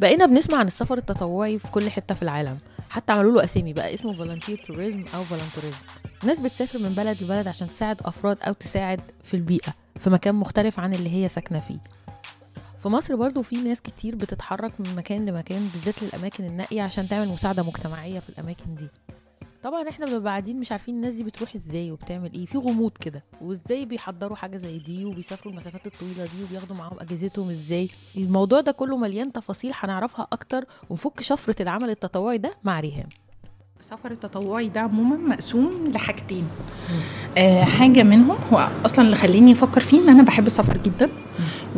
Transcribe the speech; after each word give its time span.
بقينا 0.00 0.26
بنسمع 0.26 0.58
عن 0.58 0.66
السفر 0.66 0.98
التطوعي 0.98 1.58
في 1.58 1.68
كل 1.68 1.90
حتة 1.90 2.14
في 2.14 2.22
العالم. 2.22 2.58
حتى 2.90 3.12
عملوا 3.12 3.32
له 3.32 3.44
أسامي 3.44 3.72
بقى 3.72 3.94
اسمه 3.94 4.12
volunteer 4.12 4.64
tourism 4.66 5.04
أو 5.14 5.22
voluntourism 5.22 5.78
ناس 6.24 6.40
بتسافر 6.40 6.78
من 6.78 6.88
بلد 6.88 7.22
لبلد 7.22 7.48
عشان 7.48 7.72
تساعد 7.72 8.00
أفراد 8.04 8.38
أو 8.42 8.52
تساعد 8.52 9.00
في 9.24 9.34
البيئة 9.34 9.74
في 10.00 10.10
مكان 10.10 10.34
مختلف 10.34 10.80
عن 10.80 10.94
اللي 10.94 11.10
هي 11.10 11.28
ساكنة 11.28 11.60
فيه. 11.60 11.78
في 12.82 12.88
مصر 12.88 13.16
برضو 13.16 13.42
في 13.42 13.56
ناس 13.56 13.80
كتير 13.80 14.14
بتتحرك 14.16 14.80
من 14.80 14.94
مكان 14.96 15.26
لمكان 15.26 15.68
بالذات 15.72 16.02
للاماكن 16.02 16.44
النائية 16.44 16.82
عشان 16.82 17.08
تعمل 17.08 17.28
مساعدة 17.28 17.62
مجتمعية 17.62 18.20
في 18.20 18.28
الأماكن 18.28 18.74
دي. 18.74 18.88
طبعا 19.62 19.88
إحنا 19.88 20.06
بنبقى 20.06 20.30
قاعدين 20.30 20.60
مش 20.60 20.72
عارفين 20.72 20.94
الناس 20.94 21.14
دي 21.14 21.24
بتروح 21.24 21.54
إزاي 21.54 21.90
وبتعمل 21.90 22.32
إيه. 22.34 22.46
في 22.46 22.58
غموض 22.58 22.92
كده. 23.00 23.24
وإزاي 23.40 23.84
بيحضروا 23.84 24.36
حاجة 24.36 24.56
زي 24.56 24.78
دي 24.78 25.04
وبيسافروا 25.04 25.52
المسافات 25.52 25.86
الطويلة 25.86 26.24
دي 26.24 26.44
وبياخدوا 26.44 26.76
معاهم 26.76 27.00
أجهزتهم 27.00 27.50
إزاي. 27.50 27.88
الموضوع 28.16 28.60
ده 28.60 28.72
كله 28.72 28.96
مليان 28.96 29.32
تفاصيل 29.32 29.72
هنعرفها 29.74 30.26
أكتر 30.32 30.64
ونفك 30.90 31.20
شفرة 31.20 31.62
العمل 31.62 31.90
التطوعي 31.90 32.38
ده 32.38 32.54
مع 32.64 32.80
ريهام. 32.80 33.08
السفر 33.80 34.10
التطوعي 34.10 34.68
ده 34.68 34.80
عموما 34.80 35.16
مقسوم 35.16 35.70
لحاجتين. 35.94 36.44
آه 37.38 37.62
حاجة 37.64 38.02
منهم 38.02 38.36
هو 38.52 38.68
أصلا 38.84 39.04
اللي 39.04 39.16
خليني 39.16 39.52
أفكر 39.52 39.80
فيه 39.80 40.00
إن 40.00 40.08
أنا 40.08 40.22
بحب 40.22 40.46
السفر 40.46 40.76
جدا 40.84 41.08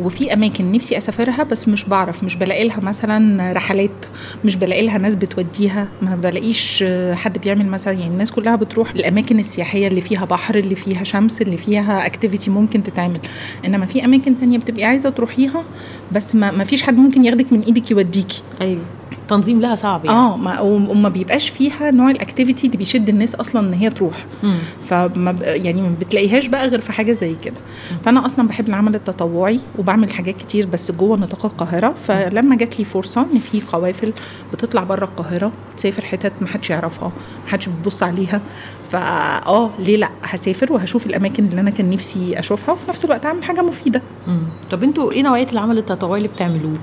وفي 0.01 0.33
أماكن 0.33 0.71
نفسي 0.71 0.97
أسافرها 0.97 1.43
بس 1.43 1.67
مش 1.67 1.85
بعرف 1.85 2.23
مش 2.23 2.35
بلاقي 2.35 2.67
لها 2.67 2.79
مثلا 2.79 3.51
رحلات 3.53 4.05
مش 4.45 4.55
بلاقي 4.55 4.85
لها 4.85 4.97
ناس 4.97 5.15
بتوديها 5.15 5.87
ما 6.01 6.15
بلاقيش 6.15 6.83
آه، 6.87 7.13
حد 7.13 7.37
بيعمل 7.37 7.65
مثلا 7.67 7.93
يعني 7.93 8.13
الناس 8.13 8.31
كلها 8.31 8.55
بتروح 8.55 8.91
الأماكن 8.91 9.39
السياحية 9.39 9.87
اللي 9.87 10.01
فيها 10.01 10.25
بحر 10.25 10.55
اللي 10.55 10.75
فيها 10.75 11.03
شمس 11.03 11.41
اللي 11.41 11.57
فيها 11.57 12.05
اكتيفيتي 12.05 12.51
ممكن 12.51 12.83
تتعمل. 12.83 13.19
إنما 13.65 13.85
في 13.85 14.05
أماكن 14.05 14.39
تانية 14.39 14.57
بتبقي 14.57 14.83
عايزة 14.83 15.09
تروحيها 15.09 15.63
بس 16.11 16.35
ما, 16.35 16.51
ما 16.51 16.63
فيش 16.63 16.83
حد 16.83 16.97
ممكن 16.97 17.25
ياخدك 17.25 17.53
من 17.53 17.59
إيدك 17.61 17.91
يوديكي. 17.91 18.41
أيوه. 18.61 18.81
تنظيم 19.29 19.61
لها 19.61 19.75
صعب 19.75 20.05
يعني. 20.05 20.17
آه 20.17 20.37
ما 20.37 20.59
وما 20.61 21.09
بيبقاش 21.09 21.49
فيها 21.49 21.91
نوع 21.91 22.11
الاكتيفيتي 22.11 22.67
اللي 22.67 22.77
بيشد 22.77 23.09
الناس 23.09 23.35
أصلا 23.35 23.67
إن 23.67 23.73
هي 23.73 23.89
تروح. 23.89 24.25
مم. 24.43 24.57
فما 24.81 25.35
يعني 25.41 25.81
ما 25.81 25.95
بتلاقيهاش 25.99 26.47
بقى 26.47 26.67
غير 26.67 26.81
في 26.81 26.91
حاجة 26.91 27.11
زي 27.11 27.35
كده. 27.43 27.55
فأنا 28.03 28.25
أصلا 28.25 28.47
بحب 28.47 28.67
العمل 28.69 28.95
التطوعي 28.95 29.59
وبعمل 29.79 30.13
حاجات 30.13 30.37
كتير 30.37 30.65
بس 30.65 30.91
جوه 30.91 31.17
نطاق 31.17 31.45
القاهرة. 31.45 31.95
فلما 32.07 32.55
جات 32.55 32.79
لي 32.79 32.85
فرصة 32.85 33.21
إن 33.33 33.39
في 33.39 33.61
قوافل 33.61 34.13
بتطلع 34.53 34.83
بره 34.83 35.05
القاهرة 35.05 35.51
تسافر 35.77 36.05
حتت 36.05 36.33
ما 36.41 36.47
حدش 36.47 36.69
يعرفها 36.69 37.07
ما 37.45 37.51
حدش 37.51 37.69
بيبص 37.69 38.03
عليها. 38.03 38.41
فا 38.89 38.99
آه 39.47 39.69
ليه 39.79 39.97
لأ؟ 39.97 40.09
هسافر 40.23 40.73
وهشوف 40.73 41.05
الأماكن 41.05 41.45
اللي 41.45 41.61
أنا 41.61 41.69
كان 41.69 41.89
نفسي 41.89 42.39
أشوفها 42.39 42.73
وفي 42.73 42.89
نفس 42.89 43.05
الوقت 43.05 43.25
أعمل 43.25 43.43
حاجة 43.43 43.61
مفيدة. 43.61 44.01
مم. 44.27 44.39
طب 44.71 44.83
أنتوا 44.83 45.11
إيه 45.11 45.23
نوعية 45.23 45.47
العمل 45.51 45.77
التطوعي 45.77 46.17
اللي 46.17 46.27
بتعملوه؟ 46.35 46.73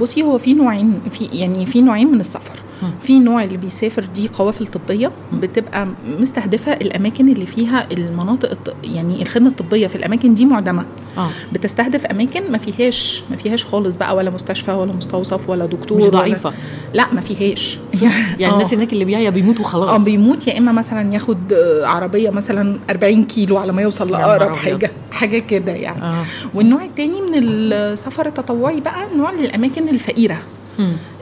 بصي 0.00 0.22
هو 0.22 0.38
في 0.38 0.54
نوعين 0.54 1.00
في 1.10 1.24
يعني 1.24 1.66
في 1.66 1.82
نوعين 1.82 2.08
من 2.12 2.20
السفر. 2.20 2.58
في 3.00 3.18
نوع 3.18 3.44
اللي 3.44 3.56
بيسافر 3.56 4.04
دي 4.14 4.28
قوافل 4.28 4.66
طبية 4.66 5.10
بتبقى 5.32 5.88
مستهدفة 6.06 6.72
الأماكن 6.72 7.28
اللي 7.28 7.46
فيها 7.46 7.86
المناطق 7.92 8.74
يعني 8.84 9.22
الخدمة 9.22 9.48
الطبية 9.48 9.86
في 9.86 9.96
الأماكن 9.96 10.34
دي 10.34 10.44
معدمة. 10.44 10.86
آه. 11.18 11.30
بتستهدف 11.52 12.06
أماكن 12.06 12.52
ما 12.52 12.58
فيهاش 12.58 13.22
ما 13.30 13.36
فيهاش 13.36 13.64
خالص 13.64 13.94
بقى 13.96 14.16
ولا 14.16 14.30
مستشفى 14.30 14.72
ولا 14.72 14.92
مستوصف 14.92 15.48
ولا 15.48 15.66
دكتور 15.66 15.98
مش 15.98 16.04
ولا- 16.04 16.12
ضعيفة. 16.12 16.52
لا 16.94 17.06
ما 17.14 17.20
فيهاش. 17.20 17.78
يعني 18.40 18.46
آه. 18.46 18.52
الناس 18.54 18.74
هناك 18.74 18.92
اللي 18.92 19.04
بيعيا 19.04 19.30
بيموت 19.30 19.60
وخلاص 19.60 19.88
آه 19.88 19.96
بيموت. 20.04 20.46
يا 20.46 20.58
إما 20.58 20.72
مثلا 20.72 21.14
ياخد 21.14 21.52
آه، 21.52 21.86
عربية 21.86 22.30
مثلا 22.30 22.78
40 22.90 23.24
كيلو 23.24 23.56
على 23.56 23.72
ما 23.72 23.82
يوصل 23.82 24.10
لأقرب. 24.12 24.56
حاجة 24.56 24.90
حاجة 25.12 25.38
كده 25.38 25.72
يعني. 25.72 26.02
آه. 26.02 26.24
والنوع 26.54 26.84
التاني 26.84 27.20
من 27.20 27.32
السفر 27.38 28.26
التطوعي 28.26 28.80
بقى 28.80 29.06
نوع 29.16 29.32
للأماكن 29.32 29.88
الفقيرة. 29.88 30.38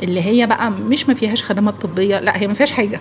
اللي 0.02 0.22
هي 0.22 0.46
بقى 0.46 0.70
مش 0.70 1.08
ما 1.08 1.14
فيهاش 1.14 1.44
خدمات 1.44 1.74
طبية 1.82 2.20
لا 2.20 2.36
هي 2.42 2.46
ما 2.46 2.54
فيهاش 2.54 2.72
حاجة. 2.72 3.00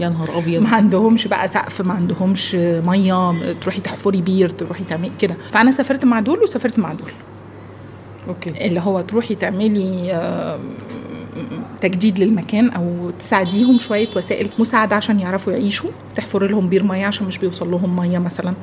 يا 0.00 0.08
نهار 0.08 0.38
أبيض. 0.38 0.62
ما 0.62 0.68
عندهمش 0.76 1.26
بقى 1.26 1.48
سقف 1.48 1.80
ما 1.80 1.94
عندهمش 1.94 2.54
مية 2.54 3.52
تروحي 3.52 3.80
تحفري 3.80 4.20
بير 4.22 4.48
تروحي 4.50 4.84
تعملي 4.84 5.12
كده. 5.18 5.36
فأنا 5.52 5.70
سافرت 5.70 6.04
مع 6.04 6.20
دول 6.20 6.38
وسافرت 6.38 6.78
مع 6.78 6.92
دول. 6.92 7.12
OK. 8.28 8.66
اللي 8.66 8.80
هو 8.80 9.00
تروحي 9.00 9.34
تعملي 9.34 10.12
تجديد 11.80 12.18
للمكان 12.18 12.68
أو 12.70 13.10
تساعديهم 13.18 13.78
شوية 13.78 14.08
وسائل 14.16 14.48
مساعدة 14.58 14.96
عشان 14.96 15.20
يعرفوا 15.20 15.52
يعيشوا. 15.52 15.90
تحفر 16.16 16.46
لهم 16.46 16.68
بير 16.68 16.82
ميه 16.82 17.06
عشان 17.06 17.26
مش 17.26 17.38
بيوصل 17.38 17.70
لهم 17.70 17.96
ميه 17.96 18.18
مثلا 18.18 18.54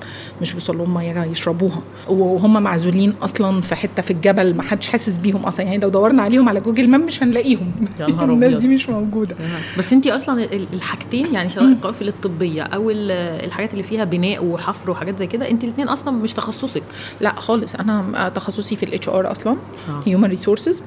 مش 0.42 0.52
بيوصل 0.52 0.78
لهم 0.78 0.94
ميه 0.94 1.24
يشربوها. 1.24 1.82
وهم 2.09 2.64
معزولين 2.64 3.14
أصلا 3.22 3.62
في 3.62 3.76
حتة 3.76 4.02
في 4.02 4.12
الجبل 4.12 4.54
ما 4.56 4.64
حدش 4.64 4.88
حاسس 4.88 5.18
بيهم 5.18 5.44
أصلا. 5.44 5.66
يعني 5.66 5.78
لو 5.78 5.90
دورنا 5.90 6.22
عليهم 6.24 6.50
على 6.50 6.59
Google 6.59 6.88
Map 6.90 7.02
مش 7.02 7.24
هنلاقيهم. 7.24 7.72
الناس. 8.22 8.56
دي 8.56 8.68
مش 8.68 8.90
موجودة. 8.90 9.36
بس 9.78 9.94
انت 9.94 10.08
أصلا 10.08 10.44
ال- 10.44 10.68
الحاجتين 10.74 11.34
يعني 11.34 11.50
سواء 11.50 11.66
القوافل 11.66 12.08
الطبية 12.08 12.62
أو 12.62 12.90
ال- 12.90 13.12
الحاجات 13.46 13.72
اللي 13.72 13.84
فيها 13.84 14.03
بناء 14.03 14.46
وحفر 14.46 14.92
وحاجات 14.92 15.20
زي 15.20 15.28
كده 15.28 15.50
انت 15.52 15.64
الاثنين 15.64 15.88
أصلا 15.90 16.12
مش 16.18 16.34
تخصصك. 16.34 16.84
لا 17.22 17.36
خالص 17.36 17.76
أنا 17.76 18.30
تخصصي 18.36 18.76
في 18.76 18.84
ال 18.84 19.09
HR 19.09 19.32
أصلا 19.32 19.56
آه. 19.90 20.03
human 20.06 20.30
resources 20.30 20.84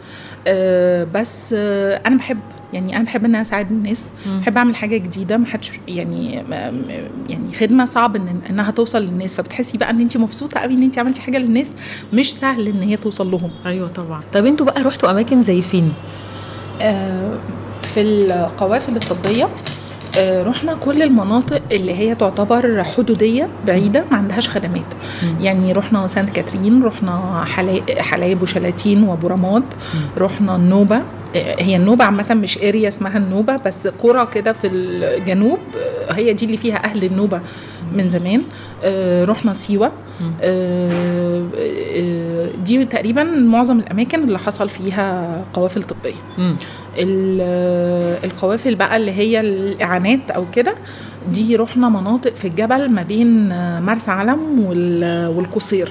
بس 1.14 1.54
آه 1.58 1.73
أنا 2.06 2.16
بحب 2.16 2.38
يعني 2.72 2.96
أنا 2.96 3.04
بحب 3.04 3.24
إن 3.24 3.30
أنا 3.34 3.42
أساعد 3.42 3.70
الناس 3.70 4.08
مم. 4.26 4.40
بحب 4.40 4.56
أعمل 4.56 4.76
حاجة 4.76 4.96
جديدة 4.96 5.36
ما 5.36 5.46
حدش 5.46 5.72
يعني 5.88 6.34
يعني 7.28 7.52
خدمة 7.60 7.84
صعب 7.84 8.16
ان 8.16 8.40
إنها 8.50 8.70
توصل 8.70 9.02
للناس. 9.02 9.34
فبتحسي 9.34 9.78
بقى 9.78 9.90
إن 9.90 10.00
انت 10.00 10.16
مبسوطة 10.16 10.60
قوي 10.60 10.74
إن 10.74 10.82
انت 10.82 10.98
عملتي 10.98 11.20
حاجة 11.22 11.38
للناس 11.38 11.72
مش 12.12 12.34
سهل 12.34 12.68
إن 12.68 12.82
هي 12.82 12.96
توصل 12.96 13.30
لهم. 13.30 13.50
أيوه 13.66 13.88
طبعا. 13.88 14.20
طب 14.32 14.46
أنتوا 14.46 14.66
بقى 14.66 14.82
رحتوا 14.82 15.10
أماكن 15.10 15.42
زي 15.42 15.62
فين؟ 15.62 15.92
آه، 16.82 17.32
في 17.82 18.00
القوافل 18.00 18.96
الطبية. 18.96 19.48
آه، 20.18 20.42
رحنا 20.42 20.74
كل 20.74 21.02
المناطق 21.02 21.62
اللي 21.72 21.94
هي 21.94 22.14
تعتبر 22.14 22.84
حدودية 22.84 23.48
بعيدة 23.66 24.04
ما 24.10 24.16
عندهاش 24.16 24.48
خدمات. 24.48 24.84
مم. 25.22 25.34
يعني 25.40 25.72
رحنا 25.72 26.06
سانت 26.06 26.30
كاترين 26.30 26.82
رحنا 26.82 27.44
حلا- 27.44 28.02
حلايب 28.02 28.42
وشلاتين 28.42 29.02
وأبو 29.02 29.26
رماد 29.26 29.62
رحنا 30.18 30.56
النوبة 30.56 30.96
آه، 30.96 31.02
هي 31.36 31.76
النوبة 31.76 32.04
عامة 32.04 32.34
مش 32.34 32.58
اريا 32.58 32.88
اسمها 32.88 33.18
النوبة 33.18 33.56
بس 33.56 33.86
قرى 33.86 34.28
كده 34.34 34.52
في 34.52 34.66
الجنوب 34.66 35.58
هي 36.10 36.32
دي 36.32 36.46
اللي 36.46 36.56
فيها 36.56 36.84
أهل 36.84 37.04
النوبة 37.04 37.40
من 37.92 38.10
زمان. 38.10 38.42
آه، 38.84 39.24
رحنا 39.24 39.52
سيوة. 39.52 39.92
آه، 40.42 41.42
آه، 41.56 42.48
دي 42.64 42.84
تقريبا 42.84 43.22
معظم 43.24 43.78
الأماكن 43.78 44.22
اللي 44.24 44.38
حصل 44.38 44.68
فيها 44.68 45.40
قوافل 45.54 45.82
طبية. 45.82 46.14
القوافل 48.24 48.74
بقى 48.74 48.96
اللي 48.96 49.12
هي 49.12 49.40
الإعانات 49.40 50.30
أو 50.30 50.44
كده 50.54 50.74
دي 51.32 51.56
رحنا 51.56 51.88
مناطق 51.88 52.34
في 52.34 52.48
الجبل 52.48 52.90
ما 52.90 53.02
بين 53.02 53.48
مرسى 53.82 54.10
علم 54.10 54.60
وال- 54.60 55.26
والقصير 55.36 55.88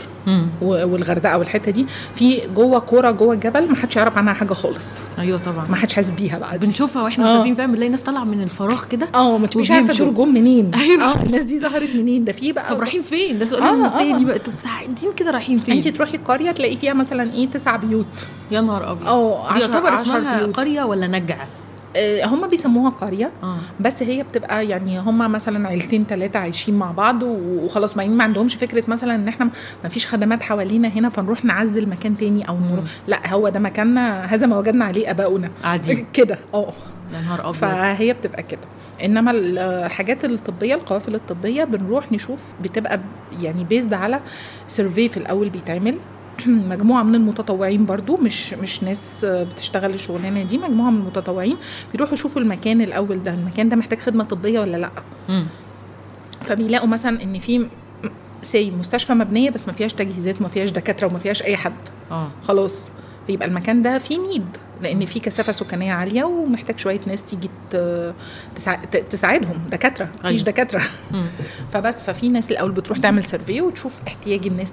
والغردقة 0.61 1.37
والحتة 1.37 1.71
دي. 1.71 1.85
في 2.15 2.41
جوه 2.55 2.79
قرى 2.79 3.13
جوه 3.13 3.33
الجبل 3.33 3.69
ما 3.69 3.75
حدش 3.75 3.95
يعرف 3.95 4.17
عنها 4.17 4.33
حاجة 4.33 4.53
خالص. 4.53 4.99
أيوه 5.19 5.37
طبعا. 5.39 5.65
ما 5.69 5.75
حدش 5.75 5.93
حاسس 5.93 6.11
بيها 6.11 6.37
بقى. 6.39 6.57
دي. 6.57 6.65
بنشوفها 6.67 7.03
وإحنا 7.03 7.25
آه. 7.29 7.33
مسافرين 7.33 7.55
فاهم؟ 7.55 7.71
بنلاقي 7.71 7.89
ناس 7.89 8.03
طالعة 8.03 8.23
من 8.23 8.41
الفراغ 8.43 8.83
كده 8.85 9.07
آه 9.15 9.37
ما 9.37 9.47
تبقيش 9.47 9.71
عارفة. 9.71 9.93
دول 10.05 10.13
جم 10.15 10.33
منين. 10.33 10.71
أيوة. 10.83 11.03
آه 11.03 11.23
الناس 11.23 11.41
دي 11.41 11.59
ظهرت 11.59 11.95
منين. 11.95 12.25
ده 12.25 12.31
في 12.33 12.51
بقى 12.51 12.69
طب 12.75 12.79
رايحين 12.79 13.01
فين؟ 13.01 13.39
ده 13.39 13.45
سؤال 13.45 13.63
آه، 13.63 13.85
آه. 13.87 14.23
بقى. 14.23 14.39
طب 14.39 14.51
قاعدين 14.63 15.11
كده 15.17 15.31
رايحين 15.31 15.59
فين؟ 15.59 15.75
انت 15.75 15.87
تروحي 15.87 16.15
القريه 16.17 16.51
تلاقي 16.51 16.77
فيها 16.77 16.93
مثلا 16.93 17.31
إيه 17.33 17.47
تسع 17.47 17.75
بيوت. 17.75 18.27
يا 18.51 18.61
نهار 18.61 18.91
أبيض. 18.91 19.07
آه 19.07 19.57
يعتبر 19.59 19.93
اسمها 19.93 20.37
بيوت. 20.43 20.55
قرية 20.57 20.83
ولا 20.83 21.07
نجع 21.07 21.35
آه، 21.35 21.47
هم 22.23 22.47
بيسموها 22.49 22.89
قرية 22.89 23.31
آه. 23.43 23.57
بس 23.79 24.03
هي 24.03 24.23
بتبقى 24.23 24.67
يعني 24.67 24.99
هم 24.99 25.31
مثلا 25.31 25.67
عيلتين 25.67 26.05
ثلاثة 26.09 26.39
عايشين 26.39 26.75
مع 26.79 26.91
بعض 26.91 27.23
وخلاص 27.23 27.97
ما 27.97 28.05
ما 28.05 28.23
عندهمش 28.23 28.55
فكرة 28.55 28.83
مثلا 28.87 29.15
إن 29.15 29.27
إحنا 29.27 29.49
ما 29.83 29.89
فيش 29.89 30.07
خدمات 30.07 30.43
حوالينا 30.43 30.87
هنا 30.87 31.09
فنروح 31.09 31.45
نعزل 31.45 31.89
مكان 31.89 32.17
تاني 32.17 32.49
أو 32.49 32.57
نروح 32.59 32.85
لا 33.07 33.33
هو 33.33 33.49
ده 33.49 33.59
مكاننا 33.59 34.25
هذا 34.25 34.47
ما 34.47 34.57
وجدنا 34.57 34.85
عليه 34.85 35.11
آباؤنا. 35.11 35.49
قاعدين. 35.63 36.05
كده. 36.13 36.37
آه. 36.53 36.73
يا 37.13 37.19
نهار 37.21 37.39
أبيض. 37.41 37.53
فهي 37.55 38.13
بتبقى 38.13 38.43
كده. 38.43 38.61
إنما 39.03 39.31
الحاجات 39.31 40.25
الطبية 40.25 40.75
القوافل 40.75 41.15
الطبية 41.15 41.63
بنروح 41.63 42.11
نشوف 42.11 42.53
بتبقى 42.63 42.99
يعني 43.41 43.63
based 43.63 43.93
على 43.93 44.19
survey 44.67 45.09
في 45.09 45.17
الأول 45.17 45.49
بيتعمل. 45.49 45.97
مجموعة 46.71 47.03
من 47.03 47.15
المتطوعين 47.15 47.85
برضو 47.85 48.17
مش 48.17 48.53
مش 48.53 48.83
ناس 48.83 49.25
بتشتغل 49.25 49.93
الشغلانة 49.93 50.43
دي 50.43 50.57
مجموعة 50.57 50.89
من 50.91 50.99
المتطوعين 50.99 51.57
بيروحوا 51.91 52.13
يشوفوا 52.13 52.41
المكان 52.41 52.81
الأول 52.81 53.23
ده 53.23 53.33
المكان 53.33 53.69
ده 53.69 53.75
محتاج 53.75 53.99
خدمة 53.99 54.23
طبية 54.23 54.59
ولا 54.59 54.77
لأ. 54.77 54.89
فبيلاقوا 56.41 56.87
مثلا 56.87 57.23
إن 57.23 57.39
في 57.39 58.71
مستشفى 58.71 59.13
مبنية 59.13 59.49
بس 59.49 59.67
ما 59.67 59.73
فيهاش 59.73 59.93
تجهيزات 59.93 60.39
وما 60.39 60.49
فيهاش 60.49 60.69
دكاترة 60.69 61.07
وما 61.07 61.19
فيهاش 61.19 61.43
أي 61.43 61.57
حد. 61.57 61.73
آه. 62.11 62.27
خلاص 62.43 62.91
يبقى 63.29 63.47
المكان 63.47 63.81
ده 63.81 63.97
فيه 63.97 64.17
need 64.19 64.45
لأن 64.83 65.05
فيه 65.05 65.21
كثافة 65.21 65.51
سكانية 65.51 65.93
عالية 65.93 66.23
ومحتاج 66.23 66.79
شوية 66.79 66.99
ناس 67.07 67.23
تيجي 67.23 67.49
تساعدهم 69.09 69.59
دكاترة 69.71 70.05
مفيش 70.05 70.25
أيوة. 70.25 70.43
دكاترة. 70.43 70.81
فبس 71.71 72.03
ففي 72.03 72.29
ناس 72.29 72.51
الأول 72.51 72.71
بتروح 72.71 72.97
تعمل 72.97 73.23
survey 73.23 73.61
وتشوف 73.61 73.93
احتياج 74.07 74.47
الناس 74.47 74.71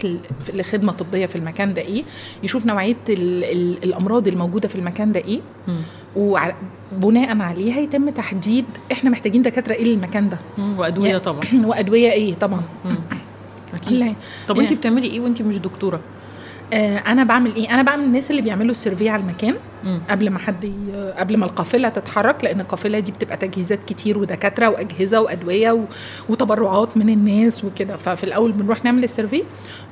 لخدمة 0.54 0.92
طبية 0.92 1.26
في 1.26 1.36
المكان 1.36 1.74
ده 1.74 1.82
إيه 1.82 2.02
يشوف 2.42 2.66
نوعية 2.66 2.96
ال 3.08 3.44
ال 3.44 3.84
الأمراض 3.84 4.28
الموجودة 4.28 4.68
في 4.68 4.74
المكان 4.74 5.12
ده 5.12 5.20
إيه. 5.20 5.40
وبناء 6.16 7.38
عليها 7.42 7.80
يتم 7.80 8.10
تحديد 8.10 8.64
إحنا 8.92 9.10
محتاجين 9.10 9.42
دكاترة 9.42 9.72
إيه 9.74 9.84
للمكان 9.84 10.28
ده. 10.28 10.38
وأدوية 10.78 11.10
يا- 11.10 11.18
طبعا 11.18 11.40
وأدوية 11.66 12.12
إيه 12.12 12.34
طبعا. 12.34 12.62
أكيد. 13.74 14.14
طب 14.48 14.58
انت 14.58 14.64
يعني- 14.70 14.76
بتعملي 14.80 15.06
إيه 15.06 15.20
وانت 15.20 15.42
مش 15.42 15.58
دكتورة 15.58 16.00
آه 16.72 16.98
أنا 16.98 17.24
بعمل 17.24 17.54
إيه 17.54 17.74
أنا 17.74 17.82
بعمل 17.82 18.04
الناس 18.04 18.30
اللي 18.30 18.42
بيعملوا 18.42 18.70
ال 18.70 18.75
survey 18.75 19.08
على 19.08 19.22
المكان. 19.22 19.54
قبل 20.10 20.30
ما 20.30 20.38
حد 20.38 20.64
ي... 20.64 20.72
قبل 21.18 21.36
ما 21.36 21.44
القافلة 21.46 21.88
تتحرك 21.88 22.44
لأن 22.44 22.60
القافلة 22.60 22.98
دي 22.98 23.12
بتبقى 23.12 23.36
تجهيزات 23.36 23.78
كتير 23.86 24.18
ودكاترة 24.18 24.68
وأجهزة 24.68 25.20
وأدوية 25.20 25.72
و... 25.72 25.80
وتبرعات 26.28 26.96
من 26.96 27.08
الناس 27.08 27.64
وكده. 27.64 27.96
ففي 27.96 28.24
الأول 28.24 28.52
بنروح 28.52 28.84
نعمل 28.84 29.04
ال 29.04 29.09
survey 29.09 29.42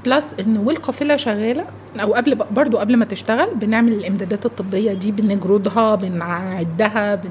plus 0.04 0.34
إن 0.40 0.56
والقافلة 0.56 1.16
شغالة 1.16 1.64
أو 2.02 2.14
قبل 2.14 2.34
برضو 2.50 2.76
قبل 2.78 2.96
ما 2.96 3.04
تشتغل 3.04 3.48
بنعمل 3.54 3.92
الإمدادات 3.92 4.46
الطبية 4.46 4.92
دي 4.92 5.12
بنجردها 5.12 5.94
بنعدها 5.94 7.14
بن... 7.14 7.30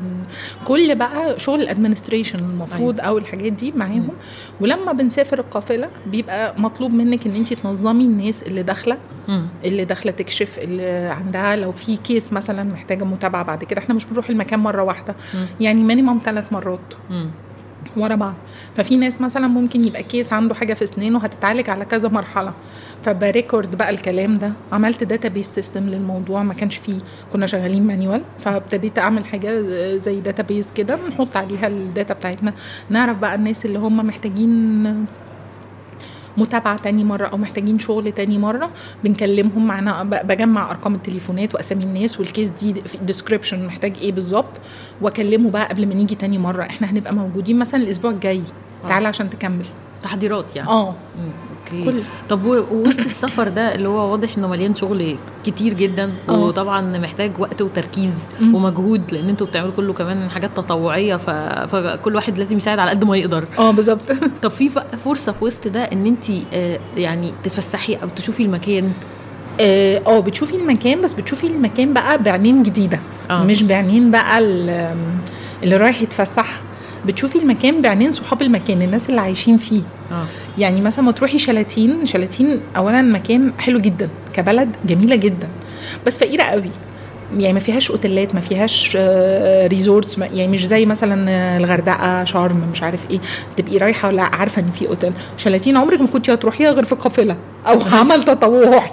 كل 0.66 0.96
بقى 0.96 1.40
شغل 1.40 1.62
ال 1.62 1.67
administration 1.67 2.40
المفروض 2.40 3.02
أو 3.02 3.18
الحاجات 3.18 3.52
دي 3.54 3.72
معاهم. 3.72 4.10
ولما 4.62 4.92
بنسافر 4.92 5.40
القافلة 5.40 5.88
بيبقى 6.08 6.54
مطلوب 6.58 6.94
منك 6.94 7.28
إن 7.28 7.36
انت 7.36 7.54
تنظمي 7.54 8.04
الناس 8.04 8.44
اللي 8.44 8.64
داخلة. 8.64 8.98
اللي 9.66 9.86
داخلة 9.86 10.12
تكشف 10.12 10.60
اللي 10.60 10.90
عندها 10.92 11.56
لو 11.56 11.72
في 11.72 11.98
case 11.98 12.34
مثلا 12.34 12.47
محتاجة 12.54 13.04
متابعة 13.04 13.44
بعد 13.44 13.64
كده. 13.64 13.82
إحنا 13.82 13.96
مش 13.96 14.06
بنروح 14.06 14.30
المكان 14.30 14.60
مرة 14.60 14.84
واحدة. 14.84 15.16
مم. 15.34 15.46
يعني 15.60 15.84
minimum 15.84 16.20
ثلاث 16.26 16.54
مرات. 16.54 16.94
ورا 17.98 18.16
بعض. 18.16 18.34
ففي 18.76 18.98
ناس 18.98 19.22
مثلا 19.22 19.48
ممكن 19.48 19.84
يبقى 19.84 20.04
case 20.04 20.34
عنده 20.34 20.56
حاجة 20.56 20.74
في 20.74 20.84
اسنانه 20.84 21.20
هتتعالج 21.20 21.70
على 21.70 21.86
كذا 21.86 22.10
مرحلة. 22.10 22.54
ف 23.04 23.12
بن 23.12 23.28
record 23.28 23.76
بقى 23.76 23.90
الكلام 23.90 24.36
ده. 24.36 24.52
عملت 24.72 25.04
database 25.04 25.48
system 25.48 25.84
للموضوع 25.90 26.44
ما 26.44 26.54
كانش 26.54 26.78
فيه. 26.78 27.00
كنا 27.34 27.46
شغالين 27.46 27.88
manual 27.88 28.22
فابتديت 28.40 29.00
أعمل 29.00 29.26
حاجة 29.26 29.62
زي 29.98 30.22
database 30.22 30.72
كده 30.76 31.00
نحط 31.10 31.38
عليها 31.38 31.68
ال 31.68 31.77
data 31.77 32.14
بتاعتنا. 32.14 32.54
نعرف 32.90 33.18
بقى 33.20 33.36
الناس 33.36 33.66
اللي 33.66 33.80
هم 33.80 34.08
محتاجين 34.08 34.84
متابعة 36.38 36.78
تاني 36.82 37.04
مرة 37.04 37.28
أو 37.28 37.38
محتاجين 37.38 37.80
شغل 37.80 38.12
تاني 38.12 38.38
مرة 38.38 38.70
بنكلمهم. 39.04 39.68
معنا 39.68 40.04
ب- 40.04 40.28
بجمع 40.28 40.72
أرقام 40.72 40.96
التليفونات 40.96 41.56
وأسامي 41.56 41.84
الناس 41.84 42.20
وال 42.20 42.30
case 42.30 42.50
دي 42.50 42.74
في 42.74 42.98
description 42.98 43.66
محتاج 43.66 43.94
إيه 44.02 44.12
بالظبط 44.12 44.60
وأكلمه 45.02 45.50
بقى 45.50 45.68
قبل 45.70 45.88
ما 45.88 45.94
نيجي 45.94 46.16
تاني 46.16 46.38
مرة. 46.38 46.64
إحنا 46.64 46.92
هنبقى 46.92 47.14
موجودين 47.14 47.60
مثلا 47.60 47.84
الأسبوع 47.84 48.12
الجاي. 48.12 48.44
آه. 48.86 48.88
تعالى 48.88 49.08
عشان 49.08 49.30
تكمل. 49.30 49.66
تحضيرات 50.04 50.56
يعني. 50.56 50.70
آه. 50.70 50.96
أوكي 51.72 51.86
كل 51.86 52.02
طب 52.30 52.46
ووسط 52.46 53.00
السفر 53.00 53.48
ده 53.48 53.76
اللي 53.76 53.88
هو 53.90 54.12
واضح 54.12 54.30
إنه 54.38 54.48
مليان 54.48 54.76
شغل 54.76 55.16
كتير 55.46 55.74
جدا 55.74 56.14
آه. 56.30 56.34
وطبعا 56.40 56.98
محتاج 56.98 57.32
وقت 57.40 57.62
وتركيز 57.62 58.30
مم. 58.42 58.56
ومجهود 58.56 59.02
لأن 59.12 59.30
أنتوا 59.30 59.48
بتعملوا 59.48 59.72
كله 59.78 59.94
كمان 59.94 60.30
حاجات 60.30 60.50
تطوعية 60.56 61.16
ف... 61.16 61.30
فكل 61.76 62.16
واحد 62.16 62.38
لازم 62.38 62.58
يساعد 62.58 62.80
على 62.80 62.90
قد 62.90 63.04
ما 63.04 63.18
يقدر 63.18 63.44
آه 63.60 63.72
بالظبط 63.72 64.12
طب 64.44 64.50
في 64.52 64.70
فرصة 65.04 65.32
في 65.32 65.46
وسط 65.46 65.68
ده 65.68 65.80
إن 65.84 66.06
انت 66.06 66.26
آه، 66.54 66.80
يعني 66.98 67.32
تتفسحي 67.44 67.94
أو 67.96 68.08
تشوفي 68.16 68.44
المكان 68.44 68.92
آه 69.60 70.02
آه، 70.08 70.20
بتشوفي 70.20 70.56
المكان 70.56 71.02
بس 71.02 71.14
بتشوفي 71.14 71.48
المكان 71.48 71.94
بقى 71.94 72.24
بعينين 72.24 72.64
جديدة 72.64 73.00
آه. 73.30 73.44
مش 73.44 73.64
بعينين 73.64 74.12
بقى 74.12 74.40
ال- 74.40 74.96
اللي 75.64 75.78
رايح 75.78 76.02
يتفسح 76.02 76.62
بتشوفي 77.06 77.38
المكان 77.40 77.82
بعينين 77.82 78.12
صحاب 78.12 78.42
المكان 78.42 78.82
الناس 78.82 79.10
اللي 79.10 79.22
عايشين 79.22 79.58
فيه. 79.58 79.82
آه. 80.12 80.26
يعني 80.58 80.82
مثلا 80.82 81.06
ما 81.06 81.12
تروحي 81.12 81.40
شلاتين 81.40 82.06
شلاتين 82.06 82.60
اولا 82.78 83.02
مكان 83.02 83.52
حلو 83.60 83.80
جدا 83.80 84.10
كبلد 84.34 84.70
جميلة 84.86 85.16
جدا 85.16 85.48
بس 86.08 86.18
فقيرة 86.18 86.44
قوي. 86.44 86.70
يعني 87.38 87.54
ما 87.54 87.60
فيهاش 87.60 87.92
أوتيلات 87.92 88.36
ما 88.36 88.42
فيهاش 88.42 88.98
آه، 89.00 89.68
ريزورتس 89.68 90.18
يعني 90.18 90.48
مش 90.48 90.68
زي 90.68 90.86
مثلا 90.86 91.32
آه، 91.32 91.58
الغردقة 91.58 92.24
شرم 92.24 92.64
مش 92.72 92.84
عارف 92.84 93.00
إيه. 93.12 93.20
تبقي 93.58 93.78
رايحة 93.78 94.08
ولا 94.08 94.24
عارفة 94.24 94.62
إن 94.62 94.72
في 94.72 94.88
أوتيل. 94.88 95.12
شلاتين 95.38 95.78
عمرك 95.78 96.02
ما 96.02 96.08
كنتي 96.08 96.34
هتروحيها 96.34 96.72
غير 96.72 96.84
في 96.86 96.96
قافله 96.96 97.38
أو 97.68 97.82
عمل 98.00 98.24
تطوعي. 98.24 98.90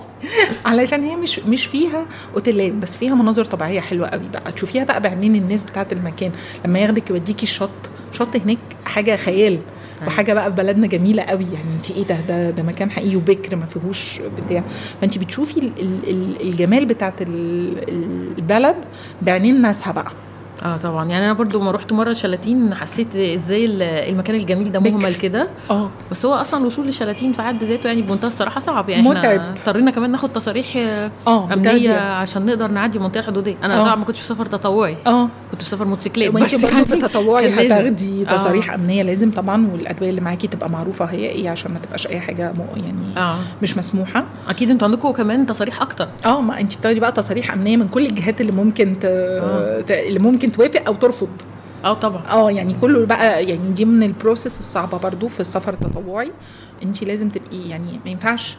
علشان 0.64 1.02
هي 1.04 1.16
مش 1.16 1.38
مش 1.38 1.66
فيها 1.66 2.06
أوتيلات 2.34 2.72
بس 2.72 2.96
فيها 2.96 3.14
مناظر 3.14 3.44
طبيعية 3.44 3.80
حلوة 3.80 4.08
قوي 4.08 4.28
بقى. 4.32 4.52
تشوفيها 4.52 4.84
بقى 4.84 5.00
بعينين 5.00 5.34
الناس 5.34 5.64
بتاعة 5.64 5.86
المكان. 5.92 6.32
لما 6.66 6.78
ياخدك 6.78 7.10
يوديكي 7.10 7.42
الشط 7.42 7.70
شط 8.14 8.36
هناك 8.36 8.58
حاجة 8.84 9.16
خيال 9.16 9.58
وحاجة 10.06 10.34
بقى 10.34 10.50
في 10.50 10.56
بلدنا 10.56 10.86
جميلة 10.86 11.22
قوي. 11.22 11.44
يعني 11.44 11.74
انت 11.76 11.90
إيه 11.90 12.04
ده؟ 12.04 12.16
ده 12.28 12.50
ده 12.50 12.62
مكان 12.62 12.90
حقيقي 12.90 13.16
وبكر 13.16 13.56
ما 13.56 13.66
فيهوش 13.66 14.20
بتاع. 14.46 14.62
فانت 15.00 15.18
بتشوفي 15.18 15.56
ال- 15.60 15.72
ال- 15.78 16.08
ال- 16.10 16.42
الجمال 16.42 16.84
بتاعت 16.86 17.22
ال- 17.22 17.88
ال- 17.88 18.38
البلد 18.38 18.76
بعينين 19.22 19.62
ناسها 19.62 19.92
بقى. 19.92 20.12
آه 20.62 20.76
طبعا 20.76 21.08
يعني 21.08 21.24
أنا 21.24 21.32
برضو 21.32 21.60
ما 21.60 21.70
رحت 21.70 21.92
مرة 21.92 22.12
شلاتين 22.12 22.74
حسيت 22.74 23.16
إزاي 23.16 23.64
ال- 23.64 23.82
المكان 23.82 24.36
الجميل 24.36 24.72
ده. 24.72 24.80
مهمل 24.80 25.14
كده 25.14 25.48
آه 25.70 25.90
بس 26.10 26.26
هو 26.26 26.34
أصلا 26.34 26.60
الوصول 26.60 26.88
لشلاتين 26.88 27.32
في 27.32 27.42
حد 27.42 27.64
ذاته 27.64 27.86
يعني 27.86 28.02
بمنتهى 28.02 28.28
الصراحة 28.28 28.60
صعب 28.60 28.88
يعني 28.88 29.08
متعب. 29.08 29.40
اضطرينا 29.40 29.90
كمان 29.90 30.10
ناخد 30.10 30.32
تصاريح 30.32 30.76
آه 31.26 31.52
أمنية 31.52 31.92
عشان 32.00 32.46
نقدر 32.46 32.68
نعدي 32.70 32.98
المنطقة 32.98 33.20
الحدودية 33.20 33.54
أنا 33.64 33.80
آه. 33.80 33.84
طبعا 33.84 33.94
ما 33.94 34.04
كنتش 34.04 34.20
في 34.20 34.26
سفر 34.26 34.46
تطوعي 34.46 34.96
آه 35.06 35.28
كنت 35.50 35.62
في 35.62 35.68
سفر 35.68 35.84
موتوسيكلات 35.84 36.30
بس 36.32 36.54
برضه 36.54 36.56
في 36.56 36.66
يعني 36.66 37.04
التطوعي 37.04 37.50
لازم. 37.50 37.72
هتاخدي 37.72 38.22
آه. 38.22 38.36
تصاريح 38.36 38.70
أمنية 38.74 39.02
لازم 39.02 39.30
طبعا 39.30 39.68
والأدوية 39.72 40.10
اللي 40.10 40.20
معاكي 40.20 40.46
تبقى 40.46 40.70
معروفة 40.70 41.04
هي 41.04 41.26
إيه 41.28 41.50
عشان 41.50 41.72
ما 41.72 41.78
تبقاش 41.78 42.06
أي 42.06 42.20
حاجة 42.20 42.54
يعني 42.76 42.94
آه 43.16 43.36
مش 43.62 43.78
مسموحة 43.78 44.24
أكيد 44.48 44.70
أنتوا 44.70 44.88
عندكم 44.88 45.10
كمان 45.12 45.46
تصاريح 45.46 45.82
أكتر 45.82 46.08
آه 46.26 46.40
ما 46.40 46.60
انت 46.60 46.76
بتاخدي 46.76 47.00
بقى 47.00 47.12
تصاريح 47.12 47.52
أمنية 47.52 47.76
من 47.76 47.88
كل 47.88 48.06
الجهات 48.06 48.40
اللي 48.40 48.52
ممكن 48.52 48.96
ت... 49.00 49.04
آه. 49.04 49.80
ت... 49.80 49.90
اللي 49.90 50.18
ممكن 50.18 50.43
توافق 50.52 50.82
أو 50.86 50.94
ترفض. 50.94 51.28
آه 51.84 51.94
طبعا. 51.94 52.22
آه 52.30 52.50
يعني 52.50 52.74
كله 52.80 53.06
بقى 53.06 53.44
يعني 53.44 53.70
دي 53.72 53.84
من 53.84 54.02
البروسيس 54.02 54.58
الصعبة 54.60 54.98
برضو 54.98 55.28
في 55.28 55.40
السفر 55.40 55.74
التطوعي. 55.74 56.30
انت 56.82 57.04
لازم 57.04 57.28
تبقي 57.28 57.68
يعني 57.68 58.00
ما 58.04 58.10
ينفعش 58.10 58.56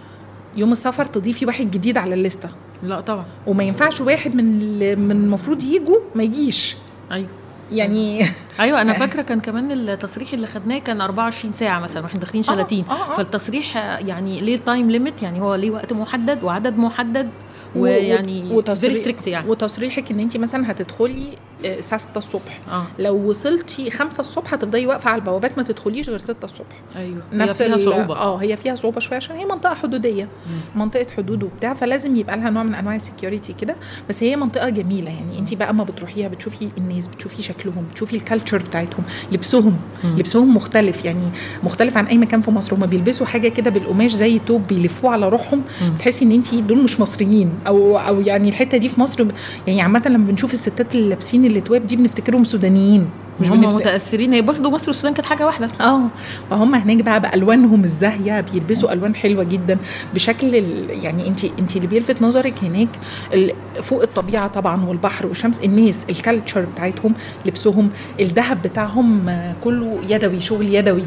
يوم 0.57 0.71
السفر 0.71 1.05
تضيفي 1.05 1.45
واحد 1.45 1.71
جديد 1.71 1.97
على 1.97 2.13
الليستة. 2.15 2.49
لا 2.83 2.99
طبعا. 3.01 3.25
وما 3.47 3.63
ينفعش 3.63 4.01
واحد 4.01 4.35
من 4.35 4.59
من 4.99 5.11
المفروض 5.11 5.63
يجوا 5.63 5.97
ما 6.15 6.23
يجيش. 6.23 6.75
أيوه. 7.11 7.27
يعني 7.71 8.25
أيوه 8.59 8.81
أنا 8.81 8.93
فاكرة 8.93 9.21
كان 9.21 9.39
كمان 9.39 9.71
التصريح 9.71 10.33
اللي 10.33 10.47
خدناه 10.47 10.77
كان 10.77 11.01
24 11.01 11.53
ساعة 11.53 11.79
مثلا 11.79 12.03
وإحنا 12.03 12.19
داخلين 12.19 12.43
آه، 12.43 12.47
شلاتين. 12.47 12.85
آه، 12.89 12.91
آه. 13.11 13.15
فالتصريح 13.17 13.77
آه، 13.77 13.97
يعني 13.97 14.41
ليه 14.41 14.57
time 14.57 14.91
limit 14.91 15.23
يعني 15.23 15.41
هو 15.41 15.55
ليه 15.55 15.71
وقت 15.71 15.93
محدد 15.93 16.43
وعدد 16.43 16.77
محدد؟ 16.77 17.29
ويعني 17.75 18.51
وتصريح- 18.55 18.79
very 18.81 18.93
strict 18.93 19.27
يعني. 19.27 19.49
وتصريحك 19.49 20.11
إن 20.11 20.19
انت 20.19 20.37
مثلا 20.37 20.71
هتدخلي 20.71 21.27
الساعة 21.65 22.01
6 22.01 22.17
الصبح. 22.17 22.59
آه. 22.71 22.85
لو 22.99 23.15
وصلتي 23.29 23.91
5 23.91 24.21
الصبح 24.21 24.53
هتفضلي 24.53 24.85
واقفة 24.87 25.09
على 25.09 25.19
البوابات 25.19 25.57
ما 25.57 25.63
تدخليش 25.63 26.09
غير 26.09 26.17
6 26.19 26.35
الصبح. 26.45 26.81
أيوه. 26.95 27.21
نفس 27.33 27.61
هي 27.61 27.67
فيها 27.77 27.85
صعوبة. 27.91 28.15
آه 28.15 28.37
هي 28.37 28.57
فيها 28.57 28.75
صعوبة 28.75 28.99
شوية 28.99 29.17
عشان 29.17 29.35
هي 29.35 29.45
منطقة 29.45 29.75
حدودية. 29.75 30.27
منطقة 30.75 31.05
حدود 31.17 31.43
وبتاع 31.43 31.73
فلازم 31.73 32.15
يبقى 32.15 32.37
لها 32.37 32.49
نوع 32.49 32.63
من 32.63 32.75
أنواع 32.75 32.95
ال 32.95 33.02
security 33.02 33.53
كده. 33.53 33.75
بس 34.09 34.23
هي 34.23 34.35
منطقة 34.35 34.69
جميلة 34.69 35.11
يعني. 35.11 35.39
انت 35.39 35.53
بقى 35.53 35.73
ما 35.73 35.83
بتروحيها 35.83 36.27
بتشوفي 36.27 36.69
الناس 36.77 37.07
بتشوفي 37.07 37.41
شكلهم 37.41 37.85
بتشوفي 37.91 38.15
ال 38.15 38.21
culture 38.21 38.57
بتاعتهم. 38.57 39.03
لبسهم 39.31 39.77
مم. 40.03 40.15
لبسهم 40.17 40.55
مختلف 40.55 41.05
يعني. 41.05 41.29
مختلف 41.63 41.97
عن 41.97 42.05
أي 42.05 42.17
مكان 42.17 42.41
في 42.41 42.51
مصر. 42.51 42.75
هما 42.75 42.85
بيلبسوا 42.85 43.25
حاجة 43.25 43.47
كده 43.47 43.71
بالقماش 43.71 44.11
زي 44.11 44.39
توب 44.39 44.67
بيلفوه 44.67 45.11
على 45.11 45.29
روحهم. 45.29 45.61
مم. 45.81 45.93
تحسي 45.99 46.25
إن 46.25 46.31
انت 46.31 46.55
دول 46.55 46.83
مش 46.83 46.99
مصريين. 46.99 47.49
أو 47.67 47.97
أو 47.97 48.21
يعني 48.21 48.49
الحتة 48.49 48.77
دي 48.77 48.89
في 48.89 48.99
مصر 49.01 49.25
يعني 49.67 49.81
عامة 49.81 50.01
لما 50.05 50.27
بنشوف 50.27 50.53
الستات 50.53 50.95
اللي 50.95 51.09
لابسين 51.09 51.44
التواب 51.47 51.87
دي 51.87 51.95
بنفتكرهم 51.95 52.43
سودانيين. 52.43 53.09
مش 53.41 53.47
هم 53.49 53.61
بنفتكر 53.61 53.75
متأثرين. 53.75 54.33
هي 54.33 54.41
برضه 54.41 54.71
مصر 54.71 54.87
والسودان 54.89 55.13
كانت 55.13 55.25
حاجة 55.25 55.45
واحدة. 55.45 55.69
آه. 55.81 56.01
فهم 56.49 56.75
هناك 56.75 56.97
بقى 56.97 57.19
بالوانهم 57.19 57.83
الزاهية 57.83 58.41
بيلبسوا 58.41 58.93
ألوان 58.93 59.15
حلوة 59.15 59.43
جدا. 59.43 59.77
بشكل 60.13 60.55
ال... 60.55 61.03
يعني 61.03 61.27
انت 61.27 61.45
أنت 61.45 61.75
اللي 61.75 61.87
بيلفت 61.87 62.21
نظرك 62.21 62.53
هناك 62.63 62.87
ال... 63.33 63.51
فوق 63.83 64.01
الطبيعة 64.01 64.47
طبعا 64.47 64.85
والبحر 64.85 65.25
والشمس 65.25 65.59
الناس 65.59 66.05
الكالتشر 66.09 66.61
بتاعتهم 66.61 67.13
لبسهم 67.45 67.89
الذهب 68.19 68.61
بتاعهم 68.61 69.29
آه، 69.29 69.53
كله 69.63 69.99
يدوي 70.09 70.39
شغل 70.39 70.73
يدوي. 70.75 71.03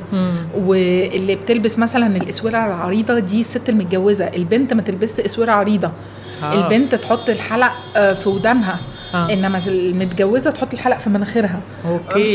واللي 0.57 1.35
بتلبس 1.35 1.79
مثلا 1.79 2.17
الأسورة 2.17 2.51
العريضة 2.67 3.19
دي 3.19 3.41
الست 3.41 3.69
المتجوزة 3.69 4.25
البنت 4.25 4.73
ما 4.73 4.83
تلبسش 4.83 5.21
أسورة 5.21 5.53
عريضة. 5.53 5.93
آه. 6.43 6.65
البنت 6.65 6.95
تحط 6.95 7.29
الحلق 7.29 7.73
آه، 7.97 8.13
في 8.13 8.29
ودانها. 8.29 8.81
آه. 9.15 9.33
إنما 9.33 9.61
المتجوزة 9.67 10.51
تحط 10.51 10.75
الحلق 10.75 10.99
في 10.99 11.11
مناخيرها. 11.11 11.61
أوكي. 11.89 12.35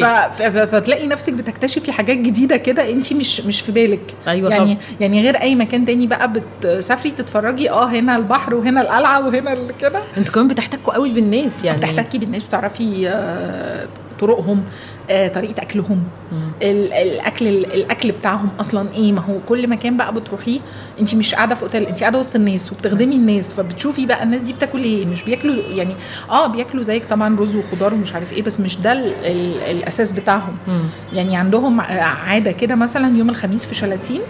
فتلاقي 0.67 1.07
نفسك 1.07 1.33
بتكتشفي 1.33 1.91
حاجات 1.91 2.17
جديدة 2.17 2.57
كده 2.57 2.89
انت 2.89 3.13
مش 3.13 3.41
مش 3.41 3.61
في 3.61 3.71
بالك. 3.71 4.13
أيوة 4.27 4.49
يعني 4.49 4.75
طبعا. 4.75 4.77
يعني 4.99 5.21
غير 5.21 5.35
أي 5.41 5.55
مكان 5.55 5.85
تاني 5.85 6.07
بقى 6.07 6.33
بتسافري 6.61 7.11
تتفرجي 7.11 7.69
آه 7.71 7.85
هنا 7.85 8.15
البحر 8.15 8.55
وهنا 8.55 8.81
القلعة 8.81 9.27
وهنا 9.27 9.57
كده. 9.81 9.99
أنتوا 10.17 10.33
كمان 10.33 10.47
بتحتكوا 10.47 10.93
قوي 10.93 11.09
بالناس 11.09 11.63
يعني. 11.63 11.77
بتحتكي 11.77 12.17
بالناس 12.17 12.43
بتعرفي 12.43 13.09
آه، 13.09 13.87
طرقهم. 14.19 14.63
طريقة 15.07 15.61
أكلهم. 15.61 16.03
ال- 16.63 16.93
الأكل 16.93 17.47
الأكل 17.47 18.11
بتاعهم 18.11 18.49
أصلا 18.59 18.87
إيه؟ 18.95 19.11
ما 19.11 19.21
هو 19.21 19.39
كل 19.49 19.67
مكان 19.67 19.97
بقى 19.97 20.13
بتروحيه 20.13 20.59
أنت 20.99 21.15
مش 21.15 21.35
قاعدة 21.35 21.55
في 21.55 21.63
أوتيل 21.63 21.83
أنت 21.85 21.99
قاعدة 22.01 22.19
وسط 22.19 22.35
الناس 22.35 22.71
وبتخدمي 22.71 23.15
الناس 23.15 23.53
فبتشوفي 23.53 24.05
بقى 24.05 24.23
الناس 24.23 24.41
دي 24.41 24.53
بتاكل 24.53 24.83
إيه؟ 24.83 25.05
مش 25.05 25.23
بياكلوا 25.23 25.63
يعني 25.69 25.93
آه 26.29 26.47
بياكلوا 26.47 26.83
زيك 26.83 27.05
طبعا 27.05 27.39
رز 27.39 27.55
وخضار 27.55 27.93
ومش 27.93 28.13
عارف 28.13 28.33
إيه 28.33 28.41
بس 28.41 28.59
مش 28.59 28.77
ده 28.77 28.93
ال- 28.93 29.13
ال- 29.25 29.61
الأساس 29.77 30.11
بتاعهم. 30.11 30.57
يعني 31.13 31.37
عندهم 31.37 31.81
عادة 31.81 32.51
كده 32.51 32.75
مثلا 32.75 33.17
يوم 33.17 33.29
الخميس 33.29 33.65
في 33.65 33.75
شلاتين 33.75 34.21
آه، 34.21 34.25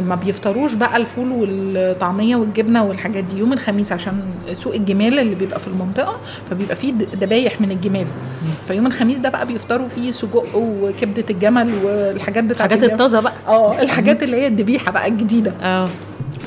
ما 0.00 0.14
بيفطروش 0.24 0.74
بقى 0.74 0.96
الفول 0.96 1.32
والطعمية 1.32 2.36
والجبنة 2.36 2.84
والحاجات 2.84 3.24
دي 3.24 3.38
يوم 3.38 3.52
الخميس 3.52 3.92
عشان 3.92 4.20
سوق 4.52 4.74
الجمال 4.74 5.18
اللي 5.18 5.34
بيبقى 5.34 5.60
في 5.60 5.66
المنطقة 5.68 6.20
فبيبقى 6.50 6.76
فيه 6.76 6.92
دبايح 6.92 7.60
من 7.60 7.70
الجمال. 7.70 8.06
فيوم 8.68 8.86
الخميس 8.86 9.18
ده 9.18 9.28
بقى 9.28 9.46
بيفطروا 9.46 9.88
فيه 9.88 10.10
سجق 10.10 10.44
وكبدة 10.56 11.24
الجمل 11.30 11.84
والحاجات 11.84 12.44
بتاعت 12.44 12.60
حاجات 12.60 12.78
الجمل. 12.82 12.92
الطازة 12.92 13.20
بقى. 13.20 13.32
آه 13.48 13.82
الحاجات 13.82 14.22
اللي 14.22 14.36
هي 14.36 14.46
الذبيحه 14.46 14.92
بقى 14.92 15.08
الجديدة. 15.08 15.52
آه. 15.62 15.88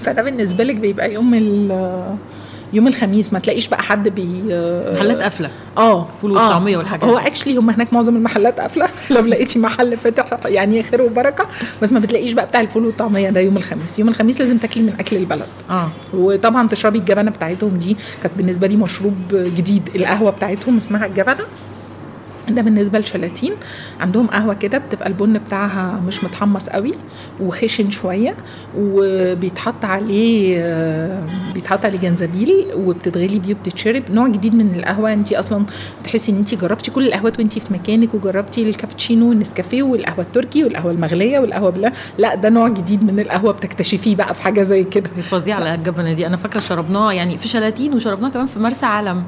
فده 0.02 0.22
بالنسبة 0.22 0.64
لك 0.64 0.76
بيبقى 0.76 1.14
يوم 1.14 1.34
ال- 1.34 2.16
يوم 2.74 2.88
الخميس 2.88 3.34
ما 3.34 3.40
تلاقيش 3.40 3.68
بقى 3.68 3.84
حد 3.84 4.10
بي 4.10 4.44
محلات 4.96 5.22
قافلة. 5.22 5.50
آه. 5.78 6.08
فول 6.22 6.32
والطعمية 6.32 6.78
والحاجات 6.78 7.04
هو. 7.04 7.18
actually 7.18 7.58
هم 7.58 7.70
هناك 7.70 7.94
معظم 7.94 8.16
المحلات 8.16 8.60
قافلة. 8.60 8.90
لو 9.16 9.22
لقيتي 9.22 9.60
محل 9.60 9.98
فاتح 9.98 10.40
يعني 10.46 10.84
خير 10.84 11.02
وبركة. 11.02 11.46
بس 11.82 11.92
ما 11.92 12.00
بتلاقيش 12.00 12.34
بقى 12.34 12.46
بتاع 12.46 12.62
الفول 12.62 12.86
والطعمية 12.86 13.30
ده 13.30 13.40
يوم 13.42 13.58
الخميس. 13.58 14.00
يوم 14.00 14.10
الخميس 14.10 14.40
لازم 14.40 14.58
تاكلي 14.58 14.84
من 14.84 14.94
أكل 15.00 15.16
البلد. 15.16 15.48
آه. 15.70 15.90
وطبعا 16.14 16.68
تشربي 16.68 16.98
الجبنة 17.00 17.32
بتاعتهم 17.32 17.78
دي. 17.78 17.98
كانت 18.24 18.34
بالنسبة 18.38 18.68
لي 18.68 18.76
مشروب 18.76 19.16
جديد. 19.32 19.90
القهوة 19.96 20.32
بتاعتهم 20.32 20.78
اسمها 20.78 21.06
الجبنة. 21.06 21.44
ده 22.50 22.62
بالنسبة 22.62 23.00
لشلاتين. 23.00 23.52
عندهم 24.00 24.28
قهوة 24.28 24.54
كده 24.54 24.78
بتبقى 24.78 25.08
البن 25.08 25.38
بتاعها 25.38 26.02
مش 26.08 26.24
متحمص 26.24 26.70
قوي 26.70 26.92
وخشن 27.42 27.92
شوية 27.92 28.34
وبيتحط 28.78 29.86
عليه 29.86 30.64
بيتحط 31.54 31.86
عليه 31.86 32.00
جنزبيل 32.00 32.66
وبتتغلي 32.76 33.40
بيه 33.40 33.54
وبتتشرب. 33.54 34.04
نوع 34.12 34.28
جديد 34.28 34.56
من 34.56 34.76
القهوة 34.76 35.14
انت 35.14 35.34
أصلا 35.34 35.66
تحسي 36.04 36.32
إن 36.32 36.38
انت 36.38 36.56
جربتي 36.56 36.92
كل 36.92 37.08
القهوات 37.08 37.40
وانت 37.40 37.60
في 37.60 37.74
مكانك 37.74 38.14
وجربتي 38.14 38.70
الكابتشينو 38.70 39.30
والنسكافيه 39.30 39.84
والقهوة 39.84 40.22
التركي 40.22 40.64
والقهوة 40.64 40.92
المغلية 40.92 41.40
والقهوة 41.40 41.70
بلا. 41.70 41.92
لا 42.18 42.36
ده 42.36 42.50
نوع 42.50 42.68
جديد 42.68 43.04
من 43.04 43.20
القهوة 43.20 43.52
بتكتشفيه 43.52 44.16
بقى 44.16 44.34
في 44.34 44.42
حاجة 44.42 44.62
زي 44.62 44.84
كده. 44.84 45.10
هي 45.18 45.22
فظيعه 45.22 45.56
على 45.56 45.76
الجبنة 45.76 46.14
دي. 46.14 46.28
أنا 46.28 46.38
فاكرة 46.38 46.60
شربناها 46.60 47.14
يعني 47.14 47.38
في 47.38 47.48
شلاتين 47.48 47.94
وشربناها 47.94 48.30
كمان 48.32 48.48
في 48.48 48.60
مرسى 48.60 48.86
علم. 48.86 49.24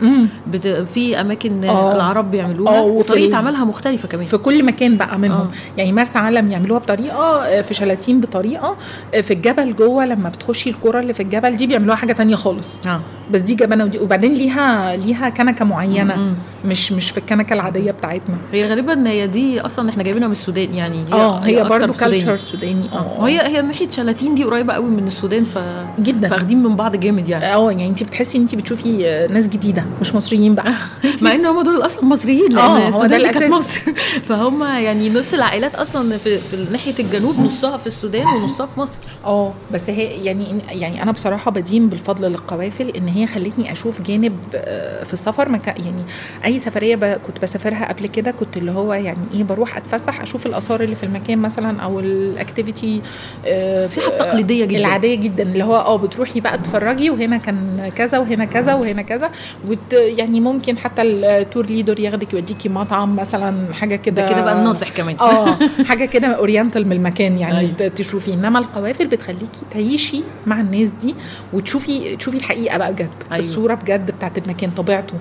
بت... 0.48 0.68
في 0.68 1.22
أماكن 1.22 1.64
آه. 1.66 1.96
العرب 1.96 2.32
بيعملوها. 2.32 2.78
آه، 2.78 2.82
وطريقة 3.12 3.38
عملها 3.38 3.66
مختلفة 3.66 4.08
كمان 4.08 4.26
في 4.26 4.38
كل 4.38 4.66
مكان 4.66 4.98
بقى 4.98 5.20
منهم 5.20 5.38
آه. 5.42 5.44
آه. 5.44 5.78
يعني 5.78 5.94
مرسى 5.94 6.18
علم 6.18 6.52
يعملوها 6.52 6.80
بطريقة 6.80 7.46
آه، 7.46 7.62
في 7.62 7.74
شلاتين 7.74 8.22
بطريقة 8.22 8.78
آه، 9.14 9.22
في 9.22 9.34
الجبل 9.34 9.76
جوه 9.76 10.06
لما 10.06 10.30
بتخشي 10.30 10.70
الكرة 10.70 11.00
اللي 11.00 11.14
في 11.14 11.24
الجبل 11.24 11.58
دي 11.58 11.68
بيعملوها 11.68 11.96
حاجة 11.96 12.14
تانية 12.14 12.36
خالص 12.36 12.80
آه 12.86 13.02
بس 13.32 13.42
دي 13.42 13.56
جبنه 13.56 13.84
ودي 13.84 14.00
وبعدين 14.00 14.34
ليها 14.34 14.96
ليها 14.96 15.30
كنكة 15.30 15.66
معينة. 15.66 16.16
مم. 16.16 16.36
مش 16.66 16.92
مش 16.92 17.12
في 17.12 17.18
الكنكة 17.18 17.54
العادية 17.54 17.92
بتاعتنا. 17.92 18.36
هي 18.52 18.68
غالبا 18.68 19.10
هي 19.10 19.28
دي 19.28 19.62
أصلا 19.62 19.90
إحنا 19.90 20.04
جايبينها 20.04 20.28
من 20.28 20.32
السودان 20.32 20.74
يعني. 20.74 21.00
آه 21.14 21.40
هي 21.40 21.64
برضو 21.64 21.94
سوداني. 21.94 22.20
كالتشر 22.20 22.38
سوداني. 22.38 22.90
آه. 22.94 22.96
آه. 22.96 23.22
وهي 23.24 23.42
هي 23.42 23.62
ناحية 23.62 23.90
شلاتين 23.90 24.36
دي 24.36 24.44
قريبة 24.44 24.74
قوي 24.74 24.90
من 24.90 25.08
السودان 25.08 25.44
ف 25.46 25.58
جدا. 26.00 26.28
فاخدين 26.28 26.64
من 26.64 26.76
بعض 26.76 26.96
جامد 26.96 27.30
يعني. 27.30 27.54
آه 27.54 27.72
يعني 27.72 27.88
انت 27.88 28.04
بتحسي 28.04 28.38
ان 28.38 28.42
انت 28.44 28.56
بتشوفي 28.56 29.08
آه، 29.08 29.28
ناس 29.28 29.50
جديدة 29.50 29.86
مش 30.02 30.16
مصريين 30.16 30.56
بقى. 30.56 30.74
مع 31.22 31.34
إن 31.34 31.46
هم 31.46 31.62
دول 31.64 31.86
أصلا 31.86 32.06
مصريين 32.06 32.46
لأن 32.50 32.58
آه، 32.58 32.88
السودان 32.88 33.32
كانت. 33.32 33.54
مصر. 33.54 33.82
فهم 34.28 34.64
يعني 34.64 35.10
نص 35.10 35.34
العائلات 35.34 35.76
أصلا 35.76 36.18
في, 36.18 36.40
في 36.40 36.68
ناحية 36.72 36.96
الجنوب 37.00 37.40
نصها 37.40 37.78
في 37.78 37.88
السودان 37.88 38.28
ونصها 38.28 38.66
في 38.66 38.80
مصر. 38.80 38.96
آه 39.26 39.54
بس 39.74 39.90
هي 39.90 40.04
يعني 40.26 40.46
يعني 40.72 41.04
أنا 41.04 41.12
بصراحة 41.12 41.52
بدين 41.52 41.90
بالفضل 41.90 42.28
للقوافل 42.28 42.90
إن 42.90 43.08
هي 43.16 43.28
خلتني 43.28 43.72
أشوف 43.72 44.02
جانب 44.02 44.34
آه، 44.56 45.04
في 45.04 45.14
السفر. 45.14 45.50
ما 45.50 45.60
يعني 45.68 46.02
أي 46.46 46.60
سفرية 46.60 46.96
ب- 46.96 47.06
كنت 47.28 47.42
بسافرها 47.42 47.86
قبل 47.94 48.08
كده 48.08 48.32
كنت 48.32 48.58
اللي 48.58 48.72
هو 48.72 48.94
يعني 48.94 49.18
إيه 49.34 49.44
بروح 49.44 49.78
أتفسح 49.78 50.22
أشوف 50.22 50.46
الآثار 50.46 50.82
اللي 50.82 50.96
في 50.96 51.04
المكان 51.04 51.38
مثلا 51.38 51.82
أو 51.82 52.00
ال 52.00 52.11
activity 52.11 53.02
السياحه 53.46 54.08
التقليديه 54.10 54.66
جدا. 54.66 54.78
العادية 54.80 55.16
جدا. 55.16 55.44
اللي 55.44 55.64
هو 55.64 55.76
آه 55.76 55.96
بتروحي 55.98 56.40
بقى 56.40 56.58
تتفرجي 56.58 57.10
وهنا 57.10 57.38
كان 57.38 57.92
كذا 57.96 58.18
وهنا 58.20 58.46
كذا 58.46 58.74
وهنا 58.74 59.02
كذا 59.02 59.32
وت 59.68 59.94
يعني 59.94 60.40
ممكن 60.40 60.78
حتى 60.78 61.02
ال 61.02 61.14
tour 61.14 61.66
leader 61.66 62.00
ياخدك 62.00 62.34
يوديكي 62.34 62.70
مطعم 62.70 63.16
مثلا 63.16 63.74
حاجة 63.74 63.96
كده 63.96 64.22
ده 64.22 64.30
كده 64.34 64.42
بقى 64.42 64.58
الناصح 64.60 64.90
كمان. 64.90 65.16
آه 65.20 65.58
حاجة 65.86 66.06
كده 66.06 66.28
اورينتال 66.28 66.86
من 66.88 66.92
المكان 66.92 67.38
يعني. 67.38 67.60
أيوة. 67.60 67.88
تشوفي. 67.88 68.34
إنما 68.34 68.60
القوافل 68.60 69.08
بتخليكي 69.08 69.62
تعيشي 69.72 70.22
مع 70.48 70.60
الناس 70.62 70.90
دي 70.90 71.16
وتشوفي 71.54 72.16
تشوفي 72.16 72.38
الحقيقة 72.38 72.78
بقى 72.78 72.94
بجد. 72.94 73.05
أيوة. 73.12 73.32
أيوة. 73.32 73.40
الصورة 73.40 73.74
بجد 73.74 74.12
بتاعت 74.12 74.38
المكان 74.38 74.72
طبيعته. 74.72 75.14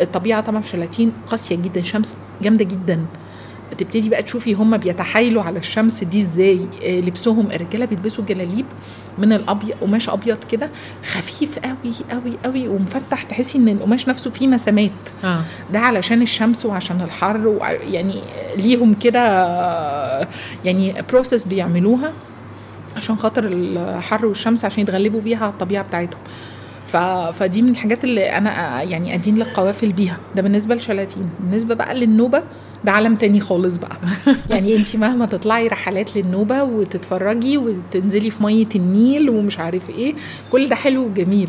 الطبيعة 0.00 0.40
طبعا 0.40 0.60
في 0.60 0.68
شلاتين 0.68 1.12
قاسية 1.26 1.56
جدا 1.56 1.82
شمس 1.82 2.16
جامدة 2.42 2.64
جدا. 2.64 3.04
تبتدي 3.78 4.08
بقى 4.08 4.22
تشوفي 4.22 4.54
هم 4.54 4.76
بيتحايلوا 4.76 5.42
على 5.42 5.58
الشمس 5.58 6.04
دي 6.04 6.18
إزاي. 6.18 6.60
آه، 6.84 7.00
لبسهم 7.00 7.50
الرجالة 7.50 7.84
بيلبسوا 7.86 8.24
جلاليب 8.24 8.66
من 9.18 9.32
الأبيض 9.32 9.70
قماش 9.80 10.08
أبيض 10.08 10.38
كده 10.50 10.70
خفيف 11.12 11.58
قوي 11.58 11.92
قوي 12.10 12.32
قوي 12.44 12.68
ومفتح 12.68 13.22
تحسي 13.22 13.58
إن 13.58 13.68
القماش 13.68 14.08
نفسه 14.08 14.30
فيه 14.30 14.46
مسامات. 14.48 14.90
آه. 15.24 15.40
ده 15.72 15.78
علشان 15.78 16.22
الشمس 16.22 16.66
وعشان 16.66 17.00
الحر 17.00 17.46
وع- 17.48 17.70
يعني 17.72 18.20
ليهم 18.56 18.94
كده 18.94 19.20
يعني 20.64 20.94
بروسيس 21.12 21.44
بيعملوها 21.44 22.12
عشان 22.96 23.16
خاطر 23.16 23.44
الحر 23.46 24.26
والشمس 24.26 24.64
عشان 24.64 24.82
يتغلبوا 24.82 25.20
بيها 25.20 25.38
على 25.38 25.52
الطبيعة 25.52 25.84
بتاعتهم. 25.84 26.20
ف... 26.92 26.96
فدي 27.38 27.62
من 27.62 27.68
الحاجات 27.68 28.04
اللي 28.04 28.24
أنا 28.36 28.82
يعني 28.82 29.14
أدين 29.14 29.36
للقوافل 29.38 29.92
بيها. 29.92 30.16
ده 30.36 30.42
بالنسبة 30.42 30.74
لشلاتين. 30.74 31.28
بالنسبة 31.40 31.74
بقى 31.74 31.94
للنوبة 31.94 32.42
ده 32.84 32.92
عالم 32.92 33.14
تاني 33.16 33.40
خالص 33.40 33.76
بقى. 33.76 33.96
يعني 34.50 34.76
انت 34.76 34.96
مهما 34.96 35.26
تطلعي 35.26 35.68
رحلات 35.68 36.16
للنوبة 36.16 36.62
وتتفرجي 36.62 37.58
وتنزلي 37.58 38.30
في 38.30 38.42
مية 38.42 38.66
النيل 38.74 39.30
ومش 39.30 39.58
عارف 39.58 39.90
إيه 39.90 40.14
كل 40.52 40.68
ده 40.68 40.76
حلو 40.76 41.04
وجميل. 41.04 41.48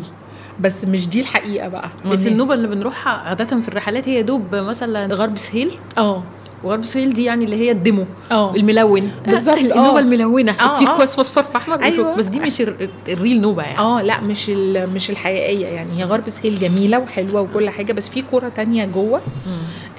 بس 0.60 0.84
مش 0.84 1.08
دي 1.08 1.20
الحقيقة 1.20 1.68
بقى. 1.68 1.88
بس 2.10 2.24
إن- 2.24 2.26
النوبة 2.26 2.54
اللي 2.54 2.68
بنروحها 2.68 3.12
عادة 3.12 3.60
في 3.60 3.68
الرحلات 3.68 4.08
هي 4.08 4.22
دوب 4.22 4.54
مثلا 4.54 5.14
غرب 5.14 5.36
سهيل؟ 5.38 5.70
آه. 5.98 6.22
وغرب 6.64 6.84
سهيل 6.84 7.12
دي 7.12 7.24
يعني 7.24 7.44
اللي 7.44 7.56
هي 7.56 7.70
الدمو 7.70 8.06
آه 8.30 8.54
الملون 8.54 9.10
بالظبط، 9.26 9.58
النوبه 9.58 9.96
آه. 9.96 9.98
الملونة 9.98 10.52
شيك 10.74 10.88
آه. 10.88 10.96
كويس 10.96 11.16
فوسفور 11.16 11.42
في 11.44 11.56
أحمر 11.56 11.82
أيوة. 11.82 12.14
بس 12.14 12.26
دي 12.26 12.40
مش 12.40 12.60
ال- 12.60 12.88
ال 13.08 13.14
real 13.14 13.40
نوبة 13.40 13.62
يعني 13.62 13.78
آه 13.78 14.02
لا 14.02 14.20
مش 14.20 14.48
مش 14.94 15.10
الحقيقية 15.10 15.66
يعني 15.66 15.98
هي 15.98 16.04
غرب 16.04 16.28
سهيل 16.28 16.58
جميلة 16.58 16.98
وحلوة 16.98 17.40
وكل 17.40 17.70
حاجة 17.70 17.92
بس 17.92 18.08
في 18.08 18.22
كورة 18.22 18.48
تانية 18.48 18.84
جوه. 18.84 19.20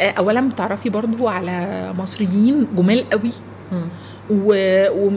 آه، 0.01 0.09
اولا 0.11 0.41
بتعرفي 0.49 0.89
برضو 0.89 1.27
على 1.27 1.93
مصريين 1.97 2.67
جمال 2.77 3.09
قوي. 3.09 3.31
و... 4.29 4.53
و... 4.89 5.11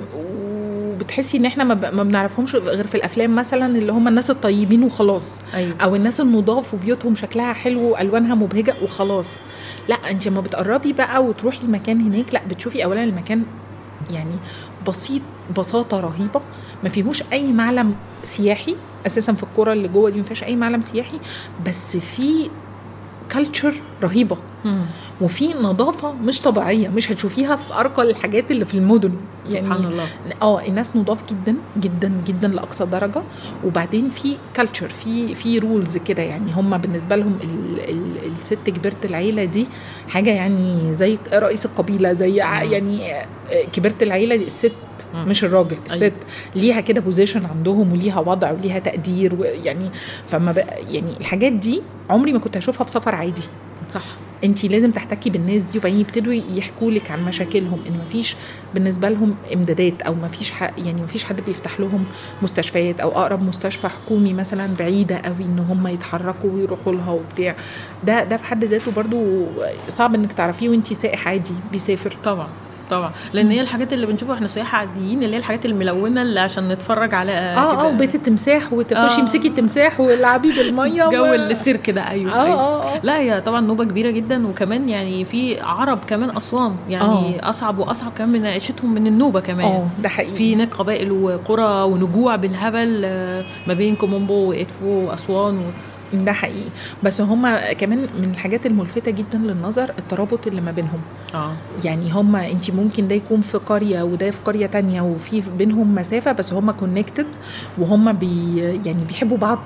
وبتحسي 0.99 1.37
إن 1.39 1.45
إحنا 1.45 1.65
ما, 1.65 2.03
بنعرفهمش 2.03 2.55
غير 2.55 2.87
في 2.87 2.95
الأفلام 2.95 3.35
مثلا 3.35 3.79
اللي 3.79 3.93
هم 3.93 4.09
الناس 4.09 4.31
الطيبين 4.31 4.83
وخلاص. 4.83 5.39
أيوه. 5.55 5.77
أو 5.81 5.97
الناس 5.97 6.21
النضاف 6.21 6.75
وبيوتهم 6.75 7.15
شكلها 7.15 7.53
حلو 7.53 7.81
وألوانها 7.81 8.35
مبهجة 8.35 8.75
وخلاص. 8.83 9.29
لا 9.89 9.95
أنت 10.11 10.29
لما 10.29 10.41
بتقربي 10.41 10.93
بقى 10.93 11.25
وتروحي 11.25 11.63
المكان 11.63 12.01
هناك 12.01 12.35
لا 12.35 12.41
بتشوفي 12.51 12.85
اولا 12.85 13.05
المكان 13.05 13.43
يعني 14.11 14.35
بسيط 14.89 15.23
بساطة 15.59 16.01
رهيبة 16.01 16.41
ما 16.83 16.89
فيهوش 16.89 17.23
أي 17.33 17.53
معلم 17.53 17.95
سياحي 18.23 18.77
أساسا 19.07 19.33
في 19.33 19.43
الكورة 19.43 19.73
اللي 19.73 19.89
جوه 19.89 20.11
دي 20.11 20.19
ما 20.19 20.25
فيهاش 20.25 20.45
أي 20.45 20.57
معلم 20.57 20.83
سياحي 20.83 21.19
بس 21.67 21.97
في 21.97 22.51
كلتشر 23.33 23.75
رهيبة. 24.03 24.37
مم. 24.65 24.85
وفي 25.21 25.55
نظافة 25.55 26.13
مش 26.13 26.41
طبيعية 26.43 26.89
مش 26.89 27.13
هتشوفيها 27.13 27.57
في 27.57 27.75
أرقى 27.75 28.03
الحاجات 28.11 28.51
اللي 28.51 28.65
في 28.65 28.75
المدن 28.75 29.13
سبحان 29.47 29.85
الله 29.85 30.07
آه 30.43 30.67
الناس 30.67 30.97
نضاف 30.97 31.19
جدا 31.31 31.57
جدا 31.81 32.13
جدا 32.27 32.49
لأقصى 32.49 32.87
درجة 32.87 33.23
وبعدين 33.65 34.11
في 34.11 34.37
culture 34.57 34.89
في 34.89 35.35
في 35.35 35.59
rules 35.59 35.97
كده 35.97 36.23
يعني 36.23 36.53
هم 36.57 36.79
بالنسبة 36.79 37.17
لهم 37.17 37.39
ال 37.45 37.81
ال 37.91 38.33
الست 38.41 38.59
كبيره 38.67 38.97
العيلة 39.05 39.45
دي 39.45 39.67
حاجة 40.09 40.31
يعني 40.31 40.95
زي 40.95 41.19
رئيس 41.33 41.67
القبيلة 41.67 42.13
زي. 42.13 42.35
يعني 42.37 43.01
كبيره 43.73 43.95
العيلة 44.03 44.37
دي 44.37 44.45
الست. 44.45 44.73
مش 45.15 45.45
الراجل 45.45 45.77
الست 45.87 46.03
أيوة. 46.03 46.13
ليها 46.55 46.81
كده 46.81 47.01
position 47.01 47.47
عندهم 47.47 47.93
وليها 47.93 48.21
وضع 48.21 48.51
وليها 48.53 48.79
تقدير 48.79 49.35
ويعني 49.35 49.91
فما 50.29 50.55
يعني 50.89 51.13
الحاجات 51.21 51.53
دي 51.53 51.83
عمري 52.11 52.33
ما 52.33 52.39
كنت 52.39 52.57
هشوفها 52.57 52.85
في 52.85 52.91
سفر 52.91 53.15
عادي 53.15 53.43
صح. 53.91 54.03
انت 54.45 54.65
لازم 54.65 54.91
تحتكي 54.91 55.31
بالناس 55.31 55.63
دي 55.63 55.79
وبعدين 55.79 56.01
يبتدوا 56.01 56.33
يحكوا 56.33 56.91
لك 56.91 57.11
عن 57.11 57.25
مشاكلهم 57.25 57.81
إن 57.89 57.99
مفيش 57.99 58.37
بالنسبة 58.75 59.09
لهم 59.09 59.35
امدادات 59.55 60.03
أو 60.03 60.15
مفيش. 60.15 60.53
يعني 60.61 61.03
مفيش 61.03 61.25
حد 61.25 61.41
بيفتح 61.41 61.81
لهم 61.81 62.05
مستشفيات 62.43 63.01
أو 63.01 63.09
أقرب 63.09 63.43
مستشفى 63.43 63.89
حكومي 63.89 64.33
مثلا 64.35 64.75
بعيدة 64.79 65.17
قوي 65.17 65.45
إن 65.45 65.59
هم 65.59 65.87
يتحركوا 65.87 66.51
ويروحوا 66.51 66.93
لها 66.93 67.11
وبتاع. 67.13 67.57
ده 68.05 68.25
ده 68.25 68.37
في 68.37 68.45
حد 68.45 68.65
ذاته 68.65 68.91
برضو 68.91 69.47
صعب 69.89 70.15
إنك 70.15 70.33
تعرفيه 70.33 70.69
وانت 70.69 70.93
سائح 70.93 71.29
عادي 71.29 71.55
بيسافر. 71.73 72.17
طبعا. 72.25 72.49
طبعا 72.91 73.13
لأن 73.33 73.51
هي 73.51 73.61
الحاجات 73.61 73.93
اللي 73.93 74.07
بنشوفها 74.07 74.35
إحنا 74.35 74.47
سياح 74.47 74.75
عاديين 74.75 75.23
اللي 75.23 75.35
هي 75.35 75.39
الحاجات 75.39 75.67
الملونة 75.67 76.23
اللي 76.23 76.41
عشان 76.41 76.69
نتفرج 76.69 77.15
على 77.15 77.33
آه 77.33 77.81
آه. 77.81 77.87
وبيت 77.87 78.15
التمساح 78.15 78.73
وتخشي 78.73 79.19
آه. 79.19 79.21
امسكي 79.21 79.49
التمساح 79.49 80.01
والعبي 80.01 80.53
بالمية 80.53 81.09
جو 81.15 81.23
و... 81.23 81.35
السيرك 81.35 81.91
ده 81.91 82.11
أيوه 82.11 82.33
آه 82.33 82.45
أيوة. 82.45 82.61
آه 82.61 82.95
آه 82.95 83.01
لا 83.03 83.19
هي 83.19 83.41
طبعا 83.41 83.61
نوبة 83.61 83.85
كبيرة 83.85 84.11
جدا 84.11 84.47
وكمان 84.47 84.89
يعني 84.89 85.25
في 85.25 85.61
عرب 85.61 85.99
كمان 86.07 86.37
اسوان 86.37 86.77
يعني 86.89 87.05
آه. 87.43 87.51
أصعب 87.51 87.79
وأصعب 87.79 88.13
كمان 88.19 88.29
من 88.29 88.47
عيشتهم 88.47 88.95
من 88.95 89.07
النوبة 89.07 89.41
كمان 89.41 89.67
آه 89.67 89.89
ده 89.99 90.09
حقيقي 90.09 90.37
في 90.37 90.55
هناك 90.55 90.75
قبائل 90.75 91.13
وقرى 91.13 91.83
ونجوع 91.83 92.37
بالهبل 92.37 93.03
آه، 93.05 93.45
ما 93.67 93.75
بين 93.75 93.97
كومومبو 93.97 94.51
وادفو 94.51 94.87
وأسوان 94.87 95.59
و... 95.59 95.63
ده 96.13 96.33
حقيقي. 96.33 96.69
بس 97.03 97.21
هما 97.21 97.73
كمان 97.73 97.99
من 97.99 98.31
الحاجات 98.35 98.67
الملفتة 98.67 99.11
جدا 99.11 99.39
للنظر 99.39 99.91
الترابط 99.99 100.47
اللي 100.47 100.61
ما 100.61 100.71
بينهم. 100.71 101.01
آه. 101.35 101.53
يعني 101.85 102.11
هما 102.13 102.51
انت 102.51 102.71
ممكن 102.71 103.09
ده 103.09 103.15
يكون 103.15 103.41
في 103.41 103.59
قرية 103.59 104.03
وده 104.03 104.31
في 104.31 104.39
قرية 104.45 104.67
تانية 104.67 105.01
وفي 105.03 105.43
بينهم 105.59 105.95
مسافة 105.95 106.33
بس 106.33 106.53
هما 106.53 106.73
connected 106.73 107.27
وهما 107.79 108.13
بي 108.13 108.57
يعني 108.59 109.05
بيحبوا 109.09 109.37
بعض 109.37 109.59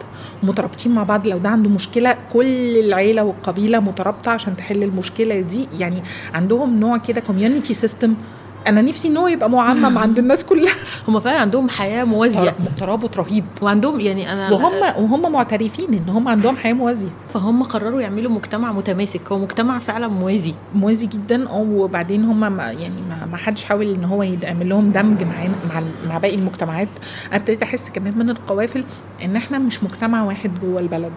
مترابطين 0.43 0.93
مع 0.93 1.03
بعض. 1.03 1.27
لو 1.27 1.39
ده 1.39 1.49
عنده 1.49 1.71
مشكلة 1.71 2.17
كل 2.33 2.79
العيلة 2.79 3.23
والقبيلة 3.25 3.81
مترابطة 3.81 4.31
عشان 4.31 4.57
تحل 4.57 4.83
المشكلة 4.83 5.41
دي. 5.41 5.69
يعني 5.79 6.03
عندهم 6.35 6.81
نوع 6.81 6.99
كده 6.99 7.21
community 7.21 7.75
system 7.75 8.15
أنا 8.69 8.83
نفسي 8.83 9.09
ان 9.09 9.17
هو 9.17 9.29
يبقى 9.29 9.51
معمم 9.51 9.99
عند 9.99 10.19
الناس 10.19 10.45
كلها. 10.45 10.75
هم 11.09 11.21
فعلا 11.21 11.39
عندهم 11.39 11.69
حياة 11.69 12.05
موازية. 12.05 12.55
ترابط 12.79 13.17
رهيب. 13.17 13.45
وعندهم 13.63 14.01
يعني 14.01 14.33
أنا 14.33 14.51
وهم 14.51 15.03
وهم 15.03 15.33
معترفين 15.33 15.95
إن 15.95 16.09
هم 16.09 16.29
عندهم 16.29 16.57
حياة 16.57 16.73
موازية. 16.73 17.09
فهم 17.35 17.63
قرروا 17.63 18.01
يعملوا 18.01 18.31
مجتمع 18.33 18.73
متماسك. 18.73 19.33
هو 19.33 19.39
مجتمع 19.39 19.79
فعلا 19.79 20.09
موازي. 20.09 20.55
موازي 20.75 21.07
جدا. 21.07 21.51
آه 21.51 21.67
وبعدين 21.71 22.25
هم 22.25 22.41
ما 22.41 22.71
يعني 22.71 22.95
ما, 23.31 23.37
حدش 23.37 23.65
حاول 23.65 23.95
إن 23.95 24.05
هو 24.05 24.23
يعمل 24.23 24.69
لهم 24.69 24.91
دمج 24.91 25.23
مع 25.23 25.49
مع 25.75 25.83
مع 26.09 26.19
باقي 26.19 26.35
المجتمعات. 26.35 26.89
أنا 27.29 27.37
أبتديت 27.37 27.63
أحس 27.63 27.91
كمان 27.91 28.19
من 28.19 28.31
القوافل 28.31 28.85
إن 29.25 29.37
إحنا 29.37 29.59
مش 29.59 29.85
مجتمع 29.85 30.23
واحد 30.23 30.51
جوه 30.61 30.81
البلد. 30.81 31.13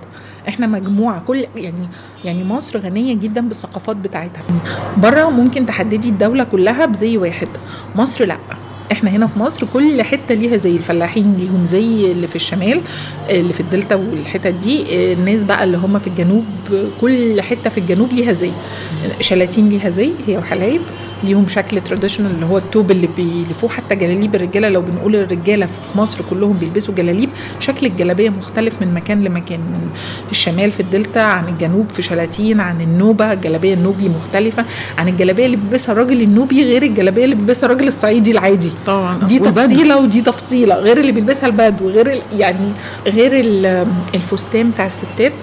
إحنا 0.47 0.67
مجموعة. 0.67 1.19
كل 1.19 1.45
يعني 1.55 1.87
يعني 2.23 2.43
مصر 2.43 2.79
غنية 2.79 3.13
جدا 3.15 3.41
بالثقافات 3.41 3.95
بتاعتها. 3.95 4.43
بره 4.97 5.29
ممكن 5.29 5.65
تحددي 5.65 6.09
الدولة 6.09 6.43
كلها 6.43 6.85
بزي 6.85 7.17
واحد. 7.17 7.34
مصر 7.95 8.25
لأ. 8.25 8.37
إحنا 8.91 9.09
هنا 9.09 9.27
في 9.27 9.39
مصر 9.39 9.65
كل 9.73 10.01
حتة 10.01 10.35
ليها 10.35 10.57
زي 10.57 10.75
الفلاحين 10.75 11.35
ليهم 11.39 11.65
زي 11.65 12.11
اللي 12.11 12.27
في 12.27 12.35
الشمال 12.35 12.81
اللي 13.29 13.53
في 13.53 13.59
الدلتا 13.59 13.95
والحتت 13.95 14.47
دي. 14.47 14.85
الناس 15.13 15.43
بقى 15.43 15.63
اللي 15.63 15.77
هم 15.77 15.99
في 15.99 16.07
الجنوب 16.07 16.45
كل 17.01 17.41
حتة 17.41 17.69
في 17.69 17.77
الجنوب 17.77 18.13
ليها 18.13 18.33
زي. 18.33 18.51
شلاتين 19.19 19.69
ليها 19.69 19.89
زي 19.89 20.11
هي 20.27 20.37
وحلايب. 20.37 20.81
ليهم 21.23 21.47
شكل 21.47 21.81
traditional 21.81 22.31
اللي 22.31 22.45
هو 22.45 22.57
التوب 22.57 22.91
اللي 22.91 23.09
بيلفوه 23.17 23.69
حتى 23.69 23.95
جلاليب 23.95 24.35
الرجالة 24.35 24.69
لو 24.69 24.81
بنقول 24.81 25.15
الرجالة 25.15 25.65
في 25.65 25.97
مصر 25.97 26.19
كلهم 26.29 26.57
بيلبسوا 26.57 26.93
جلاليب 26.93 27.29
شكل 27.59 27.85
الجلابية 27.85 28.29
مختلف 28.29 28.73
من 28.81 28.93
مكان 28.93 29.23
لمكان 29.23 29.59
من 29.59 29.89
الشمال 30.31 30.71
في 30.71 30.79
الدلتا 30.79 31.19
عن 31.19 31.47
الجنوب 31.49 31.89
في 31.89 32.01
شلاتين 32.01 32.59
عن 32.59 32.81
النوبة 32.81 33.33
الجلابية 33.33 33.73
النوبي 33.73 34.09
مختلفة 34.09 34.65
عن 34.97 35.07
الجلابية 35.07 35.45
اللي 35.45 35.57
بيلبسها 35.57 35.93
الراجل 35.93 36.21
النوبي 36.21 36.63
غير 36.63 36.83
الجلابية 36.83 37.23
اللي 37.25 37.35
بيلبسها 37.35 37.65
الراجل 37.67 37.87
الصعيدي 37.87 38.31
العادي 38.31 38.71
طبعا 38.85 39.19
دي. 39.27 39.39
تفصيلة 39.71 39.97
ودي 39.97 40.21
تفصيلة 40.21 40.75
غير 40.75 40.97
اللي 40.99 41.11
بيلبسها 41.11 41.47
البدو 41.47 41.89
غير 41.89 42.21
يعني 42.37 42.67
غير 43.07 43.39
ال- 43.39 43.87
الفستان 44.15 44.71
بتاع 44.71 44.85
الستات 44.85 45.33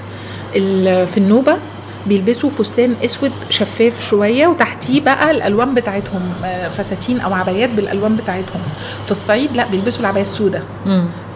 ال- 0.57 1.07
في 1.07 1.19
النوبة 1.19 1.57
بيلبسوا 2.07 2.51
فستان 2.51 2.95
أسود 3.05 3.33
شفاف 3.51 4.01
شوية 4.01 4.47
وتحتيه 4.47 5.01
بقى 5.01 5.31
الألوان 5.31 5.75
بتاعتهم 5.75 6.21
آه، 6.45 6.69
فساتين 6.69 7.21
أو 7.21 7.35
عبايات 7.35 7.71
بالألوان 7.71 8.17
بتاعتهم. 8.17 8.61
في 9.05 9.11
الصعيد 9.11 9.57
لا 9.57 9.67
بيلبسوا 9.67 10.01
العباية 10.01 10.23
السوداء. 10.23 10.63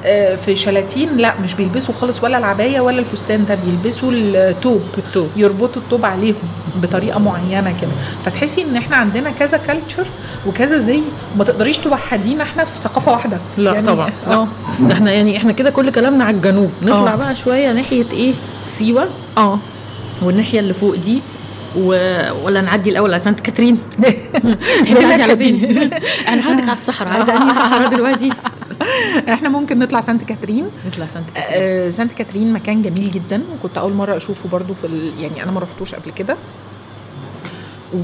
آه، 0.05 0.35
في 0.35 0.57
شلاتين 0.57 1.17
لا 1.17 1.35
مش 1.45 1.55
بيلبسوا 1.55 1.95
خالص 1.95 2.25
ولا 2.25 2.39
العباية 2.39 2.81
ولا 2.81 2.99
الفستان 2.99 3.45
ده 3.45 3.55
بيلبسوا 3.55 4.11
التوب. 4.13 4.83
التوب. 4.99 5.29
يربطوا 5.37 5.83
التوب 5.83 6.05
عليهم 6.05 6.35
بطريقة 6.83 7.19
معينة 7.19 7.75
كده. 7.81 7.91
فتحسي 8.25 8.63
إن 8.63 8.77
إحنا 8.77 8.97
عندنا 8.97 9.31
كذا 9.31 9.59
culture 9.59 10.07
وكذا 10.47 10.79
زي 10.79 11.01
ما 11.39 11.45
تقدريش 11.45 11.79
توحدينا 11.79 12.43
إحنا 12.43 12.65
في 12.65 12.79
ثقافة 12.79 13.13
واحدة. 13.13 13.39
لا 13.59 13.81
طبعا. 13.87 14.11
لا. 14.29 14.35
آه 14.35 14.49
إحنا 14.93 15.13
يعني 15.13 15.37
إحنا 15.37 15.53
كده 15.53 15.71
كل 15.71 15.91
كلامنا 15.91 16.25
على 16.25 16.37
الجنوب. 16.37 16.71
نطلع 16.83 17.13
آه. 17.13 17.17
بقى 17.17 17.35
شوية 17.37 17.73
ناحية 17.73 18.07
إيه؟ 18.13 18.35
سيوة. 18.67 19.07
آه. 19.39 19.59
والناحية 20.23 20.61
اللي 20.61 20.75
فوق 20.75 20.95
دي 20.95 21.23
و... 21.77 21.89
ولا 22.45 22.61
نعدي 22.61 22.91
الأول 22.91 23.13
على 23.13 23.23
سانت 23.23 23.41
كاترين؟ 23.41 23.79
زي 24.93 25.05
على. 25.05 25.37
فين؟ 25.37 25.91
أنا 26.29 26.41
هاخدك 26.49 26.63
على 26.63 26.73
الصحراء 26.73 27.13
عايزة 27.13 27.37
انهي 27.37 27.51
صحراء 27.55 27.89
دلوقتي. 27.89 28.31
إحنا 29.35 29.49
ممكن 29.49 29.79
نطلع 29.79 30.01
سانت 30.01 30.25
كاترين. 30.25 30.67
نطلع 30.87 31.07
سانت 31.07 31.31
كاترين. 31.35 31.63
آه 31.63 31.91
سانت 31.91 32.13
كاترين 32.13 32.53
مكان 32.53 32.83
جميل 32.83 33.11
جدا 33.11 33.43
وكنت 33.55 33.79
أول 33.79 33.93
مرة 33.93 34.17
أشوفه 34.17 34.49
برضو 34.49 34.75
في 34.75 34.87
ال... 34.87 35.13
يعني 35.21 35.43
أنا 35.43 35.53
ما 35.53 35.61
رحتوش 35.61 35.95
قبل 35.95 36.11
كده. 36.11 36.37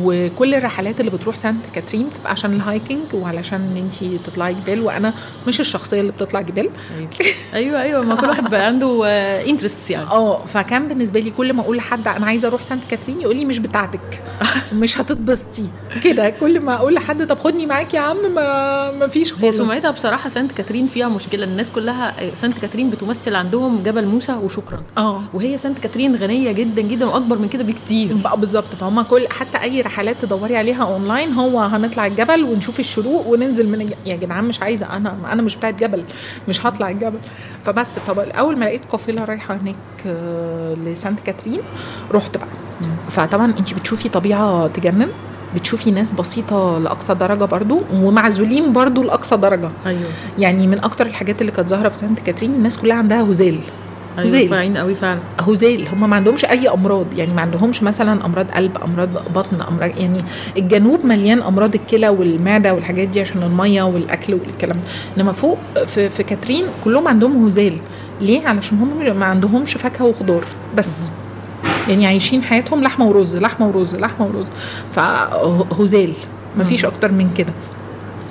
وكل 0.05 0.55
الرحلات 0.55 1.01
اللي 1.01 1.11
بتروح 1.11 1.37
سانت 1.37 1.65
كاترين 1.75 2.07
بتبقى 2.09 2.33
عشان 2.33 2.53
ال 2.53 2.60
hiking 2.60 2.99
وعلشان 3.15 3.77
انت 3.77 4.21
تطلعي 4.27 4.55
جبال 4.55 4.81
وأنا 4.81 5.13
مش 5.49 5.61
الشخصية 5.61 6.01
اللي 6.01 6.13
بتطلع 6.13 6.41
جبال. 6.41 6.71
أيوه. 7.55 7.83
أيوه 7.83 8.05
ما 8.05 8.15
كل 8.15 8.27
واحد 8.29 8.51
بقى 8.51 8.67
عنده 8.67 9.07
interest 9.51 9.91
يعني. 9.91 10.11
آه 10.11 10.45
فكان 10.45 10.89
بالنسبة 10.89 11.21
لي 11.21 11.31
كل 11.31 11.53
ما 11.53 11.63
أقول 11.63 11.77
لحد 11.77 12.09
أنا 12.09 12.27
عايزة 12.27 12.49
أروح 12.49 12.63
سانت 12.63 12.83
كاترين 12.91 13.21
يقول 13.21 13.37
لي 13.37 13.45
مش 13.45 13.59
بتاعتك 13.59 14.23
مش 14.75 15.01
هتتبسطي. 15.01 15.65
كده 16.05 16.31
كل 16.31 16.61
ما 16.61 16.75
أقول 16.75 16.95
لحد 16.95 17.27
طب 17.27 17.39
خدني 17.39 17.67
معاك 17.67 17.95
يا 17.95 18.01
عم 18.01 18.17
ما 18.35 18.93
ما 18.93 19.07
فيش 19.07 19.33
هي 19.33 19.39
خالص. 19.39 19.57
سمعتها 19.57 19.91
بصراحة 19.91 20.29
سانت 20.29 20.53
كاترين 20.53 20.87
فيها 20.89 21.09
مشكلة. 21.09 21.45
الناس 21.45 21.71
كلها 21.71 22.35
سانت 22.35 22.59
كاترين 22.59 22.91
بتمثل 22.91 23.35
عندهم 23.35 23.83
جبل 23.83 24.07
موسى 24.07 24.33
وشكرا. 24.33 24.81
آه. 24.99 25.23
وهي 25.35 25.59
سانت 25.59 25.79
كاترين 25.79 26.17
غنية 26.17 26.53
جدا 26.53 26.83
جدا 26.83 27.07
وأكبر 27.07 27.39
من 27.39 27.49
كده 27.49 27.65
بكتير. 27.65 28.15
بقى 28.17 28.41
بالظبط. 28.41 28.75
فهم 28.81 29.03
كل 29.03 29.29
حتى 29.29 29.59
أي 29.63 29.82
رحلات 29.83 30.17
تدوري 30.23 30.57
عليها 30.57 30.85
أونلاين 30.85 31.33
هو 31.33 31.61
هنطلع 31.61 32.07
الجبل 32.07 32.45
ونشوف 32.45 32.81
الشروق 32.81 33.27
وننزل 33.27 33.69
من. 33.69 33.91
يا 34.07 34.17
جدعان 34.17 34.45
مش 34.45 34.63
عايزة 34.63 34.97
أنا 34.97 35.15
أنا 35.33 35.43
مش 35.43 35.57
بتاعت 35.57 35.75
جبل 35.75 36.05
مش 36.49 36.67
هطلع 36.67 36.91
الجبل. 36.91 37.19
فبس 37.65 37.99
فاول 37.99 38.59
ما 38.59 38.65
لقيت 38.65 38.85
قافلة 38.85 39.25
رايحة 39.25 39.55
هناك 39.55 39.75
آه، 40.07 40.75
لسانت 40.75 41.21
كاترين 41.21 41.61
رحت 42.13 42.37
بقى. 42.37 42.49
فطبعا 43.11 43.55
أنت 43.59 43.75
بتشوفي 43.75 44.09
طبيعة 44.09 44.67
تجنن 44.67 45.09
بتشوفي 45.55 45.91
ناس 45.91 46.13
بسيطة 46.13 46.79
لأقصى 46.79 47.15
درجة 47.15 47.45
برضو 47.45 47.81
ومعزولين 47.95 48.73
برضو 48.73 49.03
لأقصى 49.03 49.37
درجة. 49.37 49.71
أيوه. 49.87 50.01
يعني 50.39 50.67
من 50.67 50.85
أكتر 50.85 51.07
الحاجات 51.07 51.41
اللي 51.41 51.53
كانت 51.53 51.69
ظاهرة 51.69 51.89
في 51.89 51.99
سانت 51.99 52.19
كاترين 52.19 52.51
الناس 52.51 52.79
كلها 52.79 52.97
عندها 52.97 53.23
هزال. 53.31 53.59
أيوه 54.19 54.29
زي- 54.29 54.49
فاعلين 54.49 54.77
قوي 54.77 54.95
فعلا. 54.95 55.19
هزال 55.41 55.89
هم 55.89 56.11
ما 56.11 56.17
عندهمش 56.17 56.45
أي 56.45 56.69
أمراض. 56.69 57.07
يعني 57.17 57.33
ما 57.33 57.41
عندهمش 57.41 57.83
مثلا 57.83 58.27
أمراض 58.27 58.47
قلب 58.51 58.79
أمراض 58.85 59.09
بطن 59.35 59.61
أمراض 59.69 59.91
يعني 59.99 60.19
الجنوب 60.57 61.07
مليان 61.07 61.43
أمراض 61.43 61.75
الكلى 61.75 62.09
والمعدة 62.09 62.75
والحاجات 62.75 63.09
دي 63.09 63.21
عشان 63.21 63.43
المية 63.43 63.83
والأكل 63.83 64.35
والكلام 64.35 64.77
ده. 64.77 64.83
إنما 65.23 65.33
فوق 65.33 65.59
في, 65.87 66.11
في 66.11 66.23
كاترين 66.23 66.65
كلهم 66.85 67.09
عندهم 67.09 67.45
هزال 67.47 67.77
ليه؟ 68.21 68.49
علشان 68.49 68.79
هم 68.79 69.19
ما 69.19 69.27
عندهمش 69.27 69.73
فاكهة 69.75 70.05
وخضار 70.05 70.45
بس. 70.77 71.11
يعني 71.89 72.07
عايشين 72.07 72.43
حياتهم 72.43 72.83
لحمة 72.83 73.07
ورز 73.07 73.37
لحمة 73.37 73.67
ورز 73.67 73.97
لحمة 73.97 74.27
ورز. 74.27 74.47
فهزال 74.93 76.13
ما 76.59 76.65
فيش 76.65 76.85
أكتر 76.85 77.13
من 77.13 77.31
كده. 77.37 77.53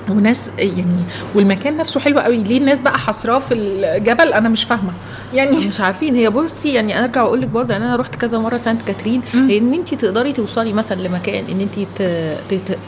وناس 0.09 0.51
يعني 0.57 1.03
والمكان 1.35 1.77
نفسه 1.77 1.99
حلو 1.99 2.19
قوي. 2.19 2.37
ليه 2.43 2.57
الناس 2.57 2.81
بقى 2.81 2.97
حصراه 2.99 3.39
في 3.39 3.53
الجبل؟ 3.53 4.33
أنا 4.33 4.49
مش 4.49 4.63
فاهمة. 4.63 4.91
يعني 5.33 5.57
مش 5.67 5.81
عارفين. 5.81 6.15
هي 6.15 6.29
بصي 6.29 6.69
يعني 6.73 6.97
أنا 6.97 7.05
أرجع 7.05 7.23
واقول 7.23 7.41
لك 7.41 7.47
برضه 7.47 7.73
يعني 7.73 7.85
أنا 7.85 7.95
رحت 7.95 8.15
كذا 8.15 8.37
مرة 8.37 8.57
سانت 8.57 8.81
كاترين. 8.81 9.21
هي 9.33 9.57
إن 9.57 9.73
انت 9.73 9.93
تقدري 9.93 10.33
توصلي 10.33 10.73
مثلا 10.73 11.01
لمكان 11.01 11.45
إن 11.45 11.61
انت. 11.61 12.01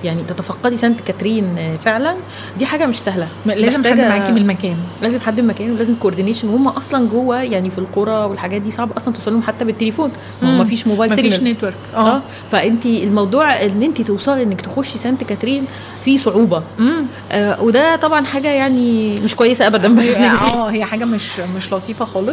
يعني 0.04 0.24
تتفقدي 0.24 0.78
سانت 0.78 1.02
كاترين 1.02 1.58
آه، 1.58 1.78
فعلا 1.78 2.16
دي 2.58 2.66
حاجة 2.66 2.86
مش 2.86 3.00
سهلة. 3.00 3.28
لازم 3.46 3.84
حد 3.84 4.00
معاكي 4.00 4.32
من 4.32 4.38
المكان. 4.38 4.78
لازم 5.02 5.20
حد 5.20 5.40
من 5.40 5.48
مكان 5.48 5.72
ولازم 5.72 5.96
coordination 5.96 6.48
وهم 6.50 6.68
أصلا 6.68 7.08
جوه 7.10 7.42
يعني 7.42 7.70
في 7.70 7.78
القرى 7.78 8.26
والحاجات 8.26 8.62
دي 8.62 8.72
صعب 8.72 8.92
أصلا 8.92 9.14
توصلهم 9.14 9.44
حتى 9.44 9.66
بالتليفون. 9.66 10.12
ما. 10.42 10.58
مفيش 10.58 10.88
موبايل 10.88 11.12
مفيش 11.12 11.34
signal 11.34 11.54
network 11.54 11.76
آه. 11.96 12.22
فانت 12.52 12.86
الموضوع 12.86 13.64
إن 13.64 13.84
انت 13.84 14.02
توصلي 14.02 14.44
إنك 14.44 14.62
تخشي 14.62 14.98
سانت 14.98 15.24
كاترين 15.24 15.66
فيه 16.06 16.18
صعوبة. 16.18 16.64
آه 17.32 17.64
وده 17.64 17.96
طبعا 17.96 18.26
حاجة 18.26 18.48
يعني 18.48 19.16
مش 19.16 19.36
كويسة 19.36 19.68
ابدا. 19.68 19.96
بس 19.96 20.10
آه 20.10 20.68
هي 20.68 20.86
حاجة 20.86 21.06
مش 21.06 21.40
مش 21.58 21.74
لطيفة 21.74 22.06
خالص. 22.06 22.33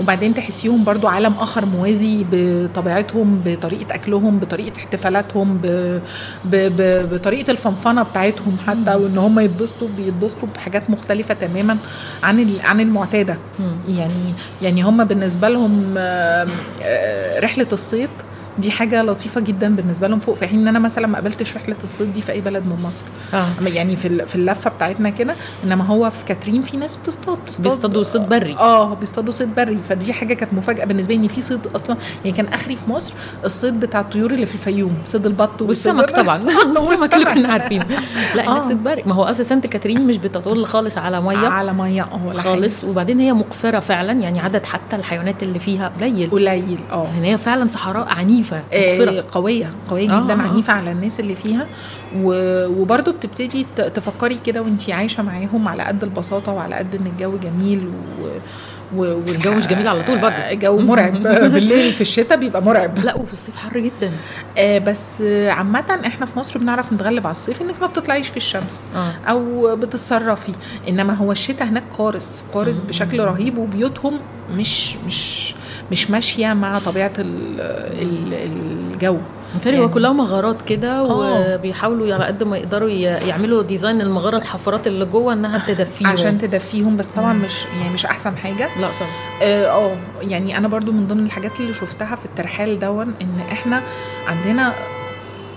وبعدين 0.00 0.34
تحسيهم 0.34 0.84
برضو 0.84 1.06
عالم 1.08 1.32
آخر 1.38 1.64
موازي 1.64 2.24
بطبيعتهم 2.32 3.42
بطريقة 3.44 3.94
أكلهم 3.94 4.38
بطريقة 4.38 4.76
احتفالاتهم 4.78 5.56
ب... 5.62 5.66
ب... 6.44 6.56
ب... 6.76 7.08
بطريقة 7.14 7.50
الفنفنة 7.50 8.02
بتاعتهم 8.02 8.56
حتى 8.66 8.94
وإن 8.94 9.18
هم 9.18 9.38
يتبسطوا 9.40 9.88
بيتبسطوا 9.96 10.48
بحاجات 10.54 10.90
مختلفة 10.90 11.34
تماما 11.34 11.76
عن 12.22 12.40
ال... 12.40 12.60
عن 12.64 12.80
المعتادة. 12.80 13.38
يعني 13.88 14.32
يعني 14.62 14.82
هم 14.82 15.04
بالنسبة 15.04 15.48
لهم 15.48 15.94
آه، 15.98 16.46
رحلة 17.40 17.66
الصيد 17.72 18.10
دي 18.58 18.70
حاجة 18.70 19.02
لطيفة 19.02 19.40
جدا 19.40 19.76
بالنسبة 19.76 20.08
لهم 20.08 20.18
فوق 20.18 20.34
في 20.36 20.46
حين 20.46 20.60
إن 20.60 20.68
أنا 20.68 20.78
مثلا 20.78 21.06
ما 21.06 21.14
قابلتش 21.14 21.56
رحلة 21.56 21.76
الصيد 21.84 22.12
دي 22.12 22.22
في 22.22 22.32
أي 22.32 22.40
بلد 22.40 22.66
من 22.66 22.76
مصر. 22.84 23.04
آه. 23.34 23.46
يعني 23.68 23.96
في 23.96 24.26
في 24.26 24.34
اللفة 24.36 24.70
بتاعتنا 24.70 25.10
كده 25.10 25.34
إنما 25.64 25.84
هو 25.84 26.10
في 26.10 26.24
كاترين 26.24 26.62
في 26.62 26.76
ناس 26.76 26.96
بتصطاد 26.96 27.38
بتصطاد. 27.44 27.62
بيصطادوا 27.62 28.02
صيد 28.02 28.22
بري. 28.28 28.56
آه 28.58 28.94
بيصطادوا 28.94 29.32
صيد 29.32 29.54
بري. 29.54 29.78
فدي 29.88 30.12
حاجة 30.12 30.34
كانت 30.34 30.52
مفاجأة 30.54 30.84
بالنسبة 30.84 31.14
لي 31.14 31.22
إن 31.22 31.28
في 31.28 31.40
صيد 31.40 31.60
أصلا 31.74 31.96
يعني 32.24 32.36
كان 32.36 32.46
آخري 32.46 32.76
في 32.76 32.90
مصر 32.90 33.14
الصيد 33.44 33.80
بتاع 33.80 34.00
الطيور 34.00 34.30
اللي 34.30 34.46
في 34.46 34.54
الفيوم 34.54 34.92
صيد 35.04 35.26
البط 35.26 35.62
والسمك 35.62 36.10
طبعا. 36.20 36.42
والسمك. 36.78 37.14
اللي. 37.14 37.24
كنا 37.24 37.52
عارفين 37.52 37.82
لا 38.34 38.42
هناك 38.42 38.64
آه. 38.64 38.68
صيد 38.68 38.84
بري. 38.84 39.02
ما 39.06 39.14
هو 39.14 39.22
أصلا 39.24 39.42
سانت 39.44 39.66
كاترين 39.66 40.06
مش 40.06 40.18
بتطل 40.18 40.64
خالص 40.66 40.98
على 40.98 41.20
مية. 41.20 41.36
على 41.48 41.72
مية. 41.72 42.02
آه 42.02 42.26
ولا 42.26 42.42
حاجة. 42.42 42.50
خالص. 42.50 42.84
وبعدين 42.84 43.20
هي 43.20 43.32
مقفرة 43.32 43.78
فعلا 43.80 44.12
يعني 44.12 44.40
عدد 44.40 44.66
حتى 44.66 44.96
الحيوانات 44.96 45.42
اللي 45.42 45.58
فيها 45.58 45.92
قليل. 46.00 46.30
قليل. 46.30 46.78
آه. 46.92 47.06
يعني 47.14 47.32
هي 47.32 47.38
فعلا 47.38 47.66
صحراء 47.66 48.08
عنيفه 48.52 48.64
آه، 48.72 48.98
مقفره 48.98 49.24
قوية 49.32 49.72
قوية 49.90 50.10
آه، 50.10 50.24
جدا 50.24 50.34
آه. 50.34 50.42
عنيفة 50.42 50.72
على 50.72 50.92
الناس 50.92 51.20
اللي 51.20 51.34
فيها. 51.34 51.66
و- 52.16 52.66
وبرضه 52.66 53.12
بتبتدي 53.12 53.66
تفكري 53.76 54.38
كده 54.46 54.62
وانت 54.62 54.90
عايشة 54.90 55.22
معاهم 55.22 55.68
على 55.68 55.82
قد 55.82 56.02
البساطة 56.04 56.52
وعلى 56.52 56.74
قد 56.74 56.94
إن 56.94 57.06
الجو 57.06 57.32
جميل 57.38 57.88
و 58.96 59.20
بس 59.24 59.36
الجو 59.36 59.54
مش 59.54 59.66
جميل 59.66 59.88
على 59.88 60.02
طول 60.02 60.18
برضه. 60.18 60.34
آه، 60.34 60.52
جو 60.54 60.78
مرعب. 60.78 61.22
بالليل 61.54 61.92
في 61.92 62.00
الشتاء 62.00 62.38
بيبقى 62.38 62.62
مرعب. 62.62 62.98
لا 63.04 63.14
وفي 63.16 63.32
الصيف 63.32 63.56
حر 63.56 63.78
جدا. 63.78 64.12
آه، 64.58 64.78
بس 64.78 65.20
آه، 65.22 65.50
عامة 65.50 66.00
إحنا 66.06 66.26
في 66.26 66.38
مصر 66.38 66.58
بنعرف 66.58 66.92
نتغلب 66.92 67.26
على 67.26 67.32
الصيف 67.32 67.62
إنك 67.62 67.74
ما 67.80 67.86
بتطلعيش 67.86 68.28
في 68.28 68.36
الشمس 68.36 68.82
آه. 68.96 69.12
أو 69.30 69.76
بتتصرفي. 69.76 70.52
إنما 70.88 71.14
هو 71.14 71.32
الشتاء 71.32 71.68
هناك 71.68 71.84
قارس 71.98 72.44
قارس 72.54 72.80
بشكل 72.80 73.20
رهيب 73.20 73.58
وبيوتهم 73.58 74.18
مش 74.56 74.96
مش 74.96 75.54
مش 75.90 76.10
ماشية 76.10 76.52
مع 76.52 76.78
طبيعة 76.78 77.12
ال 77.18 77.60
ال 78.02 78.34
الجو. 78.34 79.16
بالتالي 79.54 79.76
هو 79.76 79.80
يعني- 79.82 79.92
كلها 79.94 80.12
مغارات 80.12 80.62
كده 80.62 80.98
آه. 80.98 81.54
وبيحاولوا 81.54 82.14
على 82.14 82.24
قد 82.24 82.42
ما 82.42 82.56
يقدروا 82.58 82.88
يعملوا 82.88 83.62
design 83.62 84.00
المغارة 84.00 84.36
الحفرات 84.36 84.86
اللي 84.86 85.04
جوه 85.04 85.32
إنها 85.32 85.58
تدفيهم. 85.66 86.08
عشان 86.10 86.38
تدفيهم 86.38 86.96
بس 86.96 87.06
طبعا 87.06 87.32
مش 87.32 87.64
يعني 87.80 87.94
مش 87.94 88.06
أحسن 88.06 88.36
حاجة. 88.36 88.68
لا 88.80 88.88
طبعا. 89.00 89.10
آه 89.42 89.66
آه، 89.66 89.96
يعني 90.22 90.58
أنا 90.58 90.68
برضو 90.68 90.92
من 90.92 91.06
ضمن 91.06 91.24
الحاجات 91.26 91.60
اللي 91.60 91.74
شفتها 91.74 92.16
في 92.16 92.24
الترحال 92.24 92.78
دون 92.78 93.14
إن 93.22 93.40
إحنا 93.52 93.82
عندنا 94.26 94.72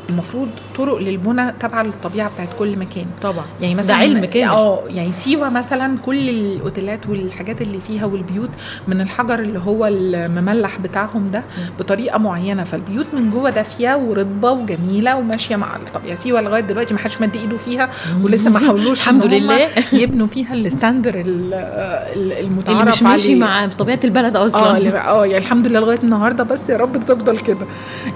المفروض 0.10 0.48
طرق 0.78 0.98
للبنى 0.98 1.54
تابعه 1.60 1.84
للطبيعة 1.84 2.30
بتاعت 2.34 2.50
كل 2.60 2.78
مكان. 2.78 3.06
طبعا. 3.22 3.46
يعني 3.62 3.74
ده 3.74 3.80
مثلا 3.80 3.96
علم 3.96 4.26
كامل. 4.26 4.50
آه 4.50 4.80
يعني 4.88 5.12
سيوة 5.12 5.50
مثلا 5.50 5.98
كل 6.06 6.30
الأوتيلات 6.30 7.08
والحاجات 7.10 7.62
اللي 7.62 7.80
فيها 7.88 8.06
والبيوت 8.06 8.50
من 8.88 9.02
الحجر 9.02 9.40
اللي 9.40 9.60
هو 9.60 9.86
المملح 9.88 10.80
بتاعهم 10.80 11.32
ده 11.32 11.44
بطريقة 11.80 12.18
معينة. 12.18 12.64
فالبيوت 12.64 13.06
من 13.14 13.30
جوه 13.30 13.50
دافية 13.50 13.96
ورطبه 13.98 14.52
وجميلة 14.52 15.16
وماشية 15.18 15.56
مع 15.56 15.76
الطبيعة. 15.76 16.16
سيوة 16.16 16.42
لغاية 16.42 16.62
دلوقتي 16.62 16.94
ما 16.94 17.00
حدش 17.00 17.22
مد 17.22 17.36
إيده 17.36 17.58
فيها 17.58 17.90
ولسه 18.24 18.50
ما 18.52 18.60
حاولوش 18.60 19.02
الحمد 19.02 19.26
لله. 19.34 19.68
يبنوا 20.02 20.28
فيها 20.28 20.54
الستاندر 20.54 21.16
ال- 21.16 21.54
ال- 21.54 22.34
المتعارف 22.46 22.80
اللي 22.82 22.92
مش 22.92 23.04
ماشي. 23.04 23.36
مع 23.36 23.68
طبيعة 23.68 24.00
البلد 24.04 24.36
آه 24.36 24.46
أصلا. 24.46 25.10
آه 25.10 25.26
يعني 25.26 25.38
الحمد 25.46 25.68
لله 25.68 25.80
لغاية 25.80 26.00
النهارده 26.04 26.44
بس 26.44 26.70
يا 26.70 26.78
رب 26.78 26.98
تفضل 27.08 27.38
كده. 27.38 27.66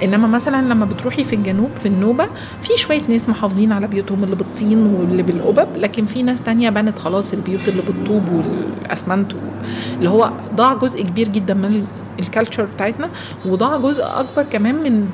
إنما 0.04 0.28
مثلا 0.28 0.62
لما 0.68 0.86
بتروحي 0.86 1.24
في 1.24 1.36
الجنوب 1.36 1.70
في 1.80 1.86
النوبة. 1.86 2.26
في 2.62 2.78
شوية 2.78 3.02
ناس 3.10 3.30
محافظين 3.30 3.72
على 3.72 3.88
بيوتهم 3.88 4.24
اللي 4.24 4.36
بالطين 4.36 4.78
واللي 4.86 5.24
بالقبب 5.24 5.68
لكن 5.78 6.06
في 6.06 6.24
ناس 6.24 6.42
تانية 6.42 6.70
بنت 6.70 7.00
خلاص 7.00 7.34
البيوت 7.34 7.68
اللي 7.68 7.82
بالطوب 7.82 8.24
والأسمنت 8.32 9.32
اللي 9.98 10.10
هو 10.10 10.32
ضاع 10.56 10.74
جزء 10.74 11.04
كبير 11.04 11.28
جدا 11.28 11.54
من 11.54 11.88
الكالتشر 12.20 12.68
بتاعتنا 12.76 13.10
وضاع 13.46 13.78
جزء 13.78 14.04
أكبر 14.04 14.44
كمان 14.44 14.76
من 14.76 15.08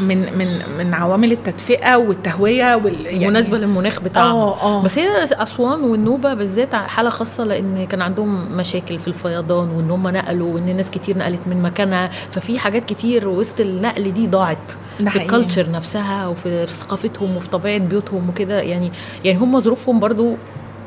من 0.00 0.38
من 0.38 0.46
من 0.78 0.94
عوامل 0.94 1.32
التدفئة 1.32 1.96
والتهوية 1.96 2.74
وال 2.76 3.06
يعني- 3.06 3.28
مناسبة 3.28 3.58
للمناخ 3.58 4.00
بتاعهم. 4.00 4.36
آه 4.36 4.62
آه. 4.62 4.82
بس 4.82 4.98
هي 4.98 5.24
أسوان 5.24 5.80
والنوبة 5.80 6.34
بالذات 6.34 6.74
حالة 6.74 7.10
خاصة 7.10 7.44
لأن 7.44 7.86
كان 7.86 8.02
عندهم 8.02 8.56
مشاكل 8.56 8.98
في 8.98 9.08
الفيضان 9.08 9.70
وإن 9.70 9.90
هم 9.90 10.08
نقلوا 10.08 10.54
وإن 10.54 10.76
ناس 10.76 10.90
كتير 10.90 11.18
نقلت 11.18 11.40
من 11.46 11.62
مكانها. 11.62 12.08
ففي 12.30 12.58
حاجات 12.58 12.84
كتير 12.84 13.28
وسط 13.28 13.60
النقل 13.60 14.12
دي 14.12 14.26
ضاعت 14.26 14.58
في. 15.00 15.16
ال 15.22 15.28
culture 15.28 15.70
نفسها 15.70 16.26
وفي 16.26 16.66
في 16.66 16.72
ثقافتهم 16.72 17.36
وفي 17.36 17.48
طبيعة 17.48 17.78
بيوتهم 17.78 18.28
وكده. 18.28 18.60
يعني 18.60 18.92
يعني 19.24 19.38
هم 19.38 19.60
ظروفهم 19.60 20.00
برضو 20.00 20.36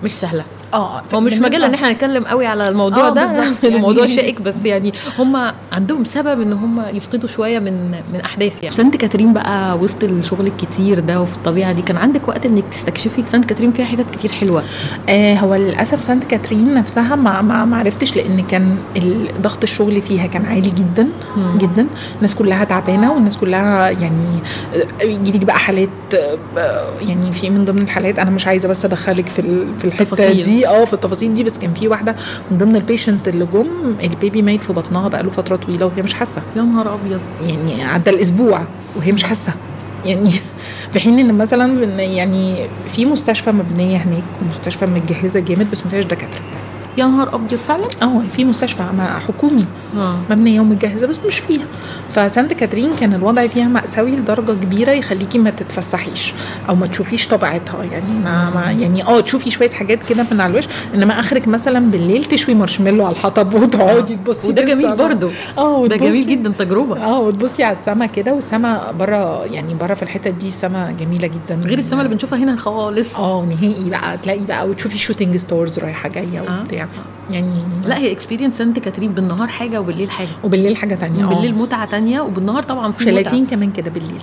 مش 0.03 0.11
سهلة. 0.11 0.43
آه 0.73 1.01
هو 1.13 1.19
مش 1.19 1.39
مجال 1.39 1.63
إن 1.63 1.73
إحنا 1.73 1.91
نتكلم 1.91 2.23
قوي 2.23 2.45
على 2.45 2.69
الموضوع 2.69 3.07
آه، 3.07 3.09
ده 3.09 3.25
بالظبط. 3.25 3.65
الموضوع 3.75 4.03
يعني- 4.03 4.15
شائك 4.15 4.41
بس 4.41 4.65
يعني 4.65 4.93
هم 5.19 5.51
عندهم 5.71 6.03
سبب 6.03 6.41
إن 6.41 6.53
هم 6.53 6.81
يفقدوا 6.93 7.29
شوية 7.29 7.59
من 7.59 7.91
من 8.13 8.21
أحداث 8.25 8.63
يعني. 8.63 8.75
سانت 8.75 8.95
كاترين 8.97 9.33
بقى 9.33 9.77
وسط 9.77 10.03
الشغل 10.03 10.47
الكتير 10.47 10.99
ده 10.99 11.21
وفي 11.21 11.35
الطبيعة 11.35 11.71
دي 11.71 11.81
كان 11.81 11.97
عندك 11.97 12.27
وقت 12.27 12.45
إنك 12.45 12.63
تستكشفي؟ 12.71 13.23
سانت 13.25 13.45
كاترين 13.45 13.71
فيها 13.71 13.85
حتت 13.85 14.09
كتير 14.09 14.31
حلوة. 14.31 14.63
آه 15.09 15.35
هو 15.35 15.55
للأسف 15.55 16.03
سانت 16.03 16.23
كاترين 16.23 16.73
نفسها 16.73 17.15
ما 17.15 17.41
ما 17.41 17.65
ما 17.65 17.77
عرفتش 17.77 18.15
لأن 18.15 18.43
كان 18.49 18.77
ضغط 19.41 19.63
الشغل 19.63 20.01
فيها 20.01 20.25
كان 20.27 20.45
عالي 20.45 20.69
جدا 20.69 21.07
مم. 21.37 21.57
جدا. 21.57 21.87
الناس 22.15 22.35
كلها 22.35 22.63
تعبانة 22.63 23.13
والناس 23.13 23.37
كلها 23.37 23.89
يعني 23.89 24.39
آه، 25.01 25.03
يجيلك 25.03 25.45
بقى 25.45 25.59
حالات 25.59 25.89
آه، 26.57 26.85
يعني 27.07 27.31
في 27.31 27.49
من 27.49 27.65
ضمن 27.65 27.81
الحالات 27.81 28.19
أنا 28.19 28.29
مش 28.29 28.47
عايزة 28.47 28.69
بس 28.69 28.85
أدخلك 28.85 29.27
في 29.27 29.39
ال- 29.39 29.79
في 29.79 29.85
الحتة. 29.89 30.31
دي 30.41 30.67
آه 30.67 30.85
في 30.85 30.93
التفاصيل 30.93 31.33
دي 31.33 31.43
بس 31.43 31.57
كان 31.57 31.73
في 31.73 31.87
واحدة 31.87 32.15
من 32.51 32.57
ضمن 32.57 32.75
ال 32.75 32.82
patient 32.82 33.27
اللي 33.27 33.47
جم 33.53 33.95
ال 34.03 34.11
baby 34.11 34.41
ميت 34.41 34.63
في 34.63 34.73
بطنها 34.73 35.07
بقاله 35.07 35.29
فترة 35.29 35.55
طويلة 35.55 35.85
وهي 35.85 36.01
مش 36.01 36.13
حاسة. 36.13 36.41
يا 36.55 36.61
نهار 36.61 36.93
أبيض. 36.93 37.19
يعني 37.47 37.83
عدى 37.83 38.09
الأسبوع 38.09 38.61
وهي 38.95 39.11
مش 39.11 39.23
حاسة. 39.23 39.53
يعني 40.05 40.31
في 40.93 40.99
حين 40.99 41.19
إن 41.19 41.37
مثلا 41.37 41.93
يعني 42.01 42.67
في 42.93 43.05
مستشفى 43.05 43.51
مبنية 43.51 43.97
هناك 43.97 44.23
ومستشفى 44.41 44.85
متجهزة 44.85 45.39
جامد 45.39 45.71
بس 45.71 45.83
ما 45.85 45.91
فيهاش 45.91 46.05
دكاترة. 46.05 46.41
يا 46.99 47.05
نهار 47.05 47.35
أبيض 47.35 47.59
فعلا؟ 47.59 47.87
آه 48.03 48.21
في 48.35 48.45
مستشفى 48.45 48.83
مع- 48.97 49.19
حكومي. 49.19 49.65
آه. 49.97 50.15
مبنيه 50.29 50.59
ومتجهزه 50.59 51.07
بس 51.07 51.19
مش 51.27 51.39
فيها. 51.39 51.65
فسانت 52.13 52.53
كاترين 52.53 52.95
كان 52.99 53.13
الوضع 53.13 53.47
فيها 53.47 53.67
مأساوي 53.67 54.11
لدرجة 54.11 54.51
كبيرة 54.51 54.91
يخليكي 54.91 55.39
ما 55.39 55.49
تتفسحيش 55.49 56.33
أو 56.69 56.75
ما 56.75 56.87
تشوفيش 56.87 57.27
طبيعتها. 57.27 57.83
يعني 57.83 58.13
ما, 58.23 58.49
ما 58.49 58.71
يعني 58.71 59.03
آه 59.07 59.19
تشوفي 59.19 59.51
شوية 59.51 59.69
حاجات 59.69 59.99
كده 60.09 60.25
من 60.31 60.41
على 60.41 60.51
الوش 60.51 60.63
إنما 60.95 61.19
آخرك 61.19 61.47
مثلا 61.47 61.91
بالليل 61.91 62.25
تشوي 62.25 62.53
مارشميلو 62.55 63.05
على 63.05 63.15
الحطب 63.15 63.53
وتقعدي 63.53 64.15
تبصي 64.15 64.49
وده 64.49 64.61
جميل. 64.61 64.95
برضو. 64.95 65.29
آه 65.57 65.87
ده 65.87 65.95
جميل 65.95 66.27
جدا 66.27 66.53
تجربة. 66.59 67.03
آه 67.03 67.19
وتبصي 67.19 67.63
على 67.63 67.73
السما 67.77 68.05
كده 68.05 68.33
والسما 68.33 68.91
بره 68.99 69.45
يعني 69.45 69.73
بره 69.73 69.93
في 69.93 70.03
الحتة 70.03 70.29
دي 70.29 70.47
السما 70.47 70.95
جميلة 70.99 71.27
جدا. 71.27 71.61
غير 71.65 71.77
السما 71.77 72.01
اللي 72.01 72.13
بنشوفها 72.13 72.39
هنا 72.39 72.55
خالص. 72.55 73.15
آه 73.19 73.45
نهائي 73.45 73.89
بقى. 73.89 74.17
تلاقي 74.17 74.39
بقى 74.39 74.67
وتشوفي 74.69 74.97
shooting 74.97 75.37
stars 75.37 75.79
رايحة 75.79 76.09
جاية 76.09 76.39
آه. 76.39 76.61
وبتاع. 76.61 76.87
يعني 77.31 77.53
لا 77.85 77.97
هي 77.97 78.11
experience 78.11 78.57
سانت 78.57 78.79
كاترين 78.79 79.11
بالنهار 79.11 79.47
حاجة 79.47 79.81
وبالليل 79.81 80.11
حاجة 80.11 80.27
وبالليل 80.43 80.75
حاجة 80.77 80.95
تانية 80.95 81.23
آه. 81.23 81.29
بالليل 81.29 81.55
متعة 81.55 81.85
تانية 81.85 82.21
وبالنهار 82.21 82.63
طبعا 82.63 82.91
في 82.91 83.03
شلاتين 83.03 83.43
متعة. 83.43 83.55
كمان 83.55 83.71
كده 83.71 83.91
بالليل 83.91 84.21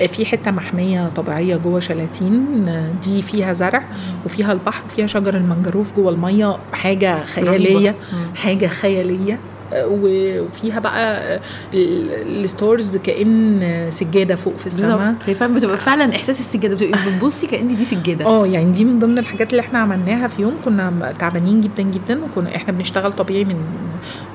مم. 0.00 0.06
في 0.06 0.26
حتة 0.26 0.50
محمية 0.50 1.08
طبيعية 1.16 1.56
جوه 1.56 1.80
شلاتين 1.80 2.64
دي 3.04 3.22
فيها 3.22 3.52
زرع 3.52 3.82
وفيها 4.24 4.52
البحر 4.52 4.82
وفيها 4.86 5.06
شجر 5.06 5.36
المنجروف 5.36 5.96
جوه 5.96 6.12
المية 6.12 6.56
حاجة 6.72 7.24
خيالية. 7.24 7.94
حاجة 8.36 8.66
خيالية 8.66 9.34
آه، 9.34 9.38
وفيها 9.74 10.80
بقى 10.80 11.16
آه، 11.34 11.40
ال- 11.74 12.44
ال 12.44 12.53
stars 12.53 12.96
كأن 12.96 13.86
سجادة 13.90 14.36
فوق 14.36 14.56
في 14.56 14.66
السماء. 14.66 15.14
هي 15.26 15.34
فعلا 15.34 15.54
بتبقى 15.54 15.78
فعلا 15.78 16.16
إحساس 16.16 16.40
السجادة. 16.40 16.74
بتبقي 16.74 17.10
بتبصي 17.16 17.46
كأن 17.46 17.76
دي 17.76 17.84
سجادة. 17.84 18.24
آه 18.26 18.46
يعني 18.46 18.72
دي 18.72 18.84
من 18.84 18.98
ضمن 18.98 19.18
الحاجات 19.18 19.50
اللي 19.50 19.60
إحنا 19.60 19.78
عملناها 19.78 20.28
في 20.28 20.42
يوم. 20.42 20.54
كنا 20.64 21.14
تعبانين 21.18 21.60
جدا 21.60 21.82
جدا 21.82 22.24
وكنا 22.24 22.56
إحنا 22.56 22.72
بنشتغل 22.72 23.12
طبيعي 23.12 23.44
من 23.44 23.56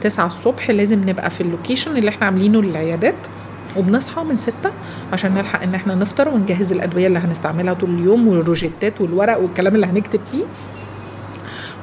9 0.01 0.25
الصبح. 0.27 0.69
لازم 0.71 1.09
نبقى 1.09 1.29
في 1.29 1.41
ال 1.41 1.48
location 1.48 1.97
اللي 1.97 2.09
إحنا 2.09 2.25
عاملينه 2.25 2.61
للعيادات 2.61 3.15
وبنصحى 3.77 4.23
من 4.23 4.37
6 4.37 4.53
عشان 5.13 5.33
نلحق 5.35 5.63
إن 5.63 5.75
إحنا 5.75 5.95
نفطر 5.95 6.29
ونجهز 6.29 6.71
الأدوية 6.71 7.07
اللي 7.07 7.19
هنستعملها 7.19 7.73
طول 7.73 7.89
اليوم 7.89 8.27
والروشيتات 8.27 9.01
والورق 9.01 9.39
والكلام 9.39 9.75
اللي 9.75 9.85
هنكتب 9.85 10.19
فيه. 10.31 10.43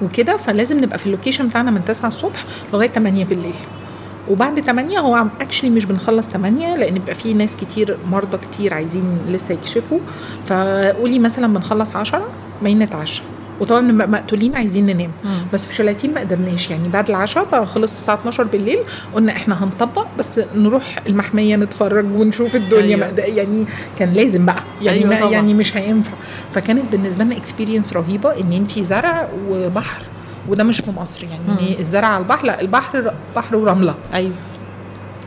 وكده 0.03 0.37
فلازم 0.37 0.79
نبقى 0.79 0.99
في 0.99 1.07
ال 1.07 1.11
location 1.11 1.49
بتاعنا 1.49 1.71
من 1.71 1.85
9 1.85 2.09
الصبح 2.09 2.45
لغاية 2.73 2.89
8 2.89 3.25
بالليل. 3.25 3.55
وبعد 4.31 4.61
8 4.61 4.99
هو 4.99 5.27
actually 5.41 5.71
مش 5.71 5.85
بنخلص 5.85 6.29
8 6.29 6.77
لأن 6.77 6.95
بيبقى 6.95 7.15
في 7.15 7.35
ناس 7.35 7.57
كتير 7.57 7.97
مرضى 8.11 8.39
كتير 8.39 8.75
عايزين 8.75 9.19
لسه 9.29 9.55
يكشفوا. 9.55 9.99
فقولي 10.47 11.19
مثلا 11.19 11.47
بنخلص 11.55 11.97
10 11.97 12.23
ما 12.63 12.75
نتعشى 12.75 13.23
وطبعا 13.61 13.81
مقتولين 13.81 14.57
عايزين 14.57 14.87
ننام 14.87 15.11
مم. 15.25 15.43
بس 15.53 15.67
في 15.67 15.75
شلاتين 15.75 16.15
ما 16.15 16.21
قدرناش 16.21 16.71
يعني 16.71 16.89
بعد 16.89 17.09
العشاء 17.09 17.45
بقى 17.53 17.67
خلص 17.67 17.93
الساعة 17.93 18.15
12 18.17 18.45
بالليل 18.45 18.79
قلنا 19.15 19.33
إحنا 19.33 19.65
هنطبق 19.65 20.07
بس 20.19 20.41
نروح 20.55 20.99
المحمية 21.07 21.57
نتفرج 21.57 22.05
ونشوف 22.05 22.57
الدنيا 22.57 22.97
أيوة. 22.97 23.07
أيوة. 23.19 23.37
يعني 23.37 23.65
كان 23.99 24.13
لازم 24.13 24.47
بقى 24.47 24.63
يعني 24.83 24.99
أيوة 24.99 25.19
طبعا. 25.21 25.31
يعني 25.31 25.55
مش 25.55 25.77
هينفع 25.77 26.13
فكانت 26.55 26.83
بالنسبة 26.93 27.25
لنا 27.25 27.37
اكسبيرينس 27.37 27.93
رهيبة 27.93 28.41
إن 28.41 28.53
انت 28.53 28.79
زرع 28.79 29.29
وبحر 29.49 30.03
وده 30.49 30.65
مش 30.65 30.81
في 30.81 30.91
مصر 30.91 31.25
يعني 31.25 31.43
مم. 31.49 31.79
الزرع 31.79 32.09
على 32.09 32.23
البحر 32.23 32.47
لأ 32.47 32.61
البحر 32.61 33.13
بحر 33.37 33.57
ورملة 33.57 33.95
أيوه 34.15 34.33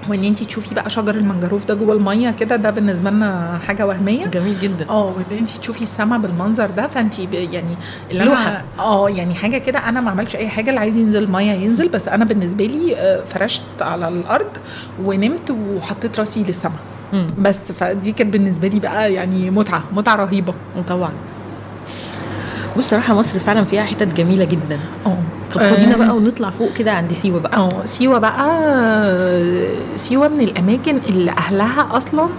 وإن 0.09 0.23
انت 0.23 0.43
تشوفي 0.43 0.75
بقى 0.75 0.89
شجر 0.89 1.15
المنجروف 1.15 1.65
ده 1.65 1.73
جوه 1.73 1.93
المية 1.95 2.29
كده 2.31 2.55
ده 2.55 2.69
بالنسبة 2.69 3.09
لنا 3.09 3.59
حاجة 3.67 3.87
وهمية. 3.87 4.25
جميل 4.25 4.59
جدا. 4.61 4.89
آه 4.89 5.05
وإن 5.05 5.37
انت 5.37 5.49
تشوفي 5.49 5.81
السما 5.81 6.17
بالمنظر 6.17 6.65
ده 6.69 6.87
فانت 6.87 7.19
يعني 7.19 7.75
اللي. 8.11 8.23
أنا 8.23 8.61
آه 8.79 9.09
يعني 9.09 9.33
حاجة 9.33 9.57
كده 9.57 9.79
أنا 9.89 10.01
ما 10.01 10.11
عملتش 10.11 10.35
أي 10.35 10.49
حاجة 10.49 10.69
اللي 10.69 10.79
عايز 10.79 10.97
ينزل 10.97 11.23
الميه 11.23 11.51
ينزل 11.51 11.89
بس 11.89 12.07
أنا 12.07 12.25
بالنسبة 12.25 12.65
لي 12.65 12.95
آه، 12.97 13.23
فرشت 13.25 13.61
على 13.81 14.07
الأرض 14.07 14.49
ونمت 15.03 15.51
وحطيت 15.51 16.19
رأسي 16.19 16.43
للسما. 16.43 16.73
بس 17.39 17.71
فدي 17.71 18.11
كانت 18.11 18.33
بالنسبة 18.33 18.67
لي 18.67 18.79
بقى 18.79 19.13
يعني 19.13 19.49
متعة 19.49 19.83
متعة 19.93 20.15
رهيبة. 20.15 20.53
طبعا. 20.87 21.11
بص 22.77 22.89
صراحة 22.89 23.13
مصر 23.13 23.39
فعلا 23.39 23.63
فيها 23.63 23.83
حتت 23.83 24.13
جميلة 24.13 24.45
جدا. 24.45 24.79
آه. 25.05 25.17
طب 25.53 25.61
خدينا 25.61 25.93
آه، 25.93 25.97
بقى 25.97 26.15
ونطلع 26.15 26.49
فوق 26.49 26.73
كده 26.73 26.91
عند 26.91 27.13
سيوة 27.13 27.39
بقى. 27.39 27.57
آه 27.57 27.85
سيوة 27.85 28.19
بقى 28.19 29.67
سيوة 29.95 30.27
من 30.27 30.41
الأماكن 30.41 30.97
اللي 31.09 31.31
أهلها 31.31 31.97
أصلا 31.97 32.29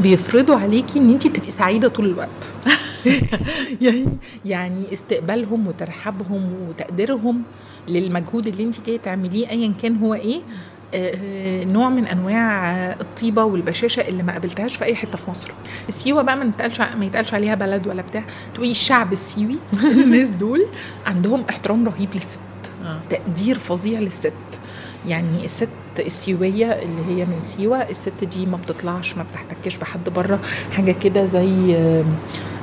بيفرضوا 0.00 0.56
عليكي 0.56 0.98
إن 0.98 1.10
انت 1.10 1.26
تبقي 1.26 1.50
سعيدة 1.50 1.88
طول 1.88 2.06
الوقت. 2.06 2.28
يعني 3.80 4.06
يعني 4.44 4.92
استقبالهم 4.92 5.66
وترحابهم 5.66 6.52
وتقديرهم 6.68 7.42
للمجهود 7.88 8.46
اللي 8.46 8.62
انت 8.64 8.86
جاية 8.86 8.98
تعمليه 8.98 9.50
ايا 9.50 9.72
كان 9.82 9.96
هو 9.96 10.14
إيه 10.14 10.40
آه، 10.94 11.64
نوع 11.64 11.88
من 11.88 12.06
أنواع 12.06 12.72
الطيبة 13.00 13.44
والبشاشة 13.44 14.00
اللي 14.08 14.22
ما 14.22 14.32
قابلتهاش 14.32 14.76
في 14.76 14.84
أي 14.84 14.94
حتة 14.94 15.18
في 15.18 15.30
مصر. 15.30 15.52
سيوة 15.88 16.22
بقى 16.22 16.36
ما 16.36 16.44
يتقالش 16.44 16.80
ما 16.80 17.04
يتقالش 17.04 17.34
عليها 17.34 17.54
بلد 17.54 17.86
ولا 17.86 18.02
بتاع. 18.02 18.24
تقولي 18.54 18.70
الشعب 18.70 19.12
السيوي. 19.12 19.56
الناس 20.04 20.30
دول 20.30 20.66
عندهم 21.06 21.44
احترام 21.50 21.88
رهيب 21.88 22.08
للست. 22.14 22.40
تقدير 23.10 23.58
فظيع 23.58 23.98
للست. 24.00 24.32
يعني 25.08 25.44
الست 25.44 25.68
السيوية 25.98 26.66
اللي 26.66 27.02
هي 27.08 27.24
من 27.24 27.38
سيوة 27.42 27.76
الست 27.76 28.24
دي 28.32 28.46
ما 28.46 28.56
بتطلعش 28.56 29.16
ما 29.16 29.24
بتحتكش 29.32 29.76
بحد 29.76 30.08
بره. 30.08 30.38
حاجة 30.76 30.92
كده 30.92 31.24
زي 31.24 31.76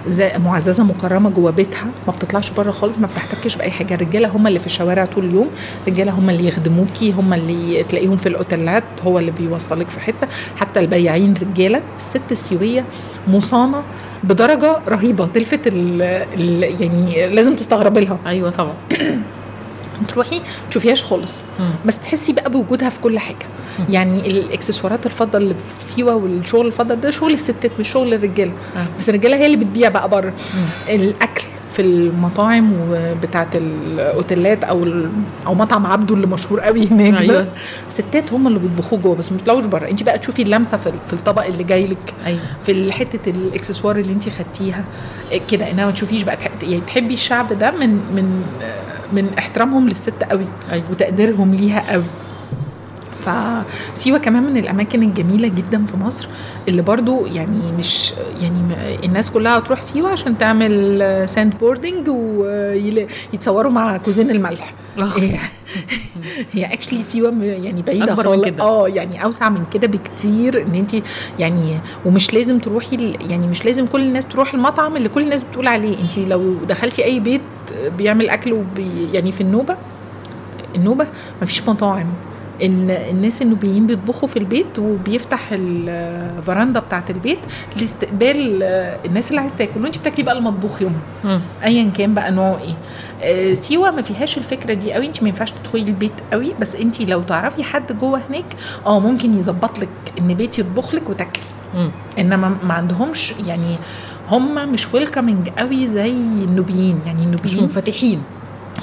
زي 0.08 0.32
معززة 0.38 0.84
مكرمة 0.84 1.30
جوه 1.30 1.52
بيتها 1.52 1.86
ما 2.08 2.14
بتطلعش 2.14 2.50
بره 2.52 2.72
خالص 2.72 2.98
ما 2.98 3.08
بتحتكش 3.08 3.56
بأي 3.56 3.72
حاجة. 3.72 3.94
الرجالة 3.94 4.30
هم 4.30 4.48
اللي 4.48 4.60
في 4.60 4.66
الشوارع 4.66 5.06
طول 5.06 5.26
اليوم 5.26 5.48
الرجالة 5.88 6.12
هم 6.12 6.30
اللي 6.30 6.48
يخدموكي 6.48 7.12
هم 7.12 7.34
اللي 7.34 7.84
تلاقيهم 7.84 8.18
في 8.18 8.30
الأوتيلات 8.30 8.84
هو 9.06 9.20
اللي 9.20 9.32
بيوصلك 9.32 9.88
في 9.90 10.00
حتة. 10.00 10.28
حتى 10.56 10.80
البياعين 10.80 11.34
رجالة 11.42 11.82
الست 11.98 12.32
السيوية 12.32 12.86
مصانة 13.28 13.84
بدرجة 14.24 14.80
رهيبة. 14.88 15.26
تلفت 15.28 15.68
ال 15.68 16.02
ال 16.34 16.82
يعني 16.82 17.28
لازم 17.36 17.56
تستغربي 17.56 18.00
لها. 18.00 18.18
أيوه 18.28 18.50
طبعا. 18.52 18.74
تروحي 20.08 20.42
تشوفيهاش 20.70 21.04
خالص. 21.04 21.44
بس 21.86 22.00
تحسي 22.00 22.34
بقى 22.34 22.52
بوجودها 22.52 22.90
في 22.90 23.00
كل 23.00 23.20
حاجة. 23.20 23.46
يعني 23.90 24.28
الاكسسوارات 24.28 25.06
الفضة 25.06 25.38
اللي 25.38 25.56
في 25.78 25.84
سيوة 25.84 26.16
والشغل 26.16 26.68
الفضة 26.68 26.96
ده 26.96 27.10
شغل 27.12 27.34
الستات 27.34 27.72
مش 27.80 27.90
شغل 27.90 28.14
الرجالة. 28.14 28.52
آه. 28.76 28.86
بس 29.00 29.10
الرجالة 29.10 29.38
هي 29.38 29.46
اللي 29.46 29.58
بتبيع 29.58 29.90
بقى 29.90 30.10
بره. 30.10 30.34
الأكل 30.90 31.44
في 31.74 31.82
المطاعم 31.84 32.74
وبتاعة 32.90 33.50
الأوتيلات 33.56 34.64
أو 34.64 34.88
أو 35.48 35.56
مطعم 35.56 35.86
عبده 35.86 36.16
اللي 36.16 36.28
مشهور 36.28 36.60
قوي 36.60 36.88
هناك 36.88 37.22
أيوة. 37.22 37.34
ده 37.42 37.48
الستات 37.88 38.34
هم 38.34 38.48
اللي 38.48 38.60
بيطبخوه 38.60 39.00
جوه 39.00 39.16
بس 39.16 39.32
ما 39.32 39.38
بيطلعوش 39.38 39.66
بره. 39.66 39.88
انت 39.90 40.04
بقى 40.04 40.20
تشوفي 40.20 40.42
اللمسة 40.42 40.78
في 40.78 41.14
الطبق 41.14 41.46
اللي 41.46 41.64
جاي 41.64 41.88
لك 41.88 42.14
أيوه. 42.26 42.40
في 42.64 42.92
حتة 42.92 43.30
الاكسسوار 43.30 43.96
اللي 43.96 44.14
انت 44.14 44.30
خدتيها. 44.30 44.86
كده 45.50 45.72
انها 45.72 45.86
ما 45.86 45.92
تشوفيش 45.92 46.24
بقى 46.24 46.38
يعني 46.64 46.82
تحبي 46.88 47.14
الشعب 47.14 47.54
ده 47.60 47.72
من 47.72 47.90
من 47.90 48.44
من 49.14 49.30
احترامهم 49.38 49.88
للست 49.88 50.24
قوي 50.32 50.46
أيوة. 50.72 50.84
وتقديرهم 50.92 51.56
ليها 51.56 51.92
قوي 51.92 52.04
فسيوة 53.28 54.18
كمان 54.18 54.44
من 54.44 54.58
الأماكن 54.58 55.04
الجميلة 55.04 55.48
جدا 55.48 55.86
في 55.86 55.98
مصر 55.98 56.28
اللي 56.68 56.82
برضو 56.82 57.26
يعني 57.26 57.72
مش 57.80 58.14
يعني 58.42 58.62
الناس 59.06 59.32
كلها 59.32 59.60
تروح 59.60 59.80
سيوة 59.80 60.10
عشان 60.10 60.38
تعمل 60.38 61.04
sand 61.30 61.54
boarding 61.60 62.10
ويتصوروا 62.10 63.72
مع 63.72 63.98
كوزين 63.98 64.32
الملح 64.32 64.74
آه. 64.98 65.10
هي 66.54 66.66
actually 66.66 67.02
سيوة 67.02 67.32
م- 67.32 67.44
يعني 67.44 67.82
بعيدة 67.82 68.14
أكبر 68.14 68.36
من. 68.36 68.42
كده. 68.44 68.64
آه 68.64 68.88
يعني 68.88 69.24
أوسع 69.24 69.50
من 69.50 69.64
كده 69.74 69.88
بكتير 69.88 70.62
إن 70.62 70.76
أنت 70.76 70.96
يعني 71.40 71.80
ومش 72.06 72.34
لازم 72.34 72.60
تروحي 72.60 73.14
يعني 73.30 73.48
مش 73.48 73.66
لازم 73.66 73.86
كل 73.86 74.02
الناس 74.02 74.26
تروح 74.26 74.54
المطعم 74.54 74.96
اللي 74.98 75.10
كل 75.10 75.22
الناس 75.22 75.44
بتقول 75.44 75.68
عليه 75.68 76.00
أنت 76.00 76.18
لو 76.18 76.54
دخلتي 76.54 77.06
أي 77.06 77.20
بيت 77.20 77.42
بيعمل 77.98 78.30
أكل 78.30 78.54
وبي 78.54 78.90
يعني 79.14 79.32
في 79.32 79.42
النوبة 79.42 79.78
النوبة 80.76 81.08
مفيش 81.42 81.70
مطاعم. 81.70 82.08
ان 82.64 82.90
الناس 82.92 83.42
النوبيين 83.42 83.88
بيطبخوا 83.88 84.28
في 84.28 84.40
البيت 84.40 84.80
وبيفتح 84.80 85.40
الفراندا 85.52 86.80
بتاعه 86.80 87.04
البيت 87.10 87.40
لاستقبال 87.80 88.64
الناس 89.06 89.30
اللي 89.30 89.42
عايز 89.42 89.54
تاكل. 89.56 89.84
وأنت 89.84 89.98
بتاكلي 89.98 90.24
بقى 90.26 90.38
المطبوخ 90.38 90.82
يومها. 90.82 91.00
مم. 91.24 91.40
ايا 91.64 91.92
كان 91.98 92.14
بقى 92.14 92.32
نوعه 92.32 92.60
إيه. 92.62 92.76
آه، 93.24 93.54
سيوة 93.54 93.92
ما 93.92 94.02
فيهاش 94.02 94.38
الفكرة 94.38 94.74
دي 94.74 94.94
قوي. 94.94 95.06
أنت 95.06 95.24
ما 95.24 95.30
ينفعش 95.30 95.52
تدخلي 95.52 95.82
البيت 95.82 96.12
قوي. 96.34 96.52
بس 96.62 96.76
أنت 96.76 97.02
لو 97.02 97.22
تعرفي 97.22 97.64
حد 97.64 97.98
جوه 97.98 98.22
هناك 98.30 98.46
آه 98.86 99.00
ممكن 99.00 99.40
يظبط 99.40 99.80
لك 99.80 99.90
إن 100.20 100.34
بيت 100.34 100.60
يطبخ 100.60 100.96
لك 100.96 101.10
وتاكلي. 101.10 101.44
إنما 102.20 102.58
ما 102.64 102.74
عندهمش 102.74 103.34
يعني 103.48 103.76
هم 104.32 104.72
مش 104.74 104.94
welcoming 104.94 105.50
قوي 105.50 105.88
زي 105.88 106.12
النوبيين 106.12 107.00
يعني 107.06 107.20
مش 107.20 107.26
النوبيين 107.26 107.62
منفتحين. 107.64 108.22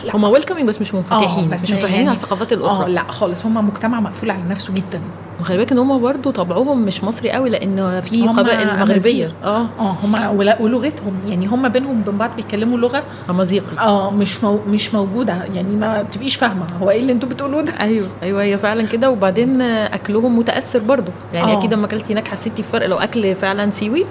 لا. 0.04 0.16
هما 0.16 0.28
welcoming 0.28 0.68
بس 0.68 0.80
مش 0.80 0.94
منفتحين 0.94 1.44
آه، 1.44 1.48
بس 1.54 1.62
مش 1.64 1.70
منفتحين 1.70 1.94
يعني- 1.94 2.08
على 2.08 2.16
الثقافات 2.16 2.52
آه 2.52 2.56
الاخرى 2.56 2.92
لا 2.92 3.02
خالص 3.08 3.46
هم 3.46 3.66
مجتمع 3.68 4.00
مقفول 4.00 4.30
على 4.30 4.42
نفسه 4.50 4.74
جدا. 4.74 5.00
وخلي 5.40 5.56
بالك 5.58 5.72
إن 5.72 5.78
هم 5.78 6.00
برضه 6.00 6.30
طبعهم 6.30 6.82
مش 6.82 7.04
مصري 7.04 7.30
قوي 7.30 7.50
لأن 7.50 8.00
في 8.00 8.22
هم 8.26 8.28
قبائل 8.38 8.66
مغربية. 8.78 9.32
آه. 9.44 9.66
آه 9.78 9.94
هم 10.04 10.36
ولغتهم 10.60 11.12
يعني 11.28 11.46
هم 11.46 11.68
بينهم 11.68 12.00
وبين 12.00 12.18
بعض 12.18 12.30
بيتكلموا 12.36 12.78
لغة 12.78 13.02
أمازيغي. 13.30 13.78
آه 13.78 14.10
مش 14.10 14.44
مو 14.44 14.58
مش 14.68 14.94
موجودة 14.94 15.44
يعني 15.54 15.76
ما 15.76 16.02
بتبقيش 16.02 16.36
فاهمة 16.36 16.66
هو 16.82 16.90
إيه 16.90 17.00
اللي 17.00 17.12
أنتوا 17.12 17.28
بتقولوه 17.28 17.62
ده. 17.62 17.72
أيوه 17.80 18.08
أيوه 18.22 18.42
هي 18.42 18.58
فعلا 18.58 18.86
كده. 18.86 19.10
وبعدين 19.10 19.62
أكلهم 19.62 20.38
متأثر 20.38 20.78
برضه 20.78 21.12
يعني 21.34 21.52
آه. 21.52 21.58
أكيد 21.58 21.74
لما 21.74 21.86
أكلتي 21.86 22.12
هناك 22.12 22.28
حسيتي 22.28 22.62
بفرق 22.62 22.86
لو 22.86 22.96
أكل 22.96 23.36
فعلا 23.36 23.70
سيوي 23.70 24.04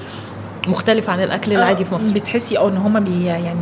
مختلف 0.67 1.09
عن 1.09 1.23
الأكل 1.23 1.53
العادي 1.53 1.85
في 1.85 1.95
مصر 1.95 2.13
بتحسي 2.13 2.57
آه 2.57 2.67
إن 2.69 2.77
هما 2.77 2.99
بي 2.99 3.25
يعني 3.25 3.59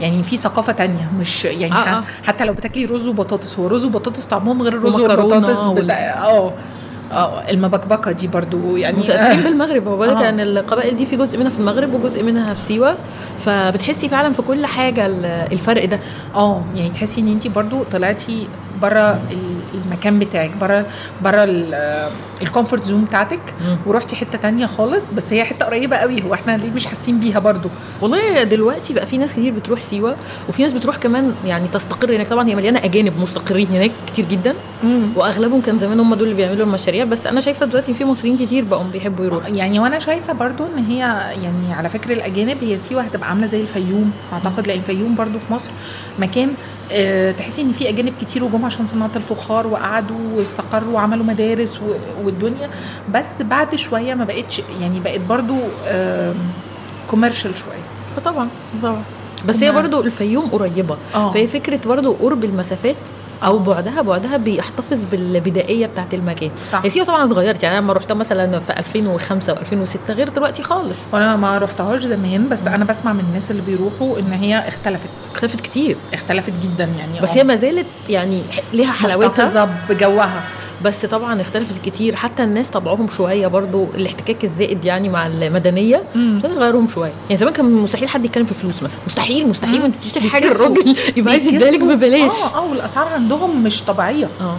يعني 0.00 0.22
في 0.22 0.36
ثقافة 0.36 0.72
تانية 0.72 1.10
مش 1.20 1.44
يعني 1.44 1.72
آه، 1.72 1.76
آه 1.76 1.98
آه. 1.98 2.02
حتى 2.26 2.44
لو 2.44 2.52
بتاكلي 2.52 2.84
رز 2.84 3.06
وبطاطس 3.08 3.58
هو 3.58 3.66
رز 3.66 3.84
وبطاطس 3.84 4.24
طعمهم 4.24 4.62
غير 4.62 4.72
الرز 4.72 4.94
والبطاطس 4.94 5.58
آه 5.60 6.52
آه 7.12 7.50
المبكبكة 7.50 8.12
دي 8.12 8.26
برضو 8.26 8.76
يعني 8.76 8.98
متاثرين 8.98 9.42
بالمغرب 9.42 9.88
هو 9.88 9.96
بالك 9.96 10.16
آه. 10.16 10.28
إن 10.28 10.40
القبائل 10.40 10.96
دي 10.96 11.06
في 11.06 11.16
جزء 11.16 11.38
منها 11.38 11.50
في 11.50 11.58
المغرب 11.58 11.94
وجزء 11.94 12.22
منها 12.22 12.54
في 12.54 12.62
سيوة 12.62 12.96
فبتحسي 13.38 14.08
فعلا 14.08 14.32
في 14.32 14.42
كل 14.42 14.66
حاجة 14.66 15.06
ال- 15.06 15.24
الفرق 15.52 15.84
ده 15.84 16.00
آه 16.34 16.62
يعني 16.74 16.90
تحسي 16.90 17.20
إن 17.20 17.28
انت 17.28 17.46
برضو 17.46 17.82
طلعتي 17.92 18.48
بره 18.82 19.20
المكان 19.74 20.18
بتاعك 20.18 20.50
بره 20.60 20.86
بره 21.22 21.44
ال 22.42 22.47
comfort 22.47 22.86
zone 22.86 23.04
بتاعتك. 23.04 23.40
ورحتي 23.86 24.16
حتة 24.16 24.38
تانية 24.38 24.66
خالص 24.66 25.10
بس 25.10 25.32
هي 25.32 25.44
حتة 25.44 25.66
قريبة 25.66 25.96
قوي 25.96 26.22
هو 26.22 26.34
إحنا 26.34 26.56
ليه 26.56 26.70
مش 26.70 26.86
حاسين 26.86 27.20
بيها 27.20 27.38
برضو؟ 27.38 27.68
والله 28.00 28.42
دلوقتي 28.42 28.94
بقى 28.94 29.06
في 29.06 29.18
ناس 29.18 29.32
كتير 29.32 29.52
بتروح 29.52 29.82
سيوة 29.82 30.16
وفي 30.48 30.62
ناس 30.62 30.72
بتروح 30.72 30.96
كمان 30.96 31.34
يعني 31.44 31.68
تستقر 31.68 32.16
هناك. 32.16 32.28
طبعا 32.28 32.48
هي 32.48 32.54
مليانة 32.54 32.84
أجانب 32.84 33.18
مستقرين 33.20 33.66
هناك 33.66 33.90
كتير 34.06 34.24
جدا 34.24 34.54
وأغلبهم 35.16 35.60
كان 35.60 35.78
زمان 35.78 36.00
هم 36.00 36.14
دول 36.14 36.22
اللي 36.28 36.36
بيعملوا 36.36 36.66
المشاريع. 36.66 37.04
بس 37.04 37.26
أنا 37.26 37.40
شايفة 37.40 37.66
دلوقتي 37.66 37.94
في 37.94 38.04
مصريين 38.04 38.38
كتير 38.38 38.64
بقوا 38.64 38.84
بيحبوا 38.92 39.24
يروحوا. 39.24 39.48
يعني 39.50 39.78
وأنا 39.80 39.98
شايفة 39.98 40.32
برضو 40.32 40.64
إن 40.66 40.84
هي 40.84 40.98
يعني 41.42 41.72
على 41.72 41.88
فكر 41.88 42.10
الأجانب 42.12 42.56
هي 42.64 42.78
سيوة 42.78 43.02
هتبقى 43.02 43.28
عاملة 43.28 43.46
زي 43.46 43.60
الفيوم. 43.60 44.12
أعتقد 44.32 44.66
لأن 44.66 44.78
الفيوم 44.78 45.14
برضو 45.14 45.38
في 45.38 45.52
مصر 45.52 45.70
مكان 46.18 46.48
آه، 46.48 46.52
تحسي 47.38 47.62
إن 47.62 47.72
في 47.72 47.88
أجانب 47.88 48.12
كتير 48.20 48.44
وجم 48.44 48.64
عشان 48.64 48.86
صناعة 48.86 49.10
الفخار 49.16 49.66
وقعدوا 49.66 50.36
واستقروا 50.36 50.94
وعملوا 50.94 51.24
مدارس 51.24 51.80
والدنيا. 52.24 52.70
بس 53.14 53.42
بعد 53.42 53.74
شوية 53.74 54.14
ما 54.14 54.24
بقتش 54.24 54.62
يعني 54.80 55.00
بقت 55.00 55.20
برضو 55.20 55.56
كوميرشال 57.10 57.54
شوية. 57.54 58.24
طبعا 58.24 58.48
طبعا. 58.82 59.02
بس 59.46 59.62
هي 59.62 59.72
برضو 59.72 60.00
الفيوم 60.00 60.46
قريبة. 60.46 60.96
آه. 61.14 61.32
فهي 61.32 61.46
فكرة 61.46 61.80
برضو 61.88 62.12
قرب 62.12 62.44
المسافات 62.44 62.96
أو 63.44 63.58
بعدها 63.58 64.02
بعدها 64.02 64.36
بيحتفظ 64.36 65.04
بالبدائية 65.04 65.86
بتاعت 65.86 66.14
المكان. 66.14 66.50
صح. 66.64 66.80
هي 66.84 66.90
سيوه 66.90 67.06
طبعا 67.06 67.24
اتغيرت. 67.24 67.62
يعني 67.62 67.78
أنا 67.78 67.84
لما 67.84 67.92
رحتها 67.92 68.14
مثلا 68.14 68.60
في 68.60 68.72
2005 68.78 69.54
و2006 69.54 70.10
غير 70.10 70.28
دلوقتي 70.28 70.62
خالص. 70.62 70.98
وأنا 71.12 71.36
ما 71.36 71.58
رحتهاش 71.58 72.02
زمان 72.02 72.48
بس 72.48 72.66
أنا 72.66 72.84
بسمع 72.84 73.12
من 73.12 73.24
الناس 73.28 73.50
اللي 73.50 73.62
بيروحوا 73.62 74.18
إن 74.18 74.32
هي 74.32 74.68
اختلفت. 74.68 75.08
اختلفت 75.34 75.60
كتير. 75.60 75.96
اختلفت 76.14 76.52
جدا 76.62 76.84
يعني. 76.84 77.20
بس 77.22 77.30
آه. 77.30 77.38
هي 77.38 77.44
ما 77.44 77.56
زالت 77.56 77.86
يعني 78.08 78.42
ليها 78.72 78.92
حلاوتها. 78.92 79.78
بجوها. 79.88 80.42
بس 80.84 81.06
طبعا 81.06 81.40
اختلفت 81.40 81.84
كتير. 81.84 82.16
حتى 82.16 82.44
الناس 82.44 82.70
طبعهم 82.70 83.08
شوية 83.08 83.46
برضو 83.46 83.86
الاحتكاك 83.94 84.44
الزائد 84.44 84.84
يعني 84.84 85.08
مع 85.08 85.26
المدنية 85.26 86.02
يغيرهم 86.44 86.88
شوية. 86.88 87.12
يعني 87.28 87.36
زمان 87.40 87.52
كان 87.52 87.64
مستحيل 87.72 88.08
حد 88.08 88.24
يتكلم 88.24 88.44
في 88.46 88.54
فلوس 88.54 88.82
مثلا. 88.82 88.98
مستحيل 89.06 89.48
مستحيل. 89.48 89.82
انت 89.82 89.96
بتشتري 89.96 90.28
حاجة. 90.28 90.52
الراجل 90.52 90.96
يبقى 91.16 91.32
عايز 91.32 91.46
يديلك 91.46 91.62
بيتكسفوا. 91.64 91.94
ببلاش. 91.94 92.32
آه 92.32 92.56
آه 92.58 92.70
والأسعار 92.70 93.08
عندهم 93.08 93.64
مش 93.64 93.82
طبيعية. 93.82 94.28
آه. 94.40 94.56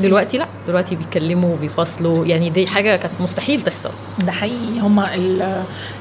دلوقتي 0.00 0.38
لا 0.38 0.46
دلوقتي 0.66 0.96
بيتكلموا 0.96 1.54
وبيفصلوا. 1.54 2.26
يعني 2.26 2.50
دي 2.50 2.66
حاجة 2.66 2.96
كانت 2.96 3.12
مستحيل 3.20 3.60
تحصل. 3.60 3.90
ده 4.26 4.32
حقيقي. 4.32 4.80
هم 4.80 5.04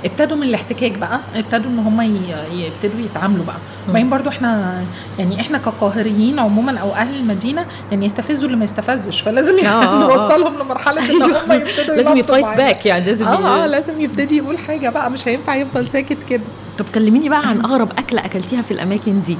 ابتدوا 0.05 0.37
من 0.37 0.43
الاحتكاك 0.43 0.91
بقى 0.97 1.19
ابتدوا 1.35 1.71
إن 1.71 1.79
هم 1.79 2.01
يبتدوا 2.01 3.05
يتعاملوا 3.05 3.45
بقى. 3.45 3.55
وبعدين 3.89 4.09
برضو 4.09 4.29
إحنا 4.29 4.81
يعني 5.19 5.41
إحنا 5.41 5.57
كقاهريين 5.57 6.39
عموما 6.39 6.77
أو 6.79 6.91
أهل 6.93 7.15
المدينة 7.15 7.65
يعني 7.91 8.05
يستفزوا 8.05 8.45
اللي 8.45 8.57
ما 8.57 8.63
يستفزش. 8.63 9.21
فلازم 9.21 9.65
آه، 9.65 9.67
آه، 9.83 10.03
آه. 10.03 10.07
نوصلهم 10.07 10.59
لمرحلة 10.59 11.09
إن 11.11 11.21
هم 11.21 11.51
يبتدوا 11.51 11.95
لازم 11.95 12.17
يفايت. 12.17 12.45
باك 12.45 12.85
يعني 12.85 13.05
لازم 13.05 13.25
آه 13.25 13.63
آه. 13.63 13.67
لازم 13.67 14.01
يبتدي 14.01 14.37
يقول 14.37 14.57
حاجة 14.57 14.89
بقى. 14.89 15.11
مش 15.11 15.27
هينفع 15.27 15.55
يفضل 15.55 15.87
ساكت 15.87 16.17
كده. 16.29 16.43
طب 16.77 16.85
كلميني 16.95 17.29
بقى 17.29 17.47
عن 17.47 17.61
أغرب 17.65 17.91
أكلة 17.97 18.25
أكلتيها 18.25 18.61
في 18.61 18.71
الأماكن 18.71 19.21
دي. 19.21 19.37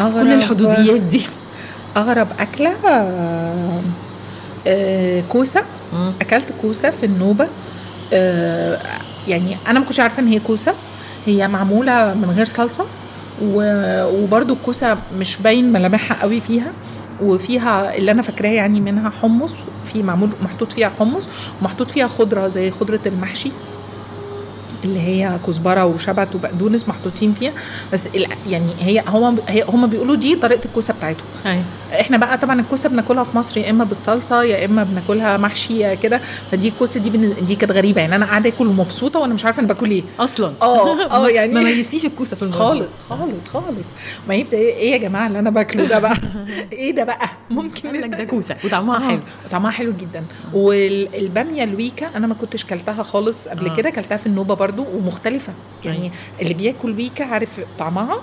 أغرب 0.00 0.22
كل 0.22 0.32
الحدوديات 0.32 1.00
دي. 1.00 1.26
أغرب 1.96 2.28
أكلة 2.38 2.70
آه، 2.88 3.80
آه، 4.66 5.22
كوسة. 5.28 5.62
أكلت 6.20 6.46
كوسة 6.62 6.90
في 6.90 7.06
النوبة. 7.06 7.46
آه، 8.12 8.78
يعني 9.28 9.56
أنا 9.68 9.78
ما 9.78 9.84
كنتش 9.84 10.00
عارفة 10.00 10.22
إن 10.22 10.28
هي 10.28 10.38
كوسة. 10.40 10.74
هي 11.26 11.48
معمولة 11.48 12.14
من 12.14 12.30
غير 12.36 12.46
صلصة. 12.46 12.84
وبرده 13.42 14.54
الكوسة 14.54 14.96
مش 15.18 15.36
باين 15.36 15.72
ملامحها 15.72 16.22
قوي 16.22 16.40
فيها. 16.40 16.72
وفيها 17.22 17.96
اللي 17.96 18.10
أنا 18.10 18.22
فاكراه 18.22 18.48
يعني 18.48 18.80
منها 18.80 19.10
حمص. 19.10 19.54
في 19.92 20.02
معمول 20.02 20.30
محطوط 20.42 20.72
فيها 20.72 20.92
حمص. 20.98 21.28
ومحطوط 21.60 21.90
فيها 21.90 22.06
خضرة 22.06 22.48
زي 22.48 22.70
خضرة 22.70 23.00
المحشي. 23.06 23.52
اللي 24.84 25.00
هي 25.00 25.38
كزبرة 25.46 25.84
وشبت 25.84 26.34
وبقدونس 26.34 26.88
محطوطين 26.88 27.34
فيها 27.34 27.52
بس 27.92 28.08
يعني 28.46 28.70
هي 28.80 29.02
هو 29.08 29.32
هي 29.48 29.64
هم 29.68 29.86
بيقولوا 29.86 30.14
دي 30.16 30.34
طريقة 30.36 30.64
الكوسة 30.64 30.94
بتاعتهم. 30.94 31.24
أيوة. 31.46 31.62
إحنا 32.00 32.16
بقى 32.16 32.38
طبعا 32.38 32.60
الكوسة 32.60 32.88
بناكلها 32.88 33.24
في 33.24 33.36
مصر 33.36 33.58
يا 33.58 33.70
إما 33.70 33.84
بالصلصة 33.84 34.42
يا 34.42 34.64
إما 34.64 34.84
بناكلها 34.84 35.36
محشي 35.36 35.78
يا 35.78 35.94
كده. 35.94 36.20
فدي 36.50 36.68
الكوسة 36.68 37.00
دي 37.00 37.10
دي 37.40 37.54
كانت 37.54 37.72
غريبة. 37.72 38.00
يعني 38.00 38.16
أنا 38.16 38.26
قاعدة 38.26 38.48
أكل 38.50 38.66
ومبسوطة 38.66 39.20
وأنا 39.20 39.34
مش 39.34 39.44
عارفة 39.44 39.60
أنا 39.60 39.68
باكل 39.68 39.90
إيه. 39.90 40.02
أصلا. 40.20 40.52
آه 40.62 41.10
آه 41.10 41.28
يعني 41.38 41.54
ما 41.54 41.60
ميزتيش 41.60 42.04
الكوسة 42.04 42.36
في 42.36 42.42
الموضوع. 42.42 42.66
خالص 42.68 42.92
خالص 43.10 43.48
خالص. 43.48 43.88
ما 44.28 44.34
يبدا 44.34 44.56
إيه 44.56 44.92
يا 44.92 44.96
جماعة 44.96 45.26
اللي 45.26 45.38
أنا 45.38 45.50
باكله 45.50 45.86
ده 45.86 45.98
بقى؟ 45.98 46.16
إيه 46.72 46.90
ده 46.94 47.04
بقى؟ 47.04 47.28
ممكن 47.50 47.88
قال 47.88 48.00
لك 48.00 48.10
ده 48.10 48.24
كوسة 48.24 48.56
وطعمها 48.64 49.08
حلو. 49.08 49.20
طعمها 49.50 49.70
حلو 49.70 49.92
جدا. 49.92 50.24
والبامية 50.54 51.64
الويكا 51.64 52.10
أنا 52.16 52.26
ما 52.26 52.34
كنتش 52.34 52.64
كلتها 52.64 53.02
خالص 53.02 53.48
قبل 53.48 53.68
آه. 53.68 53.76
كده 53.76 53.90
كلتها 53.90 54.16
في 54.16 54.26
النوبة 54.26 54.54
برضو 54.74 54.96
ومختلفة. 54.96 55.52
يعني 55.84 55.98
أيوة. 55.98 56.12
اللي 56.40 56.54
بياكل 56.54 56.90
ويكا 56.90 57.24
عارف 57.24 57.60
طعمها؟ 57.78 58.20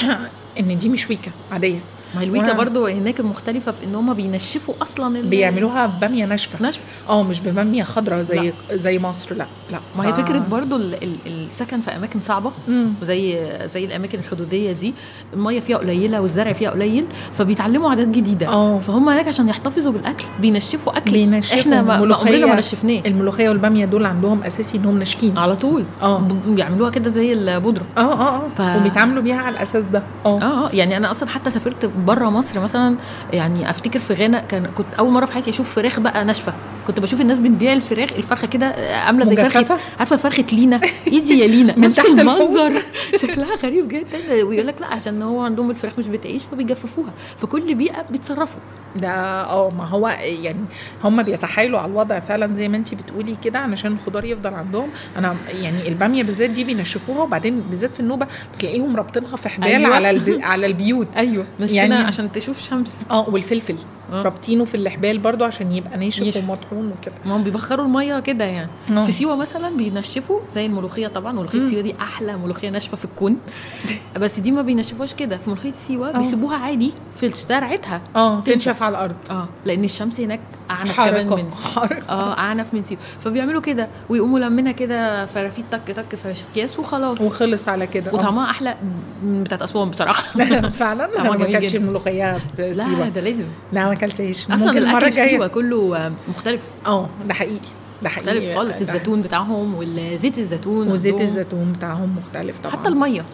إن 0.60 0.78
دي 0.78 0.88
مش 0.88 1.10
ويكا 1.10 1.30
عادية. 1.52 1.78
ما 2.14 2.20
هي 2.20 2.24
الويكا 2.24 2.52
برضو 2.52 2.86
هناك 2.86 3.20
مختلفة 3.20 3.72
في 3.72 3.84
إن 3.84 3.94
هم 3.94 4.14
بينشفوا 4.14 4.74
أصلا 4.82 5.20
بيعملوها 5.22 5.86
بامية 6.00 6.24
ناشفة. 6.24 6.68
نشف 6.68 6.80
آه 7.08 7.22
مش 7.22 7.40
ببامية 7.40 7.82
خضراء 7.82 8.22
زي 8.22 8.52
زي 8.72 8.98
مصر 8.98 9.34
لا 9.34 9.46
لا. 9.72 9.78
ما 9.98 10.06
هي 10.08 10.12
ف- 10.12 10.16
فكرة 10.16 10.38
برضو 10.50 10.76
ال- 10.76 11.02
ال- 11.04 11.16
السكن 11.26 11.80
في 11.80 11.90
أماكن 11.96 12.20
صعبة. 12.20 12.50
مم. 12.68 12.86
زي 13.02 13.38
زي 13.74 13.84
الأماكن 13.84 14.18
الحدودية 14.18 14.72
دي. 14.72 14.94
المية 15.34 15.60
فيها 15.60 15.76
قليلة 15.78 16.20
والزرع 16.20 16.52
فيها 16.52 16.70
قليل 16.70 17.04
فبيتعلموا 17.32 17.90
عادات 17.90 18.08
جديدة. 18.08 18.48
آه. 18.48 18.78
فهم 18.78 19.08
هناك 19.08 19.28
عشان 19.28 19.48
يحتفظوا 19.48 19.92
بالأكل 19.92 20.24
بينشفوا 20.40 20.96
أكل. 20.96 21.12
بينشفوا 21.12 21.60
إحنا 21.60 21.82
ما-. 21.82 21.92
عمرنا 21.92 22.46
ما 22.46 22.56
نشفناه. 22.58 23.02
الملوخية 23.06 23.48
والبامية 23.48 23.84
دول 23.84 24.06
عندهم 24.06 24.42
أساسي 24.42 24.78
إنهم 24.78 24.98
ناشفين. 24.98 25.38
على 25.38 25.56
طول. 25.56 25.84
آه. 26.02 26.18
ب- 26.18 26.54
بيعملوها 26.54 26.90
كده 26.90 27.10
زي 27.10 27.32
البودرة. 27.32 27.84
آه 27.98 28.00
آه 28.00 28.44
آه. 28.44 28.48
ف- 28.48 28.76
وبيتعاملوا 28.80 29.22
بيها 29.22 29.36
على 29.36 29.56
الأساس 29.56 29.84
ده. 29.84 30.02
آه. 30.26 30.36
آه 30.42 30.66
آه. 30.66 30.70
يعني 30.72 30.96
أنا 30.96 31.10
أصلا 31.10 31.28
حتى 31.28 31.50
سافرت 31.50 31.86
بره 32.04 32.30
مصر 32.30 32.60
مثلا 32.60 32.96
يعني 33.32 33.70
أفتكر 33.70 33.98
في 33.98 34.14
غانا 34.14 34.40
كان 34.40 34.66
كنت 34.66 34.94
أول 34.94 35.12
مرة 35.12 35.24
في 35.26 35.32
حياتي 35.32 35.50
أشوف 35.50 35.74
فراخ 35.74 36.00
بقى 36.00 36.24
ناشفة. 36.24 36.52
كنت 36.86 37.00
بشوف 37.00 37.20
الناس 37.20 37.38
بتبيع 37.38 37.72
الفراخ 37.72 38.08
الفرخة 38.12 38.46
كده 38.46 38.66
آه، 38.66 38.96
عاملة 38.96 39.24
زي 39.24 39.36
فرخة؟ 39.36 39.78
عارفة 39.98 40.16
فرخة 40.16 40.44
لينا؟ 40.52 40.80
إيدي 41.06 41.38
يا 41.38 41.46
لينا. 41.46 41.74
من 41.78 41.94
تحت. 41.94 42.06
المنظر؟ 42.06 42.72
شكلها 43.22 43.54
غريب 43.56 43.88
جدا. 43.88 44.44
ويقول 44.44 44.66
لك 44.66 44.74
لا 44.80 44.86
عشان 44.86 45.22
هو 45.22 45.40
عندهم 45.40 45.70
الفراخ 45.70 45.92
مش 45.98 46.08
بتعيش 46.08 46.42
فبيجففوها. 46.44 47.12
في 47.38 47.46
كل 47.46 47.74
بيئة 47.74 48.02
بيتصرفوا 48.10 48.60
ده 48.96 49.08
آه 49.44 49.70
ما 49.70 49.88
هو 49.88 50.08
يعني 50.20 50.64
هم 51.04 51.22
بيتحايلوا 51.22 51.78
على 51.80 51.90
الوضع 51.90 52.20
فعلا 52.20 52.54
زي 52.56 52.68
ما 52.68 52.76
انت 52.76 52.94
بتقولي 52.94 53.36
كده 53.44 53.58
علشان 53.58 53.92
الخضار 53.92 54.24
يفضل 54.24 54.54
عندهم. 54.54 54.88
أنا 55.16 55.36
يعني 55.62 55.88
البامية 55.88 56.22
بالذات 56.22 56.50
دي 56.50 56.64
بينشفوها 56.64 57.22
وبعدين 57.22 57.60
بالذات 57.60 57.94
في 57.94 58.00
النوبة 58.00 58.26
بتلاقيهم 58.56 58.96
رابطينها 58.96 59.36
في 59.36 59.48
حبال 59.48 59.68
أيوة. 59.68 59.94
على 59.94 60.10
البي... 60.10 60.42
على 60.52 60.66
البيوت. 60.66 61.08
أيوه. 61.16 61.44
يعني- 61.60 61.94
عشان 61.94 62.32
تشوف 62.32 62.68
شمس. 62.70 62.96
آه 63.10 63.28
والفلفل. 63.30 63.76
آه. 64.12 64.22
رابطينه 64.22 64.64
في 64.64 64.74
الحبال 64.76 65.18
برضو 65.18 65.44
عشان 65.44 65.72
يبقى 65.72 65.98
ناشف 65.98 66.22
يشف. 66.22 66.36
ومطحون 66.74 66.92
وكده 66.98 67.14
ما 67.26 67.36
هم 67.36 67.42
بيبخروا 67.42 67.86
المية 67.86 68.20
كده 68.20 68.44
يعني. 68.44 68.70
في 69.06 69.12
سيوة 69.12 69.36
مثلا 69.36 69.76
بينشفوا 69.76 70.40
زي 70.54 70.66
الملوخية 70.66 71.08
طبعا. 71.08 71.32
ملوخية. 71.32 71.66
سيوة 71.66 71.82
دي 71.82 71.94
أحلى 72.00 72.36
ملوخية 72.36 72.70
ناشفة 72.70 72.96
في 72.96 73.04
الكون. 73.04 73.36
بس 74.20 74.40
دي 74.40 74.50
ما 74.52 74.62
بينشفوهاش 74.62 75.14
كده. 75.14 75.38
في 75.38 75.50
ملوخية 75.50 75.72
سيوة 75.72 76.08
آه. 76.14 76.18
بيسيبوها 76.18 76.56
عادي 76.56 76.92
في 77.20 77.28
زرعتها 77.30 78.00
آه 78.16 78.40
تنشف. 78.40 78.82
على 78.82 78.90
الأرض. 78.96 79.14
آه 79.30 79.48
لأن 79.64 79.84
الشمس 79.84 80.20
هناك 80.20 80.40
أعنف 80.70 80.96
كمان 80.96 81.26
من 81.26 81.50
حركة. 81.74 82.08
آه 82.08 82.38
أعنف 82.38 82.74
من 82.74 82.82
سيوة. 82.82 83.00
فبيعملوا 83.20 83.60
كده 83.60 83.88
ويقوموا 84.08 84.38
لمنا 84.38 84.72
كده 84.72 85.26
فرافيت 85.26 85.64
تك 85.70 85.80
تك 85.96 86.14
في 86.16 86.34
اكياس 86.52 86.78
وخلاص. 86.78 87.20
وخلص 87.20 87.68
على 87.68 87.86
كده. 87.86 88.12
وطعمها 88.12 88.50
أحلى 88.50 88.74
من 89.22 89.44
بتاعت 89.44 89.62
أسوان 89.62 89.90
بصراحة. 89.90 90.22
فعلا؟ 90.80 91.06
طعمها 91.16 91.36
ما 91.36 91.44
أكلتش 91.44 91.72
جدا. 91.72 91.78
الملوخيه 91.84 92.38
في 92.56 92.72
لا 92.72 92.84
سيوة. 92.84 93.08
ده 93.08 93.20
لازم. 93.20 93.44
لا 93.72 93.86
ما 93.86 93.92
اكلتش 93.92 94.46
أصلا 94.50 94.78
الأكل 94.78 95.12
في 95.12 95.24
سيوة 95.28 95.46
كله 95.46 96.12
مختلف. 96.28 96.62
آه 96.86 97.08
ده 97.28 97.34
حقيقي 97.34 97.58
ده 98.02 98.08
حقيقي. 98.08 98.36
مختلف 98.38 98.56
خالص. 98.58 98.80
الزيتون 98.80 99.22
بتاعهم 99.22 99.74
والزيت 99.74 100.38
الزيتون 100.38 100.92
وزيت. 100.92 101.20
الزيتون 101.20 101.72
بتاعهم 101.72 102.16
مختلف 102.18 102.58
طبعا. 102.58 102.72
حتى 102.72 102.88
المية. 102.88 103.24